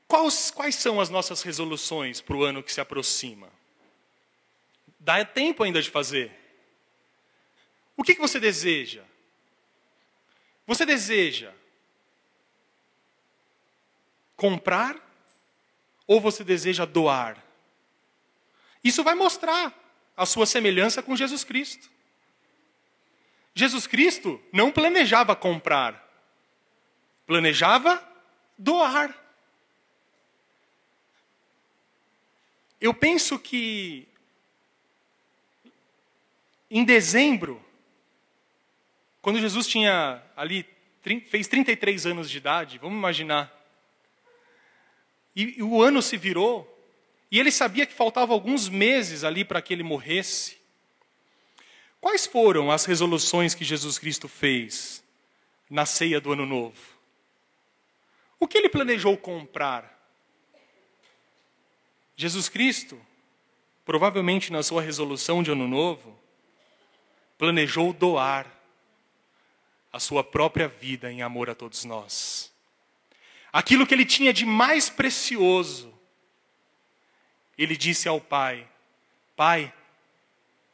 Quais, 0.08 0.50
quais 0.50 0.74
são 0.74 1.00
as 1.00 1.08
nossas 1.08 1.42
resoluções 1.42 2.20
para 2.20 2.36
o 2.36 2.42
ano 2.42 2.60
que 2.60 2.72
se 2.72 2.80
aproxima? 2.80 3.48
Dá 4.98 5.24
tempo 5.24 5.62
ainda 5.62 5.80
de 5.80 5.90
fazer. 5.90 6.32
O 7.96 8.02
que, 8.02 8.16
que 8.16 8.20
você 8.20 8.40
deseja? 8.40 9.04
Você 10.66 10.84
deseja 10.84 11.52
comprar 14.34 14.96
ou 16.04 16.20
você 16.20 16.42
deseja 16.42 16.84
doar? 16.84 17.40
Isso 18.82 19.04
vai 19.04 19.14
mostrar 19.14 19.72
a 20.16 20.26
sua 20.26 20.46
semelhança 20.46 21.00
com 21.00 21.14
Jesus 21.14 21.44
Cristo. 21.44 21.91
Jesus 23.54 23.86
Cristo 23.86 24.40
não 24.52 24.70
planejava 24.70 25.36
comprar, 25.36 26.08
planejava 27.26 28.02
doar. 28.56 29.14
Eu 32.80 32.94
penso 32.94 33.38
que 33.38 34.08
em 36.74 36.84
dezembro, 36.84 37.62
quando 39.20 39.38
Jesus 39.38 39.66
tinha 39.66 40.22
ali, 40.34 40.66
fez 41.28 41.46
33 41.46 42.06
anos 42.06 42.30
de 42.30 42.38
idade, 42.38 42.78
vamos 42.78 42.96
imaginar, 42.96 43.52
e, 45.36 45.58
e 45.58 45.62
o 45.62 45.82
ano 45.82 46.00
se 46.00 46.16
virou, 46.16 46.66
e 47.30 47.38
ele 47.38 47.50
sabia 47.50 47.84
que 47.84 47.92
faltava 47.92 48.32
alguns 48.32 48.70
meses 48.70 49.22
ali 49.22 49.44
para 49.44 49.60
que 49.60 49.72
ele 49.74 49.82
morresse. 49.82 50.61
Quais 52.02 52.26
foram 52.26 52.68
as 52.68 52.84
resoluções 52.84 53.54
que 53.54 53.64
Jesus 53.64 53.96
Cristo 53.96 54.26
fez 54.28 55.04
na 55.70 55.86
ceia 55.86 56.20
do 56.20 56.32
Ano 56.32 56.44
Novo? 56.44 56.76
O 58.40 58.48
que 58.48 58.58
ele 58.58 58.68
planejou 58.68 59.16
comprar? 59.16 59.88
Jesus 62.16 62.48
Cristo, 62.48 63.00
provavelmente 63.84 64.50
na 64.50 64.64
sua 64.64 64.82
resolução 64.82 65.44
de 65.44 65.52
Ano 65.52 65.68
Novo, 65.68 66.18
planejou 67.38 67.92
doar 67.92 68.52
a 69.92 70.00
sua 70.00 70.24
própria 70.24 70.66
vida 70.66 71.10
em 71.10 71.22
amor 71.22 71.48
a 71.48 71.54
todos 71.54 71.84
nós. 71.84 72.52
Aquilo 73.52 73.86
que 73.86 73.94
ele 73.94 74.04
tinha 74.04 74.32
de 74.32 74.44
mais 74.44 74.90
precioso, 74.90 75.96
ele 77.56 77.76
disse 77.76 78.08
ao 78.08 78.20
Pai: 78.20 78.68
Pai, 79.36 79.72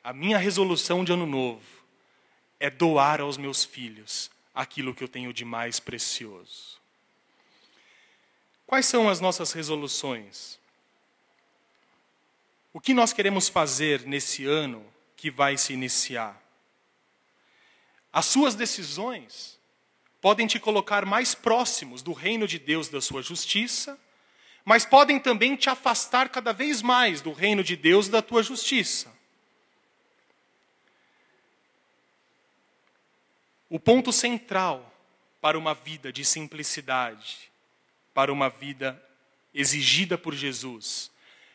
a 0.09 0.13
minha 0.15 0.39
resolução 0.39 1.05
de 1.05 1.13
ano 1.13 1.27
novo 1.27 1.61
é 2.59 2.71
doar 2.71 3.21
aos 3.21 3.37
meus 3.37 3.63
filhos 3.63 4.31
aquilo 4.55 4.95
que 4.95 5.05
eu 5.05 5.09
tenho 5.09 5.35
de 5.35 5.45
mais 5.45 5.79
precioso. 5.79 6.81
Quais 8.67 8.87
são 8.87 9.07
as 9.07 9.21
nossas 9.21 9.53
resoluções? 9.53 10.59
O 12.73 12.81
que 12.81 12.95
nós 12.95 13.13
queremos 13.13 13.51
fazer 13.51 14.07
nesse 14.07 14.47
ano 14.47 14.83
que 15.15 15.31
vai 15.31 15.59
se 15.59 15.75
iniciar? 15.75 16.43
As 18.11 18.25
suas 18.25 18.55
decisões 18.55 19.59
podem 20.23 20.47
te 20.47 20.59
colocar 20.59 21.05
mais 21.05 21.35
próximos 21.35 22.01
do 22.01 22.15
reino 22.15 22.49
de 22.49 22.59
Deus, 22.59 22.89
da 22.89 23.03
sua 23.03 23.21
justiça, 23.21 24.01
mas 24.65 24.87
podem 24.87 25.21
também 25.21 25.55
te 25.55 25.69
afastar 25.69 26.31
cada 26.31 26.55
vez 26.55 26.81
mais 26.81 27.21
do 27.21 27.31
reino 27.31 27.63
de 27.63 27.77
Deus, 27.77 28.09
da 28.09 28.23
tua 28.23 28.43
justiça. 28.43 29.18
O 33.71 33.79
ponto 33.79 34.13
central 34.13 34.95
para 35.41 35.59
uma 35.59 35.75
vida 35.75 36.13
de 36.13 36.25
simplicidade, 36.25 37.51
para 38.15 38.33
uma 38.33 38.49
vida 38.49 39.03
exigida 39.55 40.17
por 40.17 40.35
Jesus, 40.35 41.11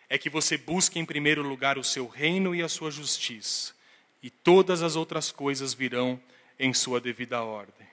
é 0.07 0.18
que 0.18 0.30
você 0.30 0.57
busque 0.57 0.99
em 0.99 1.05
primeiro 1.05 1.41
lugar 1.41 1.78
o 1.78 1.84
seu 1.84 2.07
reino 2.07 2.53
e 2.53 2.61
a 2.61 2.70
sua 2.70 2.91
justiça, 2.91 3.74
e 4.22 4.30
todas 4.30 4.84
as 4.84 4.95
outras 4.95 5.32
coisas 5.32 5.74
virão 5.74 6.22
em 6.59 6.74
sua 6.74 7.01
devida 7.01 7.41
ordem. 7.41 7.88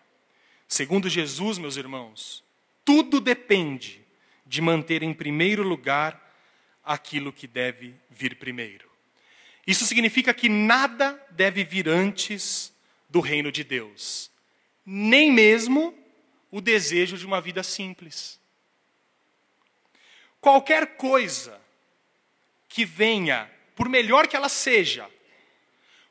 Segundo 0.69 1.09
Jesus, 1.09 1.59
meus 1.59 1.77
irmãos, 1.77 2.45
tudo 2.85 3.21
depende 3.21 4.01
de 4.47 4.61
manter 4.61 5.03
em 5.03 5.15
primeiro 5.15 5.63
lugar 5.63 6.31
aquilo 6.85 7.33
que 7.33 7.47
deve 7.47 7.95
vir 8.11 8.37
primeiro. 8.37 8.89
Isso 9.67 9.87
significa 9.87 10.35
que 10.35 10.49
nada 10.49 11.21
deve 11.31 11.65
vir 11.65 11.89
antes 11.89 12.73
do 13.11 13.21
reino 13.21 13.51
de 13.51 13.65
Deus, 13.65 14.31
nem 14.87 15.33
mesmo 15.33 15.95
o 16.51 16.61
desejo 16.61 17.19
de 17.19 17.27
uma 17.27 17.41
vida 17.41 17.63
simples. 17.63 18.41
Qualquer 20.41 20.97
coisa 20.97 21.61
que 22.69 22.85
venha, 22.85 23.51
por 23.75 23.89
melhor 23.89 24.27
que 24.27 24.37
ela 24.37 24.49
seja, 24.49 25.11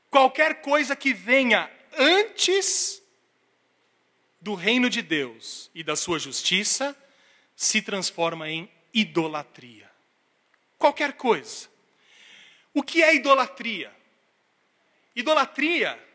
qualquer 0.09 0.61
coisa 0.61 0.95
que 0.95 1.13
venha 1.13 1.71
antes 1.97 3.01
do 4.41 4.53
reino 4.53 4.89
de 4.89 5.01
Deus 5.01 5.71
e 5.73 5.83
da 5.83 5.95
sua 5.95 6.19
justiça, 6.19 6.95
se 7.55 7.81
transforma 7.81 8.49
em 8.49 8.69
idolatria. 8.93 9.89
Qualquer 10.77 11.13
coisa. 11.13 11.67
O 12.73 12.83
que 12.83 13.01
é 13.01 13.15
idolatria? 13.15 13.91
Idolatria 15.15 16.08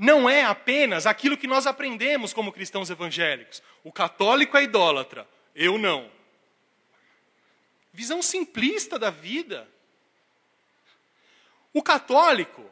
não 0.00 0.30
é 0.30 0.42
apenas 0.42 1.06
aquilo 1.06 1.36
que 1.36 1.46
nós 1.46 1.66
aprendemos 1.66 2.32
como 2.32 2.50
cristãos 2.50 2.88
evangélicos. 2.88 3.62
O 3.84 3.92
católico 3.92 4.56
é 4.56 4.62
idólatra, 4.62 5.28
eu 5.54 5.76
não. 5.76 6.10
Visão 7.92 8.22
simplista 8.22 8.98
da 8.98 9.10
vida. 9.10 9.68
O 11.74 11.82
católico 11.82 12.64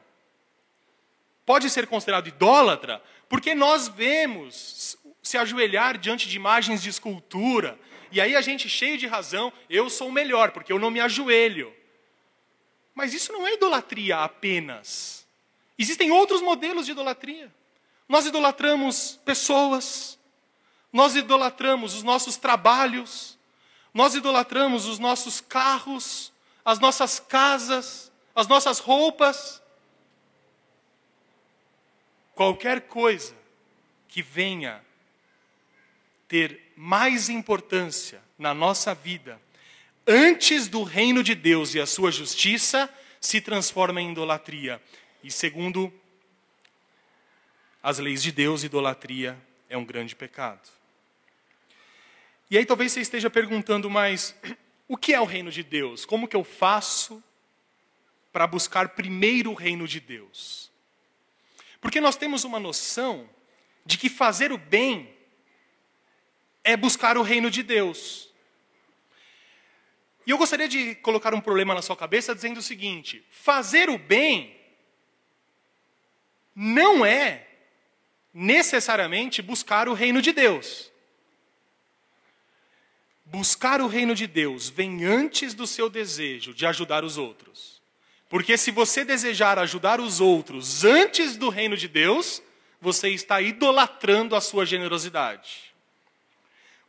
pode 1.44 1.68
ser 1.68 1.86
considerado 1.86 2.28
idólatra 2.28 3.02
porque 3.28 3.54
nós 3.54 3.88
vemos 3.88 4.96
se 5.22 5.36
ajoelhar 5.36 5.98
diante 5.98 6.26
de 6.26 6.34
imagens 6.34 6.82
de 6.82 6.88
escultura, 6.88 7.78
e 8.10 8.22
aí 8.22 8.34
a 8.34 8.40
gente 8.40 8.70
cheio 8.70 8.96
de 8.96 9.06
razão, 9.06 9.52
eu 9.68 9.90
sou 9.90 10.08
o 10.08 10.12
melhor, 10.12 10.50
porque 10.50 10.72
eu 10.72 10.78
não 10.78 10.90
me 10.90 10.98
ajoelho. 10.98 11.76
Mas 12.94 13.12
isso 13.12 13.34
não 13.34 13.46
é 13.46 13.52
idolatria 13.52 14.20
apenas. 14.20 15.27
Existem 15.78 16.10
outros 16.10 16.42
modelos 16.42 16.86
de 16.86 16.92
idolatria. 16.92 17.52
Nós 18.08 18.26
idolatramos 18.26 19.20
pessoas, 19.24 20.18
nós 20.92 21.14
idolatramos 21.14 21.94
os 21.94 22.02
nossos 22.02 22.36
trabalhos, 22.36 23.38
nós 23.92 24.14
idolatramos 24.14 24.86
os 24.86 24.98
nossos 24.98 25.40
carros, 25.40 26.32
as 26.64 26.78
nossas 26.78 27.20
casas, 27.20 28.10
as 28.34 28.48
nossas 28.48 28.78
roupas. 28.78 29.62
Qualquer 32.34 32.82
coisa 32.82 33.36
que 34.08 34.22
venha 34.22 34.82
ter 36.26 36.72
mais 36.76 37.28
importância 37.28 38.22
na 38.38 38.54
nossa 38.54 38.94
vida 38.94 39.40
antes 40.06 40.68
do 40.68 40.82
reino 40.82 41.22
de 41.22 41.34
Deus 41.34 41.74
e 41.74 41.80
a 41.80 41.86
sua 41.86 42.10
justiça 42.10 42.88
se 43.20 43.40
transforma 43.40 44.00
em 44.00 44.12
idolatria. 44.12 44.80
E 45.28 45.30
segundo 45.30 45.92
as 47.82 47.98
leis 47.98 48.22
de 48.22 48.32
Deus, 48.32 48.64
idolatria 48.64 49.38
é 49.68 49.76
um 49.76 49.84
grande 49.84 50.16
pecado. 50.16 50.70
E 52.50 52.56
aí 52.56 52.64
talvez 52.64 52.92
você 52.92 53.02
esteja 53.02 53.28
perguntando, 53.28 53.90
mas 53.90 54.34
o 54.88 54.96
que 54.96 55.12
é 55.12 55.20
o 55.20 55.26
reino 55.26 55.50
de 55.50 55.62
Deus? 55.62 56.06
Como 56.06 56.26
que 56.26 56.34
eu 56.34 56.42
faço 56.42 57.22
para 58.32 58.46
buscar 58.46 58.88
primeiro 58.94 59.50
o 59.50 59.54
reino 59.54 59.86
de 59.86 60.00
Deus? 60.00 60.72
Porque 61.78 62.00
nós 62.00 62.16
temos 62.16 62.42
uma 62.44 62.58
noção 62.58 63.28
de 63.84 63.98
que 63.98 64.08
fazer 64.08 64.50
o 64.50 64.56
bem 64.56 65.14
é 66.64 66.74
buscar 66.74 67.18
o 67.18 67.22
reino 67.22 67.50
de 67.50 67.62
Deus. 67.62 68.32
E 70.26 70.30
eu 70.30 70.38
gostaria 70.38 70.66
de 70.66 70.94
colocar 70.94 71.34
um 71.34 71.40
problema 71.42 71.74
na 71.74 71.82
sua 71.82 71.98
cabeça 71.98 72.34
dizendo 72.34 72.60
o 72.60 72.62
seguinte: 72.62 73.22
fazer 73.30 73.90
o 73.90 73.98
bem 73.98 74.57
não 76.60 77.06
é 77.06 77.46
necessariamente 78.34 79.40
buscar 79.40 79.88
o 79.88 79.94
reino 79.94 80.20
de 80.20 80.32
Deus 80.32 80.90
buscar 83.30 83.80
o 83.80 83.86
reino 83.86 84.14
de 84.14 84.26
Deus 84.26 84.68
vem 84.68 85.04
antes 85.04 85.54
do 85.54 85.66
seu 85.66 85.88
desejo 85.90 86.54
de 86.54 86.66
ajudar 86.66 87.04
os 87.04 87.18
outros. 87.18 87.80
Porque 88.28 88.56
se 88.56 88.70
você 88.70 89.04
desejar 89.04 89.58
ajudar 89.58 90.00
os 90.00 90.20
outros 90.20 90.84
antes 90.84 91.36
do 91.36 91.48
reino 91.48 91.76
de 91.76 91.88
Deus, 91.88 92.42
você 92.80 93.08
está 93.10 93.40
idolatrando 93.40 94.36
a 94.36 94.40
sua 94.40 94.66
generosidade. 94.66 95.72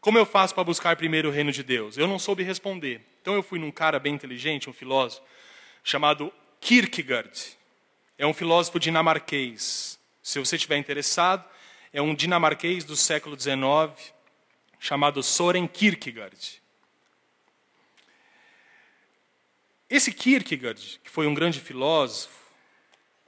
Como 0.01 0.17
eu 0.17 0.25
faço 0.25 0.53
para 0.53 0.63
buscar 0.63 0.95
primeiro 0.95 1.29
o 1.29 1.31
reino 1.31 1.51
de 1.51 1.63
Deus? 1.63 1.97
Eu 1.97 2.07
não 2.07 2.19
soube 2.19 2.43
responder. 2.43 3.01
Então 3.21 3.35
eu 3.35 3.43
fui 3.43 3.59
num 3.59 3.71
cara 3.71 3.99
bem 3.99 4.13
inteligente, 4.13 4.69
um 4.69 4.73
filósofo, 4.73 5.21
chamado 5.83 6.31
Kierkegaard. 6.61 7.57
É 8.19 8.27
um 8.27 8.33
filósofo 8.33 8.77
dinamarquês. 8.81 9.97
Se 10.21 10.39
você 10.39 10.57
estiver 10.57 10.75
interessado, 10.75 11.49
é 11.93 12.01
um 12.01 12.13
dinamarquês 12.13 12.83
do 12.83 12.93
século 12.93 13.39
XIX 13.39 14.13
chamado 14.77 15.23
Soren 15.23 15.65
Kierkegaard. 15.65 16.61
Esse 19.89 20.11
Kierkegaard, 20.11 20.99
que 21.01 21.09
foi 21.09 21.27
um 21.27 21.33
grande 21.33 21.61
filósofo 21.61 22.35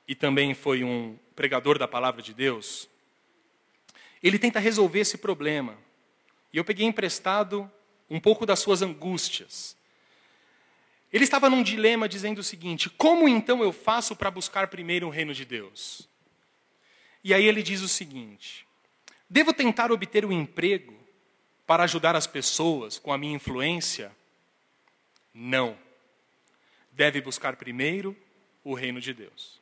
e 0.06 0.14
também 0.14 0.54
foi 0.54 0.84
um 0.84 1.18
pregador 1.38 1.80
da 1.80 1.88
palavra 1.88 2.22
de 2.22 2.34
Deus, 2.34 2.90
ele 4.22 4.38
tenta 4.38 4.60
resolver 4.60 5.00
esse 5.00 5.18
problema. 5.18 5.78
E 6.52 6.58
eu 6.58 6.66
peguei 6.66 6.86
emprestado 6.86 7.72
um 8.10 8.20
pouco 8.20 8.46
das 8.46 8.60
suas 8.60 8.82
angústias. 8.82 9.78
Ele 11.12 11.24
estava 11.24 11.50
num 11.50 11.62
dilema 11.62 12.08
dizendo 12.08 12.40
o 12.40 12.44
seguinte: 12.44 12.90
como 12.90 13.28
então 13.28 13.62
eu 13.62 13.74
faço 13.74 14.16
para 14.16 14.32
buscar 14.32 14.68
primeiro 14.68 15.08
o 15.08 15.10
reino 15.10 15.34
de 15.34 15.46
Deus? 15.46 16.08
E 17.24 17.34
aí 17.34 17.46
ele 17.46 17.62
diz 17.62 17.82
o 17.82 17.88
seguinte: 17.88 18.66
devo 19.30 19.54
tentar 19.54 19.92
obter 19.92 20.26
um 20.26 20.32
emprego 20.32 20.98
para 21.68 21.84
ajudar 21.84 22.16
as 22.16 22.28
pessoas 22.28 22.98
com 22.98 23.12
a 23.12 23.18
minha 23.18 23.36
influência? 23.36 24.12
Não. 25.34 25.78
Deve 26.92 27.22
buscar 27.22 27.56
primeiro 27.56 28.16
o 28.64 28.74
reino 28.74 29.00
de 29.00 29.14
Deus. 29.14 29.60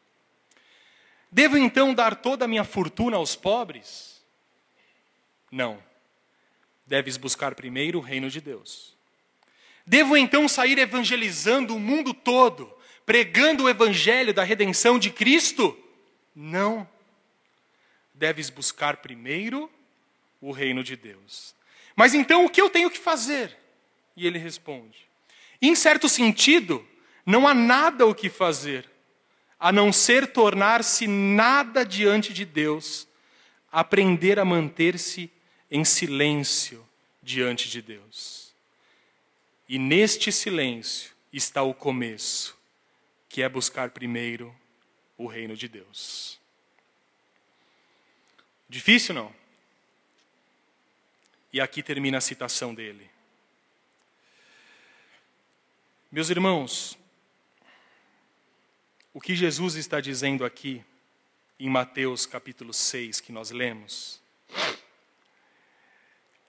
Devo 1.32 1.58
então 1.58 1.93
dar 1.93 2.16
toda 2.16 2.45
a 2.45 2.47
minha 2.47 2.64
fortuna 2.64 3.18
aos 3.18 3.36
pobres? 3.36 4.22
Não. 5.52 5.82
Deves 6.86 7.18
buscar 7.18 7.54
primeiro 7.54 8.00
o 8.00 8.02
reino 8.02 8.30
de 8.30 8.41
Deus. 8.41 8.97
Devo 9.89 10.15
então 10.15 10.47
sair 10.47 10.77
evangelizando 10.77 11.75
o 11.75 11.79
mundo 11.79 12.13
todo, 12.13 12.71
pregando 13.07 13.63
o 13.63 13.69
evangelho 13.69 14.31
da 14.31 14.43
redenção 14.43 14.99
de 14.99 15.09
Cristo? 15.09 15.75
Não. 16.35 16.87
Deves 18.13 18.51
buscar 18.51 18.97
primeiro 18.97 19.67
o 20.39 20.51
reino 20.51 20.83
de 20.83 20.95
Deus. 20.95 21.55
Mas 21.95 22.13
então 22.13 22.45
o 22.45 22.49
que 22.51 22.61
eu 22.61 22.69
tenho 22.69 22.91
que 22.91 22.99
fazer? 22.99 23.57
E 24.15 24.27
ele 24.27 24.37
responde: 24.37 25.09
Em 25.59 25.73
certo 25.73 26.07
sentido, 26.07 26.87
não 27.25 27.47
há 27.47 27.55
nada 27.55 28.05
o 28.05 28.13
que 28.13 28.29
fazer, 28.29 28.87
a 29.59 29.71
não 29.71 29.91
ser 29.91 30.27
tornar-se 30.27 31.07
nada 31.07 31.83
diante 31.83 32.31
de 32.31 32.45
Deus, 32.45 33.07
aprender 33.71 34.37
a 34.37 34.45
manter-se 34.45 35.31
em 35.71 35.83
silêncio 35.83 36.87
diante 37.23 37.67
de 37.67 37.81
Deus. 37.81 38.38
E 39.70 39.78
neste 39.78 40.32
silêncio 40.32 41.15
está 41.32 41.61
o 41.61 41.76
começo, 41.76 42.57
que 43.30 43.43
é 43.43 43.47
buscar 43.47 43.91
primeiro 43.91 44.53
o 45.15 45.28
reino 45.28 45.55
de 45.55 45.67
Deus. 45.67 46.39
Difícil 48.67 49.13
não? 49.13 49.32
E 51.53 51.61
aqui 51.61 51.84
termina 51.84 52.17
a 52.17 52.22
citação 52.22 52.74
dele. 52.74 53.07
Meus 56.11 56.32
irmãos, 56.32 56.97
o 59.13 59.22
que 59.22 59.36
Jesus 59.36 59.76
está 59.76 60.01
dizendo 60.01 60.43
aqui, 60.43 60.84
em 61.59 61.70
Mateus 61.70 62.26
capítulo 62.26 62.74
6, 62.74 63.22
que 63.22 63.32
nós 63.32 63.51
lemos, 63.51 64.20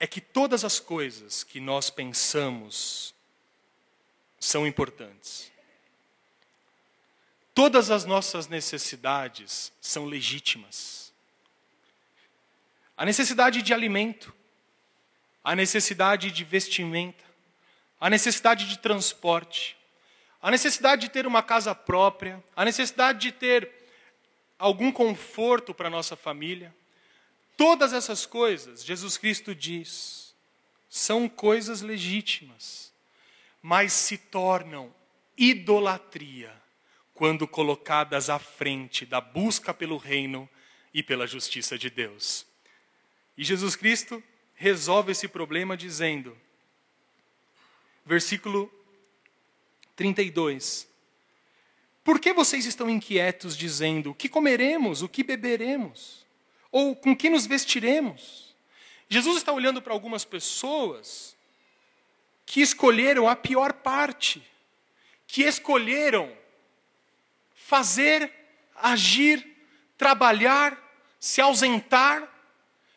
é 0.01 0.07
que 0.07 0.19
todas 0.19 0.65
as 0.65 0.79
coisas 0.79 1.43
que 1.43 1.59
nós 1.59 1.91
pensamos 1.91 3.13
são 4.39 4.65
importantes. 4.65 5.51
Todas 7.53 7.91
as 7.91 8.03
nossas 8.03 8.47
necessidades 8.47 9.71
são 9.79 10.05
legítimas. 10.05 11.13
A 12.97 13.05
necessidade 13.05 13.61
de 13.61 13.75
alimento, 13.75 14.33
a 15.43 15.55
necessidade 15.55 16.31
de 16.31 16.43
vestimenta, 16.43 17.23
a 17.99 18.09
necessidade 18.09 18.67
de 18.67 18.79
transporte, 18.79 19.77
a 20.41 20.49
necessidade 20.49 21.03
de 21.03 21.09
ter 21.09 21.27
uma 21.27 21.43
casa 21.43 21.75
própria, 21.75 22.43
a 22.55 22.65
necessidade 22.65 23.19
de 23.19 23.31
ter 23.31 23.71
algum 24.57 24.91
conforto 24.91 25.75
para 25.75 25.91
nossa 25.91 26.15
família. 26.15 26.73
Todas 27.57 27.93
essas 27.93 28.25
coisas, 28.25 28.83
Jesus 28.83 29.17
Cristo 29.17 29.53
diz, 29.53 30.33
são 30.89 31.29
coisas 31.29 31.81
legítimas, 31.81 32.91
mas 33.61 33.93
se 33.93 34.17
tornam 34.17 34.93
idolatria 35.37 36.53
quando 37.13 37.47
colocadas 37.47 38.29
à 38.29 38.39
frente 38.39 39.05
da 39.05 39.21
busca 39.21 39.73
pelo 39.73 39.97
reino 39.97 40.49
e 40.93 41.03
pela 41.03 41.27
justiça 41.27 41.77
de 41.77 41.89
Deus. 41.89 42.45
E 43.37 43.43
Jesus 43.43 43.75
Cristo 43.75 44.21
resolve 44.55 45.11
esse 45.11 45.27
problema 45.27 45.77
dizendo, 45.77 46.37
versículo 48.05 48.71
32. 49.95 50.87
Por 52.03 52.19
que 52.19 52.33
vocês 52.33 52.65
estão 52.65 52.89
inquietos 52.89 53.55
dizendo: 53.55 54.11
o 54.11 54.15
que 54.15 54.27
comeremos, 54.27 55.01
o 55.01 55.09
que 55.09 55.23
beberemos? 55.23 56.20
Ou 56.71 56.95
com 56.95 57.15
que 57.15 57.29
nos 57.29 57.45
vestiremos? 57.45 58.55
Jesus 59.09 59.37
está 59.37 59.51
olhando 59.51 59.81
para 59.81 59.93
algumas 59.93 60.23
pessoas 60.23 61.35
que 62.45 62.61
escolheram 62.61 63.27
a 63.27 63.35
pior 63.35 63.73
parte, 63.73 64.41
que 65.27 65.43
escolheram 65.43 66.31
fazer, 67.53 68.31
agir, 68.75 69.45
trabalhar, 69.97 70.77
se 71.19 71.39
ausentar 71.41 72.27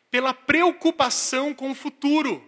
pela 0.09 0.33
preocupação 0.33 1.53
com 1.53 1.71
o 1.71 1.75
futuro. 1.75 2.43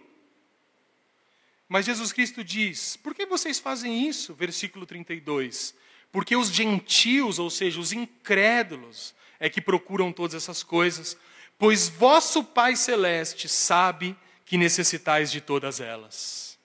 Mas 1.68 1.84
Jesus 1.84 2.12
Cristo 2.12 2.42
diz: 2.42 2.96
por 2.96 3.14
que 3.14 3.26
vocês 3.26 3.58
fazem 3.58 4.08
isso? 4.08 4.32
Versículo 4.34 4.86
32. 4.86 5.74
Porque 6.10 6.34
os 6.34 6.48
gentios, 6.48 7.38
ou 7.38 7.50
seja, 7.50 7.78
os 7.78 7.92
incrédulos, 7.92 9.14
é 9.38 9.48
que 9.48 9.60
procuram 9.60 10.12
todas 10.12 10.34
essas 10.34 10.62
coisas, 10.62 11.16
pois 11.58 11.88
vosso 11.88 12.42
Pai 12.42 12.76
Celeste 12.76 13.48
sabe 13.48 14.16
que 14.44 14.56
necessitais 14.56 15.30
de 15.30 15.40
todas 15.40 15.80
elas. 15.80 16.58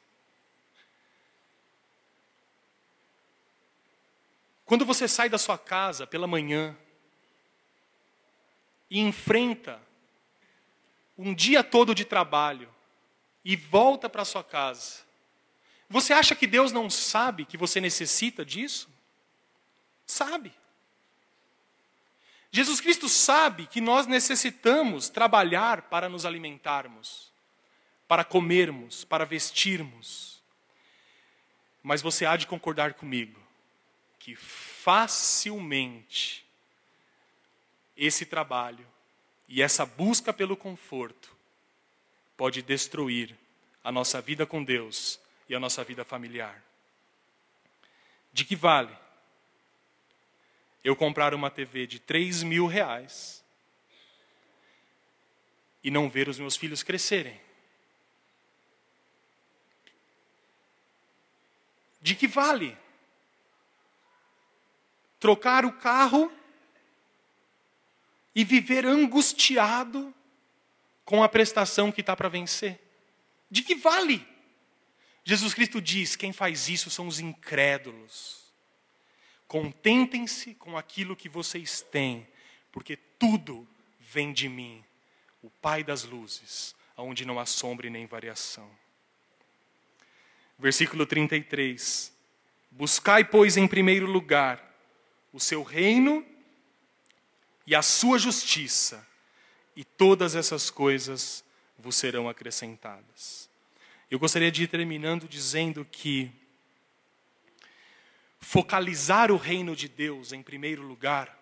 Quando 4.65 4.86
você 4.86 5.07
sai 5.07 5.30
da 5.30 5.38
sua 5.38 5.57
casa 5.57 6.07
pela 6.07 6.26
manhã 6.26 6.76
e 8.89 8.99
enfrenta 8.99 9.82
um 11.17 11.34
dia 11.34 11.63
todo 11.63 11.93
de 11.93 12.05
trabalho 12.05 12.74
e 13.43 13.55
volta 13.55 14.09
para 14.09 14.26
sua 14.26 14.43
casa, 14.43 15.03
você 15.89 16.13
acha 16.13 16.36
que 16.36 16.47
Deus 16.47 16.71
não 16.71 16.89
sabe 16.89 17.45
que 17.45 17.57
você 17.57 17.80
necessita 17.80 18.43
disso? 18.43 18.89
Sabe. 20.07 20.51
Jesus 22.56 22.80
Cristo 22.80 23.10
sabe 23.10 23.66
que 23.66 23.82
nós 23.82 24.06
necessitamos 24.06 25.10
trabalhar 25.10 25.89
para 25.89 26.08
nos 26.08 26.24
alimentarmos, 26.24 27.34
para 28.08 28.24
comermos, 28.24 29.04
para 29.04 29.26
vestirmos. 29.26 30.39
Mas 31.82 31.99
você 31.99 32.28
há 32.28 32.38
de 32.38 32.45
concordar 32.45 32.93
comigo 32.93 33.41
que 34.20 34.36
facilmente 34.36 36.45
esse 37.97 38.24
trabalho 38.24 38.86
e 39.49 39.60
essa 39.60 39.84
busca 39.84 40.32
pelo 40.32 40.56
conforto 40.56 41.36
pode 42.38 42.62
destruir 42.62 43.36
a 43.84 43.91
nossa 43.91 44.22
vida 44.22 44.45
com 44.45 44.64
Deus 44.64 45.20
e 45.49 45.56
a 45.56 45.60
nossa 45.60 45.84
vida 45.84 46.06
familiar. 46.06 46.64
De 48.32 48.45
que 48.45 48.56
vale 48.56 48.95
eu 50.84 50.95
comprar 50.95 51.34
uma 51.34 51.49
TV 51.49 51.88
de 51.88 51.99
3 51.99 52.43
mil 52.43 52.67
reais 52.67 53.43
e 55.84 55.89
não 55.89 56.09
ver 56.09 56.27
os 56.27 56.39
meus 56.39 56.55
filhos 56.55 56.84
crescerem? 56.84 57.39
De 62.01 62.15
que 62.15 62.27
vale 62.27 62.77
trocar 65.19 65.63
o 65.63 65.71
carro 65.71 66.29
e 68.36 68.43
viver 68.43 68.86
angustiado 68.86 70.13
com 71.05 71.23
a 71.23 71.29
prestação 71.29 71.91
que 71.91 72.01
está 72.01 72.13
para 72.15 72.27
vencer? 72.27 72.79
De 73.49 73.61
que 73.61 73.75
vale? 73.75 74.27
Jesus 75.23 75.53
Cristo 75.53 75.81
diz: 75.81 76.15
quem 76.15 76.34
faz 76.34 76.67
isso 76.67 76.89
são 76.89 77.07
os 77.07 77.19
incrédulos. 77.19 78.43
Contentem-se 79.48 80.56
com 80.56 80.78
aquilo 80.78 81.16
que 81.16 81.30
vocês 81.30 81.82
têm, 81.82 82.28
porque 82.72 82.98
tudo 83.20 83.68
vem 84.00 84.34
de 84.34 84.50
mim, 84.50 84.84
o 85.41 85.50
Pai 85.50 85.84
das 85.84 86.04
luzes, 86.04 86.76
aonde 86.96 87.26
não 87.26 87.39
há 87.39 87.46
sombra 87.46 87.89
nem 87.89 88.06
variação. 88.06 88.70
Versículo 90.58 91.06
33. 91.06 92.14
Buscai, 92.72 93.24
pois, 93.24 93.58
em 93.58 93.68
primeiro 93.68 94.06
lugar 94.06 94.72
o 95.32 95.39
seu 95.39 95.64
reino 95.64 96.24
e 97.66 97.74
a 97.74 97.82
sua 97.82 98.20
justiça, 98.20 99.06
e 99.76 99.84
todas 99.84 100.36
essas 100.36 100.70
coisas 100.70 101.44
vos 101.78 101.96
serão 101.96 102.30
acrescentadas. 102.30 103.50
Eu 104.12 104.20
gostaria 104.20 104.52
de 104.52 104.64
ir 104.64 104.68
terminando 104.68 105.28
dizendo 105.28 105.84
que 105.91 106.32
focalizar 108.54 109.32
o 109.32 109.36
reino 109.36 109.76
de 109.76 109.88
Deus 109.88 110.32
em 110.32 110.43
primeiro 110.43 110.84
lugar 110.84 111.36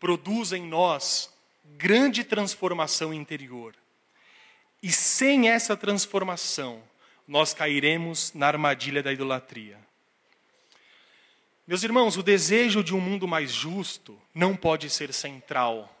produz 0.00 0.50
em 0.50 0.66
nós 0.66 1.32
grande 1.76 2.24
transformação 2.24 3.14
interior. 3.14 3.76
E 4.82 4.90
sem 4.90 5.48
essa 5.48 5.76
transformação, 5.76 6.82
nós 7.28 7.54
cairemos 7.54 8.32
na 8.34 8.48
armadilha 8.48 9.04
da 9.04 9.12
idolatria. 9.12 9.78
Meus 11.64 11.84
irmãos, 11.84 12.16
o 12.16 12.24
desejo 12.24 12.82
de 12.82 12.92
um 12.92 13.00
mundo 13.00 13.28
mais 13.28 13.52
justo 13.52 14.20
não 14.34 14.56
pode 14.56 14.90
ser 14.90 15.14
central. 15.14 15.96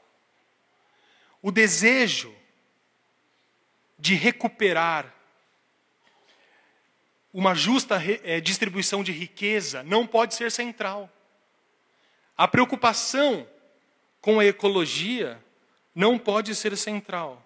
O 1.40 1.52
desejo 1.52 2.34
de 3.96 4.16
recuperar 4.16 5.14
uma 7.32 7.54
justa 7.54 7.96
é, 8.24 8.40
distribuição 8.40 9.02
de 9.02 9.10
riqueza 9.10 9.82
não 9.82 10.06
pode 10.06 10.34
ser 10.34 10.50
central. 10.50 11.10
A 12.36 12.46
preocupação 12.46 13.48
com 14.20 14.38
a 14.38 14.44
ecologia 14.44 15.42
não 15.94 16.18
pode 16.18 16.54
ser 16.54 16.76
central. 16.76 17.42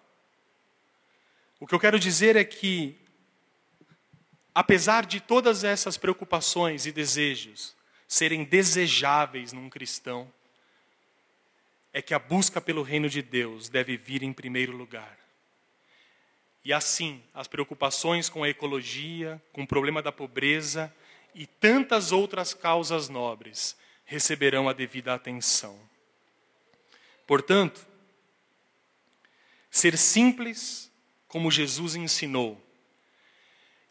O 1.60 1.66
que 1.66 1.74
eu 1.74 1.80
quero 1.80 1.98
dizer 1.98 2.36
é 2.36 2.44
que, 2.44 2.98
apesar 4.54 5.06
de 5.06 5.20
todas 5.20 5.64
essas 5.64 5.96
preocupações 5.96 6.84
e 6.84 6.92
desejos 6.92 7.74
serem 8.08 8.44
desejáveis 8.44 9.52
num 9.52 9.70
cristão, 9.70 10.30
é 11.92 12.02
que 12.02 12.12
a 12.12 12.18
busca 12.18 12.60
pelo 12.60 12.82
reino 12.82 13.08
de 13.08 13.22
Deus 13.22 13.68
deve 13.68 13.96
vir 13.96 14.22
em 14.22 14.32
primeiro 14.32 14.76
lugar. 14.76 15.25
E 16.66 16.72
assim, 16.72 17.22
as 17.32 17.46
preocupações 17.46 18.28
com 18.28 18.42
a 18.42 18.48
ecologia, 18.48 19.40
com 19.52 19.62
o 19.62 19.66
problema 19.68 20.02
da 20.02 20.10
pobreza 20.10 20.92
e 21.32 21.46
tantas 21.46 22.10
outras 22.10 22.52
causas 22.52 23.08
nobres 23.08 23.76
receberão 24.04 24.68
a 24.68 24.72
devida 24.72 25.14
atenção. 25.14 25.78
Portanto, 27.24 27.86
ser 29.70 29.96
simples, 29.96 30.90
como 31.28 31.52
Jesus 31.52 31.94
ensinou, 31.94 32.60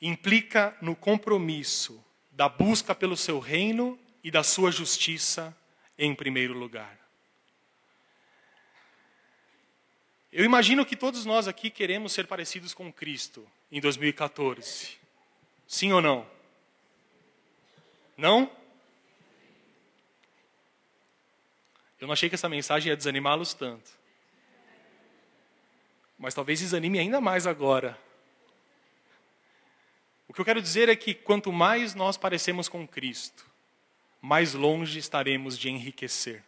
implica 0.01 0.75
no 0.81 0.97
compromisso 0.97 2.03
da 2.29 2.49
busca 2.49 2.93
pelo 2.93 3.15
seu 3.15 3.39
reino 3.39 3.97
e 4.21 4.29
da 4.29 4.43
sua 4.43 4.69
justiça 4.69 5.55
em 5.97 6.13
primeiro 6.13 6.53
lugar. 6.53 7.04
Eu 10.35 10.43
imagino 10.43 10.85
que 10.85 10.97
todos 10.97 11.23
nós 11.23 11.47
aqui 11.47 11.69
queremos 11.69 12.11
ser 12.11 12.27
parecidos 12.27 12.73
com 12.73 12.91
Cristo 12.91 13.47
em 13.71 13.79
2014. 13.79 14.97
Sim 15.65 15.93
ou 15.93 16.01
não? 16.01 16.27
Não? 18.17 18.51
Eu 21.97 22.07
não 22.07 22.11
achei 22.11 22.27
que 22.27 22.35
essa 22.35 22.49
mensagem 22.49 22.89
ia 22.89 22.97
desanimá-los 22.97 23.53
tanto. 23.53 23.89
Mas 26.19 26.33
talvez 26.33 26.59
desanime 26.59 26.99
ainda 26.99 27.21
mais 27.21 27.47
agora. 27.47 27.97
O 30.27 30.33
que 30.33 30.41
eu 30.41 30.45
quero 30.45 30.61
dizer 30.61 30.89
é 30.89 30.97
que 30.97 31.13
quanto 31.13 31.49
mais 31.49 31.95
nós 31.95 32.17
parecemos 32.17 32.67
com 32.67 32.85
Cristo, 32.85 33.49
mais 34.21 34.53
longe 34.53 34.99
estaremos 34.99 35.57
de 35.57 35.69
enriquecer 35.69 36.43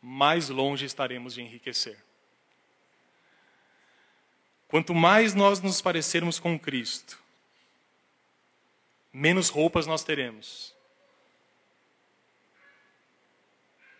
mais 0.00 0.48
longe 0.48 0.84
estaremos 0.84 1.34
de 1.34 1.42
enriquecer. 1.42 2.02
Quanto 4.68 4.94
mais 4.94 5.34
nós 5.34 5.60
nos 5.60 5.82
parecermos 5.82 6.38
com 6.38 6.58
Cristo, 6.58 7.18
menos 9.12 9.48
roupas 9.48 9.86
nós 9.86 10.04
teremos. 10.04 10.74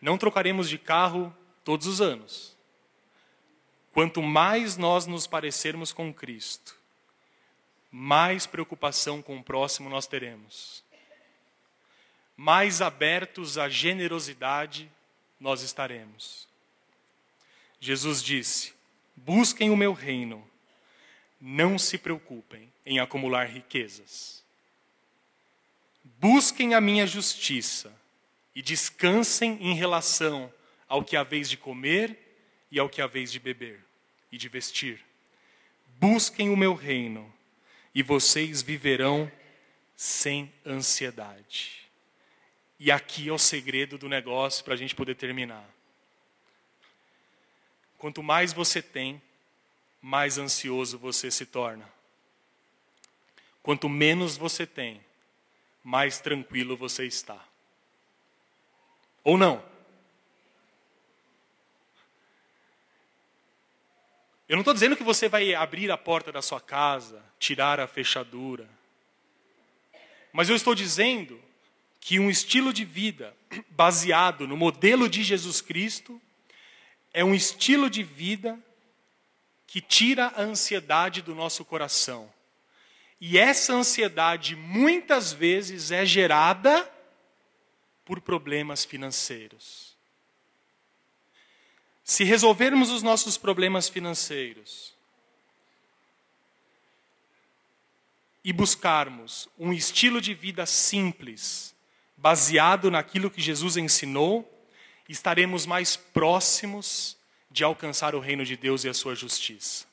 Não 0.01 0.17
trocaremos 0.17 0.69
de 0.69 0.79
carro 0.79 1.35
todos 1.65 1.87
os 1.87 2.01
anos. 2.01 2.57
Quanto 3.93 4.23
mais 4.23 4.77
nós 4.77 5.07
nos 5.07 5.27
parecermos 5.27 5.93
com 5.93 6.15
Cristo, 6.15 6.77
mais 7.91 8.47
preocupação 8.47 9.21
com 9.21 9.37
o 9.39 9.43
próximo 9.43 9.91
nós 9.91 10.07
teremos. 10.07 10.85
Mais 12.37 12.81
abertos 12.81 13.59
à 13.59 13.69
generosidade 13.69 14.91
nós 15.41 15.63
estaremos. 15.63 16.47
Jesus 17.81 18.23
disse: 18.23 18.75
Busquem 19.17 19.71
o 19.71 19.77
meu 19.77 19.93
reino, 19.93 20.47
não 21.41 21.79
se 21.79 21.97
preocupem 21.97 22.71
em 22.85 23.01
acumular 23.01 23.47
riquezas. 23.47 24.45
Busquem 26.19 26.75
a 26.75 26.81
minha 26.81 27.07
justiça 27.07 27.99
e 28.55 28.61
descansem 28.61 29.57
em 29.61 29.75
relação 29.75 30.53
ao 30.87 31.03
que 31.03 31.17
há 31.17 31.23
vez 31.23 31.49
de 31.49 31.57
comer 31.57 32.19
e 32.71 32.79
ao 32.79 32.89
que 32.89 33.01
há 33.01 33.07
vez 33.07 33.33
de 33.33 33.39
beber 33.39 33.81
e 34.31 34.37
de 34.37 34.49
vestir. 34.49 35.01
Busquem 35.99 36.51
o 36.51 36.57
meu 36.57 36.75
reino 36.75 37.33
e 37.95 38.03
vocês 38.03 38.61
viverão 38.61 39.31
sem 39.97 40.53
ansiedade. 40.65 41.80
E 42.83 42.91
aqui 42.91 43.29
é 43.29 43.33
o 43.33 43.37
segredo 43.37 43.99
do 43.99 44.09
negócio 44.09 44.65
para 44.65 44.73
a 44.73 44.77
gente 44.77 44.95
poder 44.95 45.15
terminar. 45.15 45.69
Quanto 47.99 48.23
mais 48.23 48.55
você 48.55 48.81
tem, 48.81 49.21
mais 50.01 50.39
ansioso 50.39 50.99
você 50.99 51.31
se 51.31 51.45
torna. 51.45 51.87
Quanto 53.63 53.87
menos 53.87 54.39
você 54.39 54.67
tem, 54.67 54.99
mais 55.85 56.21
tranquilo 56.21 56.75
você 56.75 57.05
está. 57.05 57.47
Ou 59.23 59.37
não? 59.37 59.63
Eu 64.49 64.57
não 64.57 64.63
estou 64.63 64.73
dizendo 64.73 64.97
que 64.97 65.05
você 65.05 65.29
vai 65.29 65.55
abrir 65.55 65.91
a 65.91 65.99
porta 65.99 66.33
da 66.33 66.41
sua 66.41 66.63
casa, 66.63 67.23
tirar 67.39 67.79
a 67.79 67.87
fechadura. 67.87 68.67
Mas 70.33 70.49
eu 70.49 70.57
estou 70.57 70.75
dizendo 70.75 71.50
que 72.01 72.19
um 72.19 72.31
estilo 72.31 72.73
de 72.73 72.85
vida 72.85 73.37
baseado 73.69 74.49
no 74.49 74.57
modelo 74.57 75.09
de 75.09 75.23
Jesus 75.23 75.61
Cristo 75.61 76.21
é 77.13 77.25
um 77.25 77.35
estilo 77.35 77.91
de 77.91 78.03
vida 78.03 78.59
que 79.67 79.81
tira 79.81 80.29
a 80.29 80.43
ansiedade 80.43 81.23
do 81.23 81.35
nosso 81.35 81.65
coração. 81.65 82.33
E 83.21 83.39
essa 83.39 83.75
ansiedade 83.75 84.57
muitas 84.57 85.33
vezes 85.33 85.91
é 85.91 86.05
gerada 86.07 86.91
por 88.05 88.21
problemas 88.21 88.85
financeiros. 88.85 89.95
Se 92.03 92.25
resolvermos 92.25 92.91
os 92.91 93.03
nossos 93.03 93.37
problemas 93.37 93.89
financeiros 93.89 94.95
e 98.43 98.53
buscarmos 98.53 99.49
um 99.59 99.73
estilo 99.73 100.21
de 100.21 100.35
vida 100.35 100.65
simples, 100.67 101.75
baseado 102.21 102.91
naquilo 102.91 103.31
que 103.31 103.41
Jesus 103.41 103.77
ensinou, 103.77 104.49
estaremos 105.09 105.67
mais 105.67 105.97
próximos 105.97 107.17
de 107.51 107.65
alcançar 107.65 108.15
o 108.15 108.21
reino 108.21 108.45
de 108.45 108.57
Deus 108.57 108.85
e 108.85 108.89
a 108.89 108.95
sua 108.95 109.15
justiça. 109.15 109.87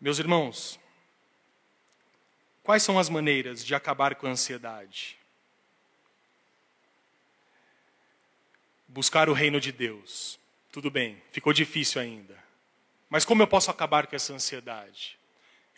Meus 0.00 0.18
irmãos, 0.18 0.80
quais 2.62 2.82
são 2.82 2.98
as 2.98 3.08
maneiras 3.08 3.64
de 3.64 3.74
acabar 3.74 4.14
com 4.14 4.26
a 4.26 4.30
ansiedade? 4.30 5.18
buscar 8.88 9.28
o 9.28 9.34
reino 9.34 9.60
de 9.60 9.70
Deus. 9.70 10.40
Tudo 10.72 10.90
bem, 10.90 11.22
ficou 11.30 11.52
difícil 11.52 12.00
ainda. 12.00 12.36
Mas 13.08 13.24
como 13.24 13.42
eu 13.42 13.46
posso 13.46 13.70
acabar 13.70 14.06
com 14.06 14.16
essa 14.16 14.32
ansiedade? 14.32 15.17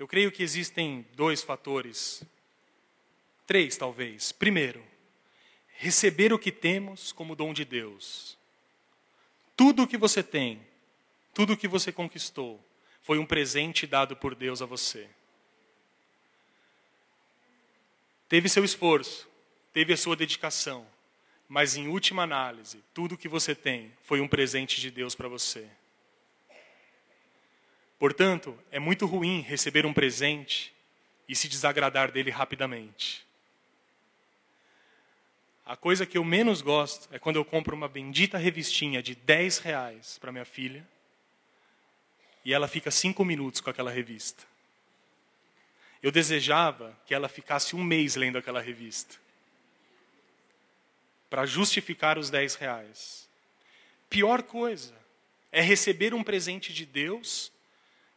Eu 0.01 0.09
creio 0.09 0.33
que 0.33 0.43
existem 0.43 1.07
dois 1.13 1.43
fatores, 1.43 2.23
três 3.47 3.77
talvez. 3.77 4.33
Primeiro, 4.33 4.83
receber 5.77 6.33
o 6.33 6.39
que 6.39 6.51
temos 6.51 7.13
como 7.13 7.37
dom 7.37 7.53
de 7.53 7.67
Deus. 7.67 8.39
Tudo 9.55 9.83
o 9.83 9.87
que 9.87 9.99
você 9.99 10.23
tem, 10.23 10.59
tudo 11.35 11.53
o 11.53 11.57
que 11.57 11.69
você 11.69 11.93
conquistou, 11.93 12.59
foi 13.03 13.19
um 13.19 13.27
presente 13.27 13.87
dado 13.87 14.17
por 14.17 14.35
Deus 14.35 14.63
a 14.63 14.65
você. 14.65 15.07
Teve 18.27 18.49
seu 18.49 18.65
esforço, 18.65 19.29
teve 19.71 19.93
a 19.93 19.99
sua 19.99 20.17
dedicação, 20.17 20.87
mas 21.47 21.77
em 21.77 21.89
última 21.89 22.23
análise, 22.23 22.83
tudo 22.95 23.19
que 23.19 23.29
você 23.29 23.55
tem 23.55 23.93
foi 24.03 24.23
um 24.23 24.29
presente 24.29 24.81
de 24.81 24.91
Deus 24.91 25.15
para 25.15 25.29
você. 25.29 25.69
Portanto, 28.01 28.59
é 28.71 28.79
muito 28.79 29.05
ruim 29.05 29.43
receber 29.43 29.85
um 29.85 29.93
presente 29.93 30.73
e 31.29 31.37
se 31.37 31.47
desagradar 31.47 32.11
dele 32.11 32.31
rapidamente. 32.31 33.27
A 35.67 35.77
coisa 35.77 36.07
que 36.07 36.17
eu 36.17 36.25
menos 36.25 36.63
gosto 36.63 37.15
é 37.15 37.19
quando 37.19 37.37
eu 37.37 37.45
compro 37.45 37.77
uma 37.77 37.87
bendita 37.87 38.39
revistinha 38.39 39.03
de 39.03 39.15
10 39.15 39.59
reais 39.59 40.17
para 40.17 40.33
minha 40.33 40.47
filha 40.47 40.89
e 42.43 42.55
ela 42.55 42.67
fica 42.67 42.91
cinco 42.91 43.23
minutos 43.23 43.61
com 43.61 43.69
aquela 43.69 43.91
revista. 43.91 44.45
Eu 46.03 46.11
desejava 46.11 46.99
que 47.05 47.15
ela 47.15 47.29
ficasse 47.29 47.77
um 47.77 47.85
mês 47.85 48.17
lendo 48.17 48.39
aquela 48.39 48.63
revista 48.63 49.17
para 51.29 51.45
justificar 51.45 52.17
os 52.17 52.31
10 52.31 52.55
reais. 52.55 53.29
Pior 54.09 54.43
coisa 54.43 54.95
é 55.53 55.61
receber 55.61 56.15
um 56.15 56.25
presente 56.25 56.73
de 56.73 56.87
Deus 56.87 57.53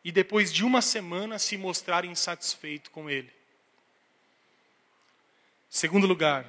e 0.03 0.11
depois 0.11 0.51
de 0.51 0.65
uma 0.65 0.81
semana 0.81 1.39
se 1.39 1.57
mostrar 1.57 2.03
insatisfeito 2.03 2.91
com 2.91 3.09
ele. 3.09 3.31
Segundo 5.69 6.05
lugar, 6.05 6.45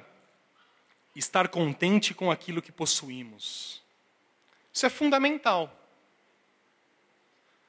estar 1.15 1.47
contente 1.47 2.13
com 2.13 2.29
aquilo 2.29 2.61
que 2.61 2.71
possuímos. 2.71 3.81
Isso 4.73 4.85
é 4.85 4.89
fundamental. 4.89 5.73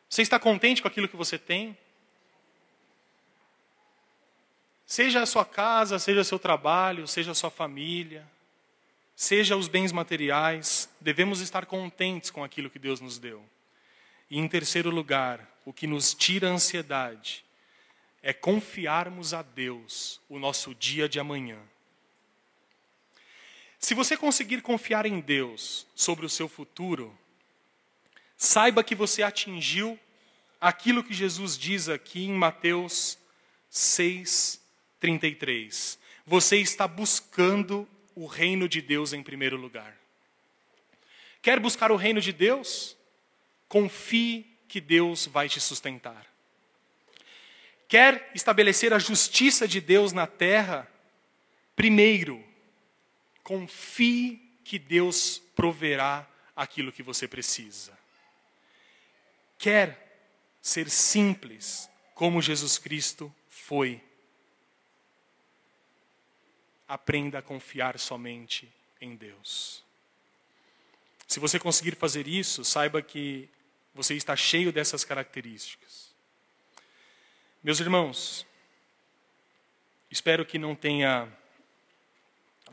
Você 0.09 0.22
está 0.22 0.39
contente 0.39 0.82
com 0.82 0.89
aquilo 0.89 1.09
que 1.09 1.16
você 1.16 1.39
tem? 1.39 1.76
Seja 4.87 5.22
a 5.22 5.26
sua 5.26 5.45
casa, 5.45 5.99
seja 5.99 6.22
seu 6.24 6.39
trabalho, 6.39 7.09
seja 7.09 7.32
a 7.32 7.34
sua 7.34 7.51
família, 7.51 8.26
seja 9.16 9.57
os 9.57 9.66
bens 9.66 9.91
materiais, 9.93 10.89
devemos 11.01 11.41
estar 11.41 11.66
contentes 11.66 12.30
com 12.30 12.45
aquilo 12.45 12.70
que 12.70 12.78
Deus 12.78 13.01
nos 13.01 13.18
deu. 13.18 13.45
E 14.31 14.39
em 14.39 14.49
terceiro 14.49 14.91
lugar, 14.91 15.47
o 15.64 15.72
que 15.72 15.87
nos 15.87 16.12
tira 16.14 16.49
a 16.49 16.53
ansiedade 16.53 17.45
é 18.22 18.33
confiarmos 18.33 19.33
a 19.33 19.43
Deus 19.43 20.20
o 20.29 20.37
nosso 20.39 20.74
dia 20.74 21.09
de 21.09 21.20
amanhã. 21.20 21.59
Se 23.79 23.95
você 23.95 24.16
conseguir 24.16 24.62
confiar 24.62 25.07
em 25.07 25.20
Deus 25.20 25.87
sobre 25.95 26.27
o 26.27 26.29
seu 26.29 26.49
futuro, 26.49 27.16
saiba 28.37 28.83
que 28.83 28.97
você 28.97 29.22
atingiu 29.22 29.97
aquilo 30.61 31.05
que 31.05 31.14
Jesus 31.14 31.57
diz 31.57 31.89
aqui 31.89 32.24
em 32.24 32.33
Mateus 32.33 33.16
6:33. 33.70 35.99
Você 36.27 36.57
está 36.57 36.89
buscando 36.89 37.89
o 38.14 38.27
reino 38.27 38.68
de 38.68 38.81
Deus 38.81 39.12
em 39.12 39.22
primeiro 39.22 39.57
lugar. 39.57 39.97
Quer 41.41 41.61
buscar 41.61 41.93
o 41.93 41.97
reino 41.97 42.20
de 42.20 42.33
Deus? 42.33 42.96
Confie 43.69 44.47
que 44.69 44.81
Deus 44.81 45.27
vai 45.27 45.49
te 45.49 45.61
sustentar. 45.61 46.27
Quer 47.89 48.31
estabelecer 48.35 48.93
a 48.93 48.99
justiça 48.99 49.67
de 49.67 49.81
Deus 49.81 50.12
na 50.12 50.27
terra? 50.27 50.91
Primeiro, 51.75 52.45
confie 53.43 54.43
que 54.64 54.79
Deus 54.79 55.41
proverá 55.55 56.29
aquilo 56.55 56.91
que 56.91 57.03
você 57.03 57.29
precisa. 57.29 57.97
Quer 59.59 60.25
ser 60.61 60.91
simples 60.91 61.89
como 62.14 62.43
Jesus 62.43 62.77
Cristo 62.79 63.33
foi 63.49 64.03
aprenda 66.89 67.39
a 67.39 67.43
confiar 67.43 67.99
somente 67.99 68.73
em 69.01 69.17
Deus. 69.17 69.85
Se 71.27 71.41
você 71.41 71.59
conseguir 71.59 71.97
fazer 71.97 72.29
isso, 72.29 72.64
saiba 72.64 73.03
que 73.03 73.49
você 73.97 74.14
está 74.14 74.37
cheio 74.37 74.71
dessas 74.71 75.05
características. 75.05 76.14
Meus 77.63 77.81
irmãos, 77.81 78.47
espero 80.11 80.45
que 80.45 80.59
não 80.59 80.75
tenha 80.75 81.27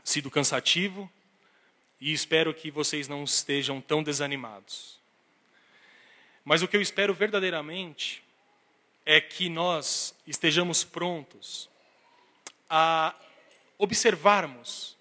sido 0.04 0.30
cansativo 0.30 1.10
e 1.98 2.12
espero 2.12 2.52
que 2.52 2.70
vocês 2.70 3.08
não 3.08 3.24
estejam 3.24 3.80
tão 3.80 4.02
desanimados. 4.02 5.00
Mas 6.44 6.60
o 6.60 6.68
que 6.68 6.76
eu 6.76 6.82
espero 6.82 7.14
verdadeiramente 7.14 8.22
é 9.06 9.18
que 9.18 9.48
nós 9.48 10.14
estejamos 10.26 10.84
prontos 10.84 11.70
a 12.68 13.14
observarmos 13.78 14.94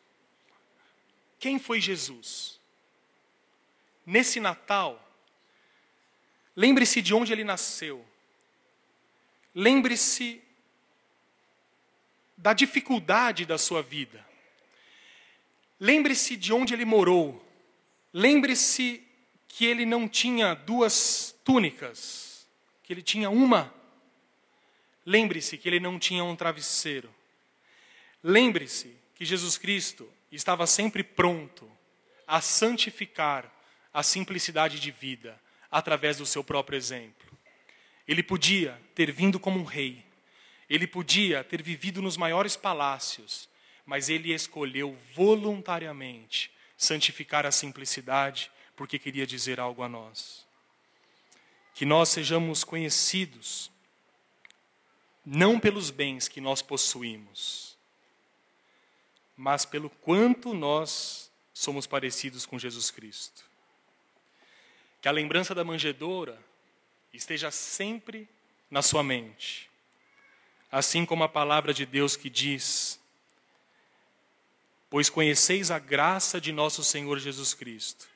quem 1.38 1.60
foi 1.60 1.82
Jesus. 1.82 2.58
Nesse 4.06 4.40
Natal, 4.40 5.04
lembre-se 6.56 7.02
de 7.02 7.14
onde 7.14 7.32
ele 7.32 7.44
nasceu. 7.44 8.06
Lembre-se 9.54 10.42
da 12.38 12.54
dificuldade 12.54 13.46
da 13.46 13.58
sua 13.58 13.82
vida. 13.82 14.26
Lembre-se 15.80 16.36
de 16.36 16.52
onde 16.54 16.74
ele 16.74 16.86
morou. 16.86 17.44
Lembre-se 18.12 19.04
que 19.48 19.66
ele 19.66 19.86
não 19.86 20.08
tinha 20.08 20.54
duas 20.54 21.36
túnicas, 21.44 22.48
que 22.84 22.92
ele 22.92 23.02
tinha 23.02 23.30
uma. 23.30 23.74
Lembre-se 25.06 25.58
que 25.58 25.68
ele 25.68 25.80
não 25.80 26.00
tinha 26.00 26.24
um 26.24 26.36
travesseiro. 26.36 27.14
Lembre-se 28.24 28.96
que 29.16 29.26
Jesus 29.26 29.58
Cristo 29.58 30.10
estava 30.32 30.66
sempre 30.66 31.04
pronto 31.04 31.70
a 32.26 32.42
santificar 32.42 33.52
a 33.94 34.02
simplicidade 34.02 34.80
de 34.80 34.90
vida 34.90 35.40
através 35.74 36.18
do 36.18 36.26
seu 36.26 36.44
próprio 36.44 36.78
exemplo. 36.78 37.36
Ele 38.08 38.22
podia 38.22 38.80
ter 38.94 39.12
vindo 39.12 39.40
como 39.40 39.60
um 39.60 39.64
rei, 39.64 40.06
ele 40.70 40.86
podia 40.86 41.44
ter 41.44 41.64
vivido 41.64 42.00
nos 42.00 42.16
maiores 42.16 42.56
palácios, 42.56 43.50
mas 43.84 44.08
ele 44.08 44.32
escolheu 44.32 44.96
voluntariamente 45.16 46.52
santificar 46.78 47.44
a 47.46 47.52
simplicidade 47.52 48.52
porque 48.76 49.00
queria 49.00 49.26
dizer 49.26 49.60
algo 49.60 49.82
a 49.82 49.90
nós. 49.90 50.46
Que 51.74 51.86
nós 51.86 52.10
sejamos 52.10 52.64
conhecidos 52.64 53.72
não 55.26 55.60
pelos 55.60 55.90
bens 55.90 56.28
que 56.28 56.40
nós 56.40 56.62
possuímos, 56.62 57.76
mas 59.36 59.66
pelo 59.66 59.90
quanto 59.90 60.54
nós 60.54 61.32
somos 61.52 61.88
parecidos 61.88 62.46
com 62.46 62.60
Jesus 62.60 62.92
Cristo. 62.92 63.53
Que 65.04 65.10
a 65.10 65.12
lembrança 65.12 65.54
da 65.54 65.66
manjedoura 65.66 66.40
esteja 67.14 67.52
sempre 67.52 68.26
na 68.72 68.82
sua 68.82 69.04
mente. 69.04 69.70
Assim 70.72 71.06
como 71.06 71.26
a 71.26 71.28
palavra 71.28 71.74
de 71.74 71.86
Deus 71.86 72.16
que 72.16 72.30
diz: 72.30 72.98
Pois 74.90 75.10
conheceis 75.10 75.72
a 75.72 75.78
graça 75.78 76.40
de 76.40 76.54
nosso 76.54 76.86
Senhor 76.86 77.20
Jesus 77.20 77.54
Cristo, 77.54 78.08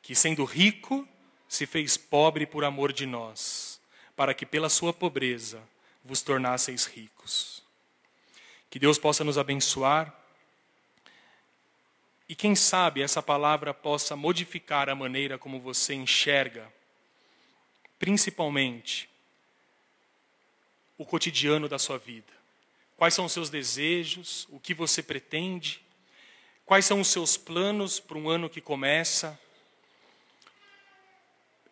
que 0.00 0.14
sendo 0.14 0.46
rico, 0.46 1.06
se 1.46 1.66
fez 1.66 1.98
pobre 1.98 2.46
por 2.46 2.64
amor 2.64 2.94
de 2.94 3.04
nós, 3.04 3.78
para 4.16 4.32
que 4.32 4.46
pela 4.46 4.70
sua 4.70 4.90
pobreza 4.90 5.62
vos 6.02 6.22
tornasseis 6.22 6.86
ricos. 6.86 7.62
Que 8.70 8.78
Deus 8.78 8.98
possa 8.98 9.22
nos 9.22 9.36
abençoar 9.36 10.18
e 12.32 12.34
quem 12.34 12.56
sabe 12.56 13.02
essa 13.02 13.22
palavra 13.22 13.74
possa 13.74 14.16
modificar 14.16 14.88
a 14.88 14.94
maneira 14.94 15.36
como 15.36 15.60
você 15.60 15.92
enxerga, 15.92 16.66
principalmente, 17.98 19.06
o 20.96 21.04
cotidiano 21.04 21.68
da 21.68 21.78
sua 21.78 21.98
vida. 21.98 22.32
Quais 22.96 23.12
são 23.12 23.26
os 23.26 23.32
seus 23.32 23.50
desejos, 23.50 24.48
o 24.48 24.58
que 24.58 24.72
você 24.72 25.02
pretende, 25.02 25.82
quais 26.64 26.86
são 26.86 27.02
os 27.02 27.08
seus 27.08 27.36
planos 27.36 28.00
para 28.00 28.16
um 28.16 28.30
ano 28.30 28.48
que 28.48 28.62
começa. 28.62 29.38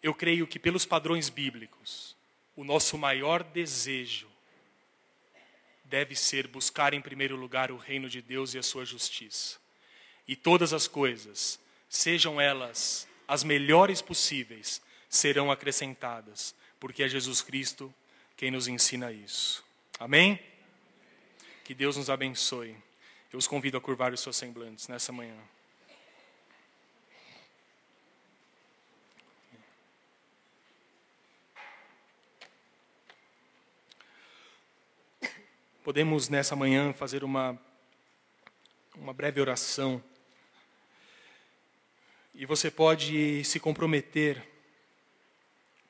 Eu 0.03 0.15
creio 0.15 0.47
que, 0.47 0.59
pelos 0.59 0.85
padrões 0.85 1.31
bíblicos, 1.31 2.15
o 2.55 2.65
nosso 2.65 2.99
maior 2.99 3.43
desejo 3.43 4.29
deve 5.85 6.15
ser 6.15 6.47
buscar 6.47 6.93
em 6.93 7.01
primeiro 7.01 7.35
lugar 7.35 7.73
o 7.73 7.79
reino 7.79 8.11
de 8.11 8.21
Deus 8.21 8.53
e 8.53 8.59
a 8.59 8.63
sua 8.63 8.85
justiça 8.85 9.60
e 10.31 10.37
todas 10.37 10.73
as 10.73 10.87
coisas, 10.87 11.59
sejam 11.89 12.41
elas 12.41 13.05
as 13.27 13.43
melhores 13.43 14.01
possíveis, 14.01 14.81
serão 15.09 15.51
acrescentadas, 15.51 16.55
porque 16.79 17.03
é 17.03 17.09
Jesus 17.09 17.43
Cristo 17.43 17.93
quem 18.37 18.49
nos 18.49 18.69
ensina 18.69 19.11
isso. 19.11 19.65
Amém? 19.99 20.39
Que 21.65 21.75
Deus 21.75 21.97
nos 21.97 22.09
abençoe. 22.09 22.77
Eu 23.33 23.41
os 23.41 23.49
convido 23.49 23.77
a 23.77 23.81
curvar 23.81 24.13
os 24.13 24.21
seus 24.21 24.37
semblantes 24.37 24.87
nessa 24.87 25.11
manhã. 25.11 25.35
Podemos 35.83 36.29
nessa 36.29 36.55
manhã 36.55 36.93
fazer 36.93 37.25
uma, 37.25 37.61
uma 38.95 39.13
breve 39.13 39.41
oração. 39.41 40.01
E 42.41 42.47
você 42.47 42.71
pode 42.71 43.45
se 43.45 43.61
comprometer 43.61 44.43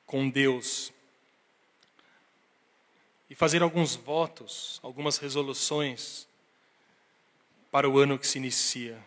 com 0.05 0.29
Deus 0.29 0.91
e 3.29 3.33
fazer 3.33 3.61
alguns 3.61 3.95
votos, 3.95 4.77
algumas 4.83 5.17
resoluções 5.17 6.27
para 7.71 7.89
o 7.89 7.97
ano 7.97 8.19
que 8.19 8.27
se 8.27 8.37
inicia. 8.37 9.01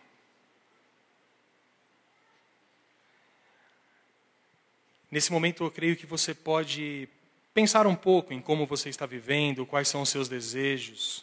Nesse 5.10 5.30
momento, 5.30 5.64
eu 5.64 5.70
creio 5.70 5.98
que 5.98 6.06
você 6.06 6.32
pode 6.32 7.06
pensar 7.52 7.86
um 7.86 7.94
pouco 7.94 8.32
em 8.32 8.40
como 8.40 8.64
você 8.64 8.88
está 8.88 9.04
vivendo, 9.04 9.66
quais 9.66 9.88
são 9.88 10.00
os 10.00 10.08
seus 10.08 10.30
desejos. 10.30 11.22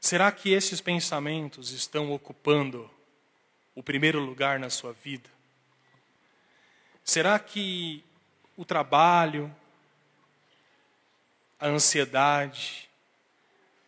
Será 0.00 0.32
que 0.32 0.50
esses 0.50 0.80
pensamentos 0.80 1.70
estão 1.70 2.12
ocupando 2.12 2.90
o 3.74 3.82
primeiro 3.82 4.20
lugar 4.20 4.58
na 4.58 4.70
sua 4.70 4.92
vida? 4.92 5.28
Será 7.04 7.38
que 7.38 8.02
o 8.56 8.64
trabalho, 8.64 9.54
a 11.58 11.66
ansiedade, 11.66 12.88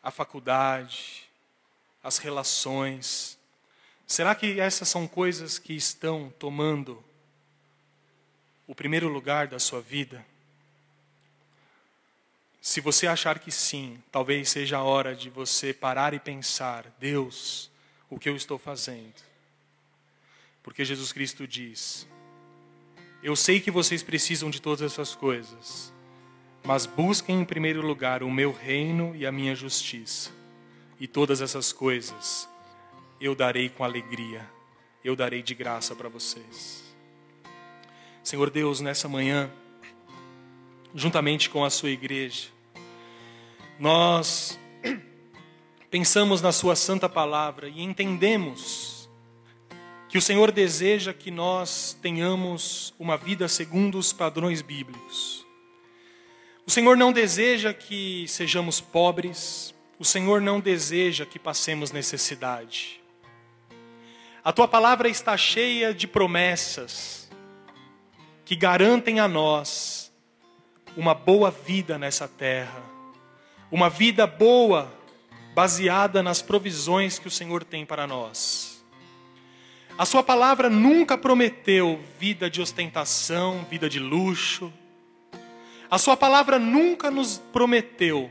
a 0.03 0.11
faculdade, 0.11 1.25
as 2.03 2.19
relações, 2.19 3.39
será 4.07 4.35
que 4.35 4.61
essas 4.61 4.89
são 4.89 5.09
coisas 5.09 5.59
que 5.59 5.73
estão 5.73 6.33
tomando 6.39 7.03
o 8.67 8.75
primeiro 8.75 9.09
lugar 9.09 9.47
da 9.47 9.59
sua 9.59 9.81
vida? 9.81 10.25
Se 12.61 12.81
você 12.81 13.07
achar 13.07 13.39
que 13.39 13.51
sim, 13.53 14.03
talvez 14.11 14.49
seja 14.49 14.79
a 14.79 14.83
hora 14.83 15.15
de 15.15 15.31
você 15.31 15.73
parar 15.73 16.15
e 16.15 16.19
pensar: 16.19 16.85
Deus, 16.99 17.71
o 18.11 18.19
que 18.19 18.29
eu 18.29 18.35
estou 18.35 18.59
fazendo? 18.59 19.15
Porque 20.67 20.85
Jesus 20.85 21.13
Cristo 21.13 21.47
diz: 21.47 22.09
Eu 23.23 23.37
sei 23.37 23.61
que 23.61 23.71
vocês 23.71 24.03
precisam 24.03 24.51
de 24.51 24.61
todas 24.61 24.83
essas 24.83 25.15
coisas, 25.15 25.95
mas 26.65 26.87
busquem 26.87 27.41
em 27.41 27.45
primeiro 27.45 27.87
lugar 27.87 28.21
o 28.25 28.31
meu 28.31 28.51
reino 28.51 29.15
e 29.15 29.25
a 29.25 29.31
minha 29.31 29.55
justiça, 29.55 30.33
e 30.99 31.07
todas 31.07 31.41
essas 31.41 31.73
coisas 31.73 32.49
eu 33.21 33.33
darei 33.33 33.69
com 33.69 33.85
alegria, 33.85 34.45
eu 35.05 35.15
darei 35.15 35.41
de 35.41 35.55
graça 35.55 35.95
para 35.95 36.09
vocês. 36.09 36.83
Senhor 38.25 38.51
Deus, 38.51 38.81
nessa 38.81 39.09
manhã, 39.09 39.49
juntamente 40.93 41.49
com 41.49 41.65
a 41.65 41.71
sua 41.71 41.91
igreja, 41.91 42.49
nós 43.79 44.59
pensamos 45.89 46.43
na 46.43 46.51
Sua 46.51 46.75
santa 46.75 47.09
palavra 47.09 47.69
e 47.69 47.83
entendemos 47.83 48.96
que 50.09 50.19
o 50.19 50.23
Senhor 50.23 50.53
deseja 50.53 51.13
que 51.13 51.31
nós 51.31 51.97
tenhamos 52.01 52.95
uma 52.99 53.17
vida 53.17 53.49
segundo 53.49 53.99
os 53.99 54.13
padrões 54.13 54.63
bíblicos. 54.63 55.45
O 56.67 56.71
Senhor 56.71 56.97
não 56.97 57.13
deseja 57.13 57.73
que 57.73 58.27
sejamos 58.29 58.81
pobres, 58.81 59.75
o 59.99 60.05
Senhor 60.05 60.41
não 60.41 60.61
deseja 60.61 61.25
que 61.25 61.39
passemos 61.39 61.93
necessidade. 61.93 63.01
A 64.45 64.53
tua 64.53 64.69
palavra 64.69 65.09
está 65.09 65.37
cheia 65.37 65.93
de 65.93 66.07
promessas 66.07 67.29
que 68.45 68.55
garantem 68.55 69.19
a 69.19 69.27
nós 69.27 70.13
uma 70.97 71.15
boa 71.15 71.51
vida 71.51 71.99
nessa 71.99 72.29
terra, 72.29 72.83
uma 73.71 73.91
vida 73.91 74.25
boa 74.27 74.93
baseada 75.55 76.23
nas 76.23 76.43
provisões 76.43 77.19
que 77.19 77.27
o 77.27 77.31
Senhor 77.31 77.65
tem 77.65 77.85
para 77.85 78.07
nós. 78.07 78.76
A 79.99 80.05
sua 80.05 80.23
palavra 80.23 80.69
nunca 80.69 81.17
prometeu 81.17 81.99
vida 82.19 82.51
de 82.51 82.61
ostentação, 82.61 83.65
vida 83.71 83.89
de 83.89 83.99
luxo. 83.99 84.71
A 85.91 85.97
sua 85.97 86.15
palavra 86.15 86.59
nunca 86.59 87.11
nos 87.11 87.39
prometeu 87.51 88.31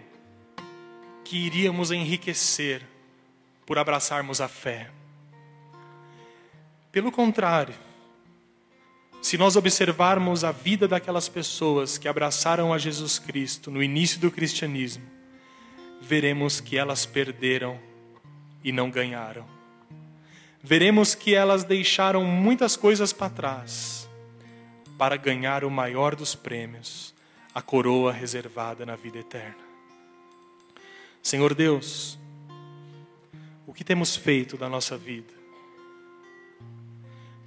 que 1.23 1.37
iríamos 1.37 1.89
enriquecer 1.89 2.83
por 3.65 3.79
abraçarmos 3.79 4.39
a 4.41 4.47
fé. 4.47 4.91
Pelo 6.91 7.11
contrário, 7.11 7.73
se 9.19 9.35
nós 9.35 9.55
observarmos 9.55 10.43
a 10.43 10.51
vida 10.51 10.87
daquelas 10.87 11.27
pessoas 11.27 11.97
que 11.97 12.07
abraçaram 12.07 12.71
a 12.71 12.77
Jesus 12.77 13.17
Cristo 13.17 13.71
no 13.71 13.81
início 13.81 14.19
do 14.19 14.29
cristianismo, 14.29 15.03
veremos 15.99 16.61
que 16.61 16.77
elas 16.77 17.07
perderam 17.07 17.79
e 18.63 18.71
não 18.71 18.91
ganharam 18.91 19.54
veremos 20.65 21.13
que 21.13 21.35
elas 21.35 21.63
deixaram 21.63 22.23
muitas 22.23 22.75
coisas 22.75 23.13
para 23.13 23.29
trás 23.29 24.09
para 24.97 25.15
ganhar 25.15 25.63
o 25.63 25.69
maior 25.69 26.15
dos 26.15 26.33
prêmios, 26.33 27.13
a 27.53 27.61
coroa 27.61 28.11
reservada 28.11 28.85
na 28.85 28.95
vida 28.95 29.19
eterna. 29.19 29.63
Senhor 31.21 31.53
Deus, 31.53 32.17
o 33.67 33.73
que 33.73 33.83
temos 33.83 34.15
feito 34.15 34.57
da 34.57 34.67
nossa 34.67 34.97
vida? 34.97 35.33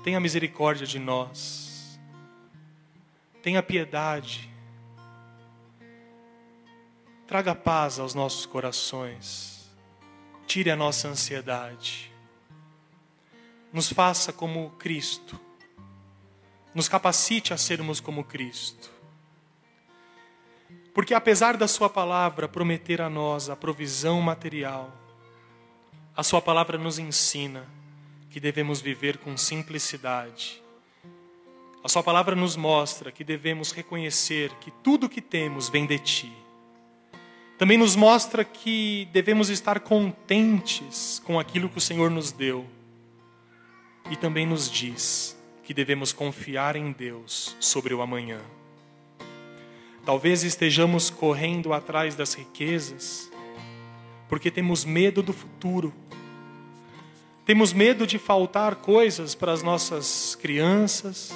Tenha 0.04 0.20
misericórdia 0.20 0.86
de 0.86 1.00
nós, 1.00 1.98
tenha 3.42 3.62
piedade, 3.62 4.48
traga 7.26 7.52
paz 7.52 7.98
aos 7.98 8.14
nossos 8.14 8.46
corações, 8.46 9.68
tire 10.46 10.70
a 10.70 10.76
nossa 10.76 11.08
ansiedade 11.08 12.12
nos 13.72 13.92
faça 13.92 14.32
como 14.32 14.70
Cristo, 14.78 15.38
nos 16.74 16.88
capacite 16.88 17.52
a 17.52 17.56
sermos 17.56 18.00
como 18.00 18.24
Cristo. 18.24 18.90
Porque 20.94 21.14
apesar 21.14 21.56
da 21.56 21.68
Sua 21.68 21.88
palavra 21.88 22.48
prometer 22.48 23.00
a 23.00 23.10
nós 23.10 23.48
a 23.50 23.56
provisão 23.56 24.20
material, 24.20 24.92
a 26.16 26.22
Sua 26.22 26.40
palavra 26.40 26.78
nos 26.78 26.98
ensina 26.98 27.66
que 28.30 28.40
devemos 28.40 28.80
viver 28.80 29.18
com 29.18 29.36
simplicidade. 29.36 30.62
A 31.84 31.88
Sua 31.88 32.02
palavra 32.02 32.34
nos 32.34 32.56
mostra 32.56 33.12
que 33.12 33.22
devemos 33.22 33.70
reconhecer 33.70 34.50
que 34.60 34.70
tudo 34.82 35.06
o 35.06 35.08
que 35.08 35.20
temos 35.20 35.68
vem 35.68 35.86
de 35.86 35.98
Ti. 35.98 36.32
Também 37.56 37.78
nos 37.78 37.94
mostra 37.94 38.44
que 38.44 39.08
devemos 39.12 39.48
estar 39.50 39.80
contentes 39.80 41.20
com 41.24 41.38
aquilo 41.38 41.68
que 41.68 41.78
o 41.78 41.80
Senhor 41.80 42.10
nos 42.10 42.32
deu 42.32 42.77
e 44.10 44.16
também 44.16 44.46
nos 44.46 44.70
diz 44.70 45.36
que 45.62 45.74
devemos 45.74 46.12
confiar 46.12 46.76
em 46.76 46.92
Deus 46.92 47.56
sobre 47.60 47.92
o 47.94 48.02
amanhã. 48.02 48.40
Talvez 50.04 50.42
estejamos 50.42 51.10
correndo 51.10 51.72
atrás 51.72 52.14
das 52.14 52.34
riquezas 52.34 53.30
porque 54.28 54.50
temos 54.50 54.84
medo 54.84 55.22
do 55.22 55.32
futuro. 55.32 55.92
Temos 57.44 57.72
medo 57.72 58.06
de 58.06 58.18
faltar 58.18 58.76
coisas 58.76 59.34
para 59.34 59.52
as 59.52 59.62
nossas 59.62 60.34
crianças. 60.34 61.32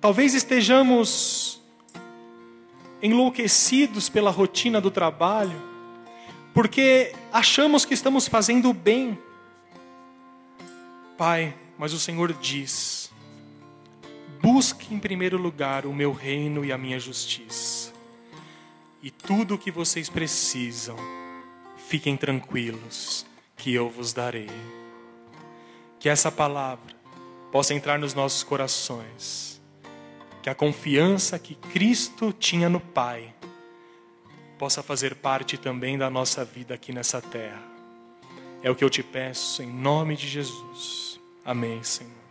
Talvez 0.00 0.34
estejamos 0.34 1.60
enlouquecidos 3.02 4.08
pela 4.08 4.30
rotina 4.30 4.80
do 4.80 4.90
trabalho, 4.90 5.60
porque 6.54 7.12
achamos 7.32 7.84
que 7.84 7.94
estamos 7.94 8.26
fazendo 8.26 8.72
bem. 8.72 9.18
Pai, 11.16 11.54
mas 11.78 11.92
o 11.92 11.98
Senhor 11.98 12.32
diz: 12.32 13.10
busque 14.40 14.94
em 14.94 14.98
primeiro 14.98 15.36
lugar 15.36 15.86
o 15.86 15.92
meu 15.92 16.12
reino 16.12 16.64
e 16.64 16.72
a 16.72 16.78
minha 16.78 16.98
justiça, 16.98 17.92
e 19.02 19.10
tudo 19.10 19.54
o 19.54 19.58
que 19.58 19.70
vocês 19.70 20.08
precisam, 20.08 20.96
fiquem 21.76 22.16
tranquilos, 22.16 23.26
que 23.56 23.72
eu 23.72 23.88
vos 23.88 24.12
darei. 24.12 24.50
Que 25.98 26.08
essa 26.08 26.32
palavra 26.32 26.94
possa 27.52 27.74
entrar 27.74 27.98
nos 27.98 28.14
nossos 28.14 28.42
corações 28.42 29.52
que 30.42 30.50
a 30.50 30.54
confiança 30.54 31.38
que 31.38 31.54
Cristo 31.54 32.32
tinha 32.32 32.68
no 32.68 32.80
Pai 32.80 33.32
possa 34.58 34.82
fazer 34.82 35.14
parte 35.14 35.56
também 35.56 35.96
da 35.96 36.10
nossa 36.10 36.44
vida 36.44 36.74
aqui 36.74 36.92
nessa 36.92 37.22
terra. 37.22 37.71
É 38.62 38.70
o 38.70 38.74
que 38.74 38.84
eu 38.84 38.90
te 38.90 39.02
peço 39.02 39.62
em 39.62 39.66
nome 39.66 40.16
de 40.16 40.28
Jesus. 40.28 41.20
Amém, 41.44 41.82
Senhor. 41.82 42.21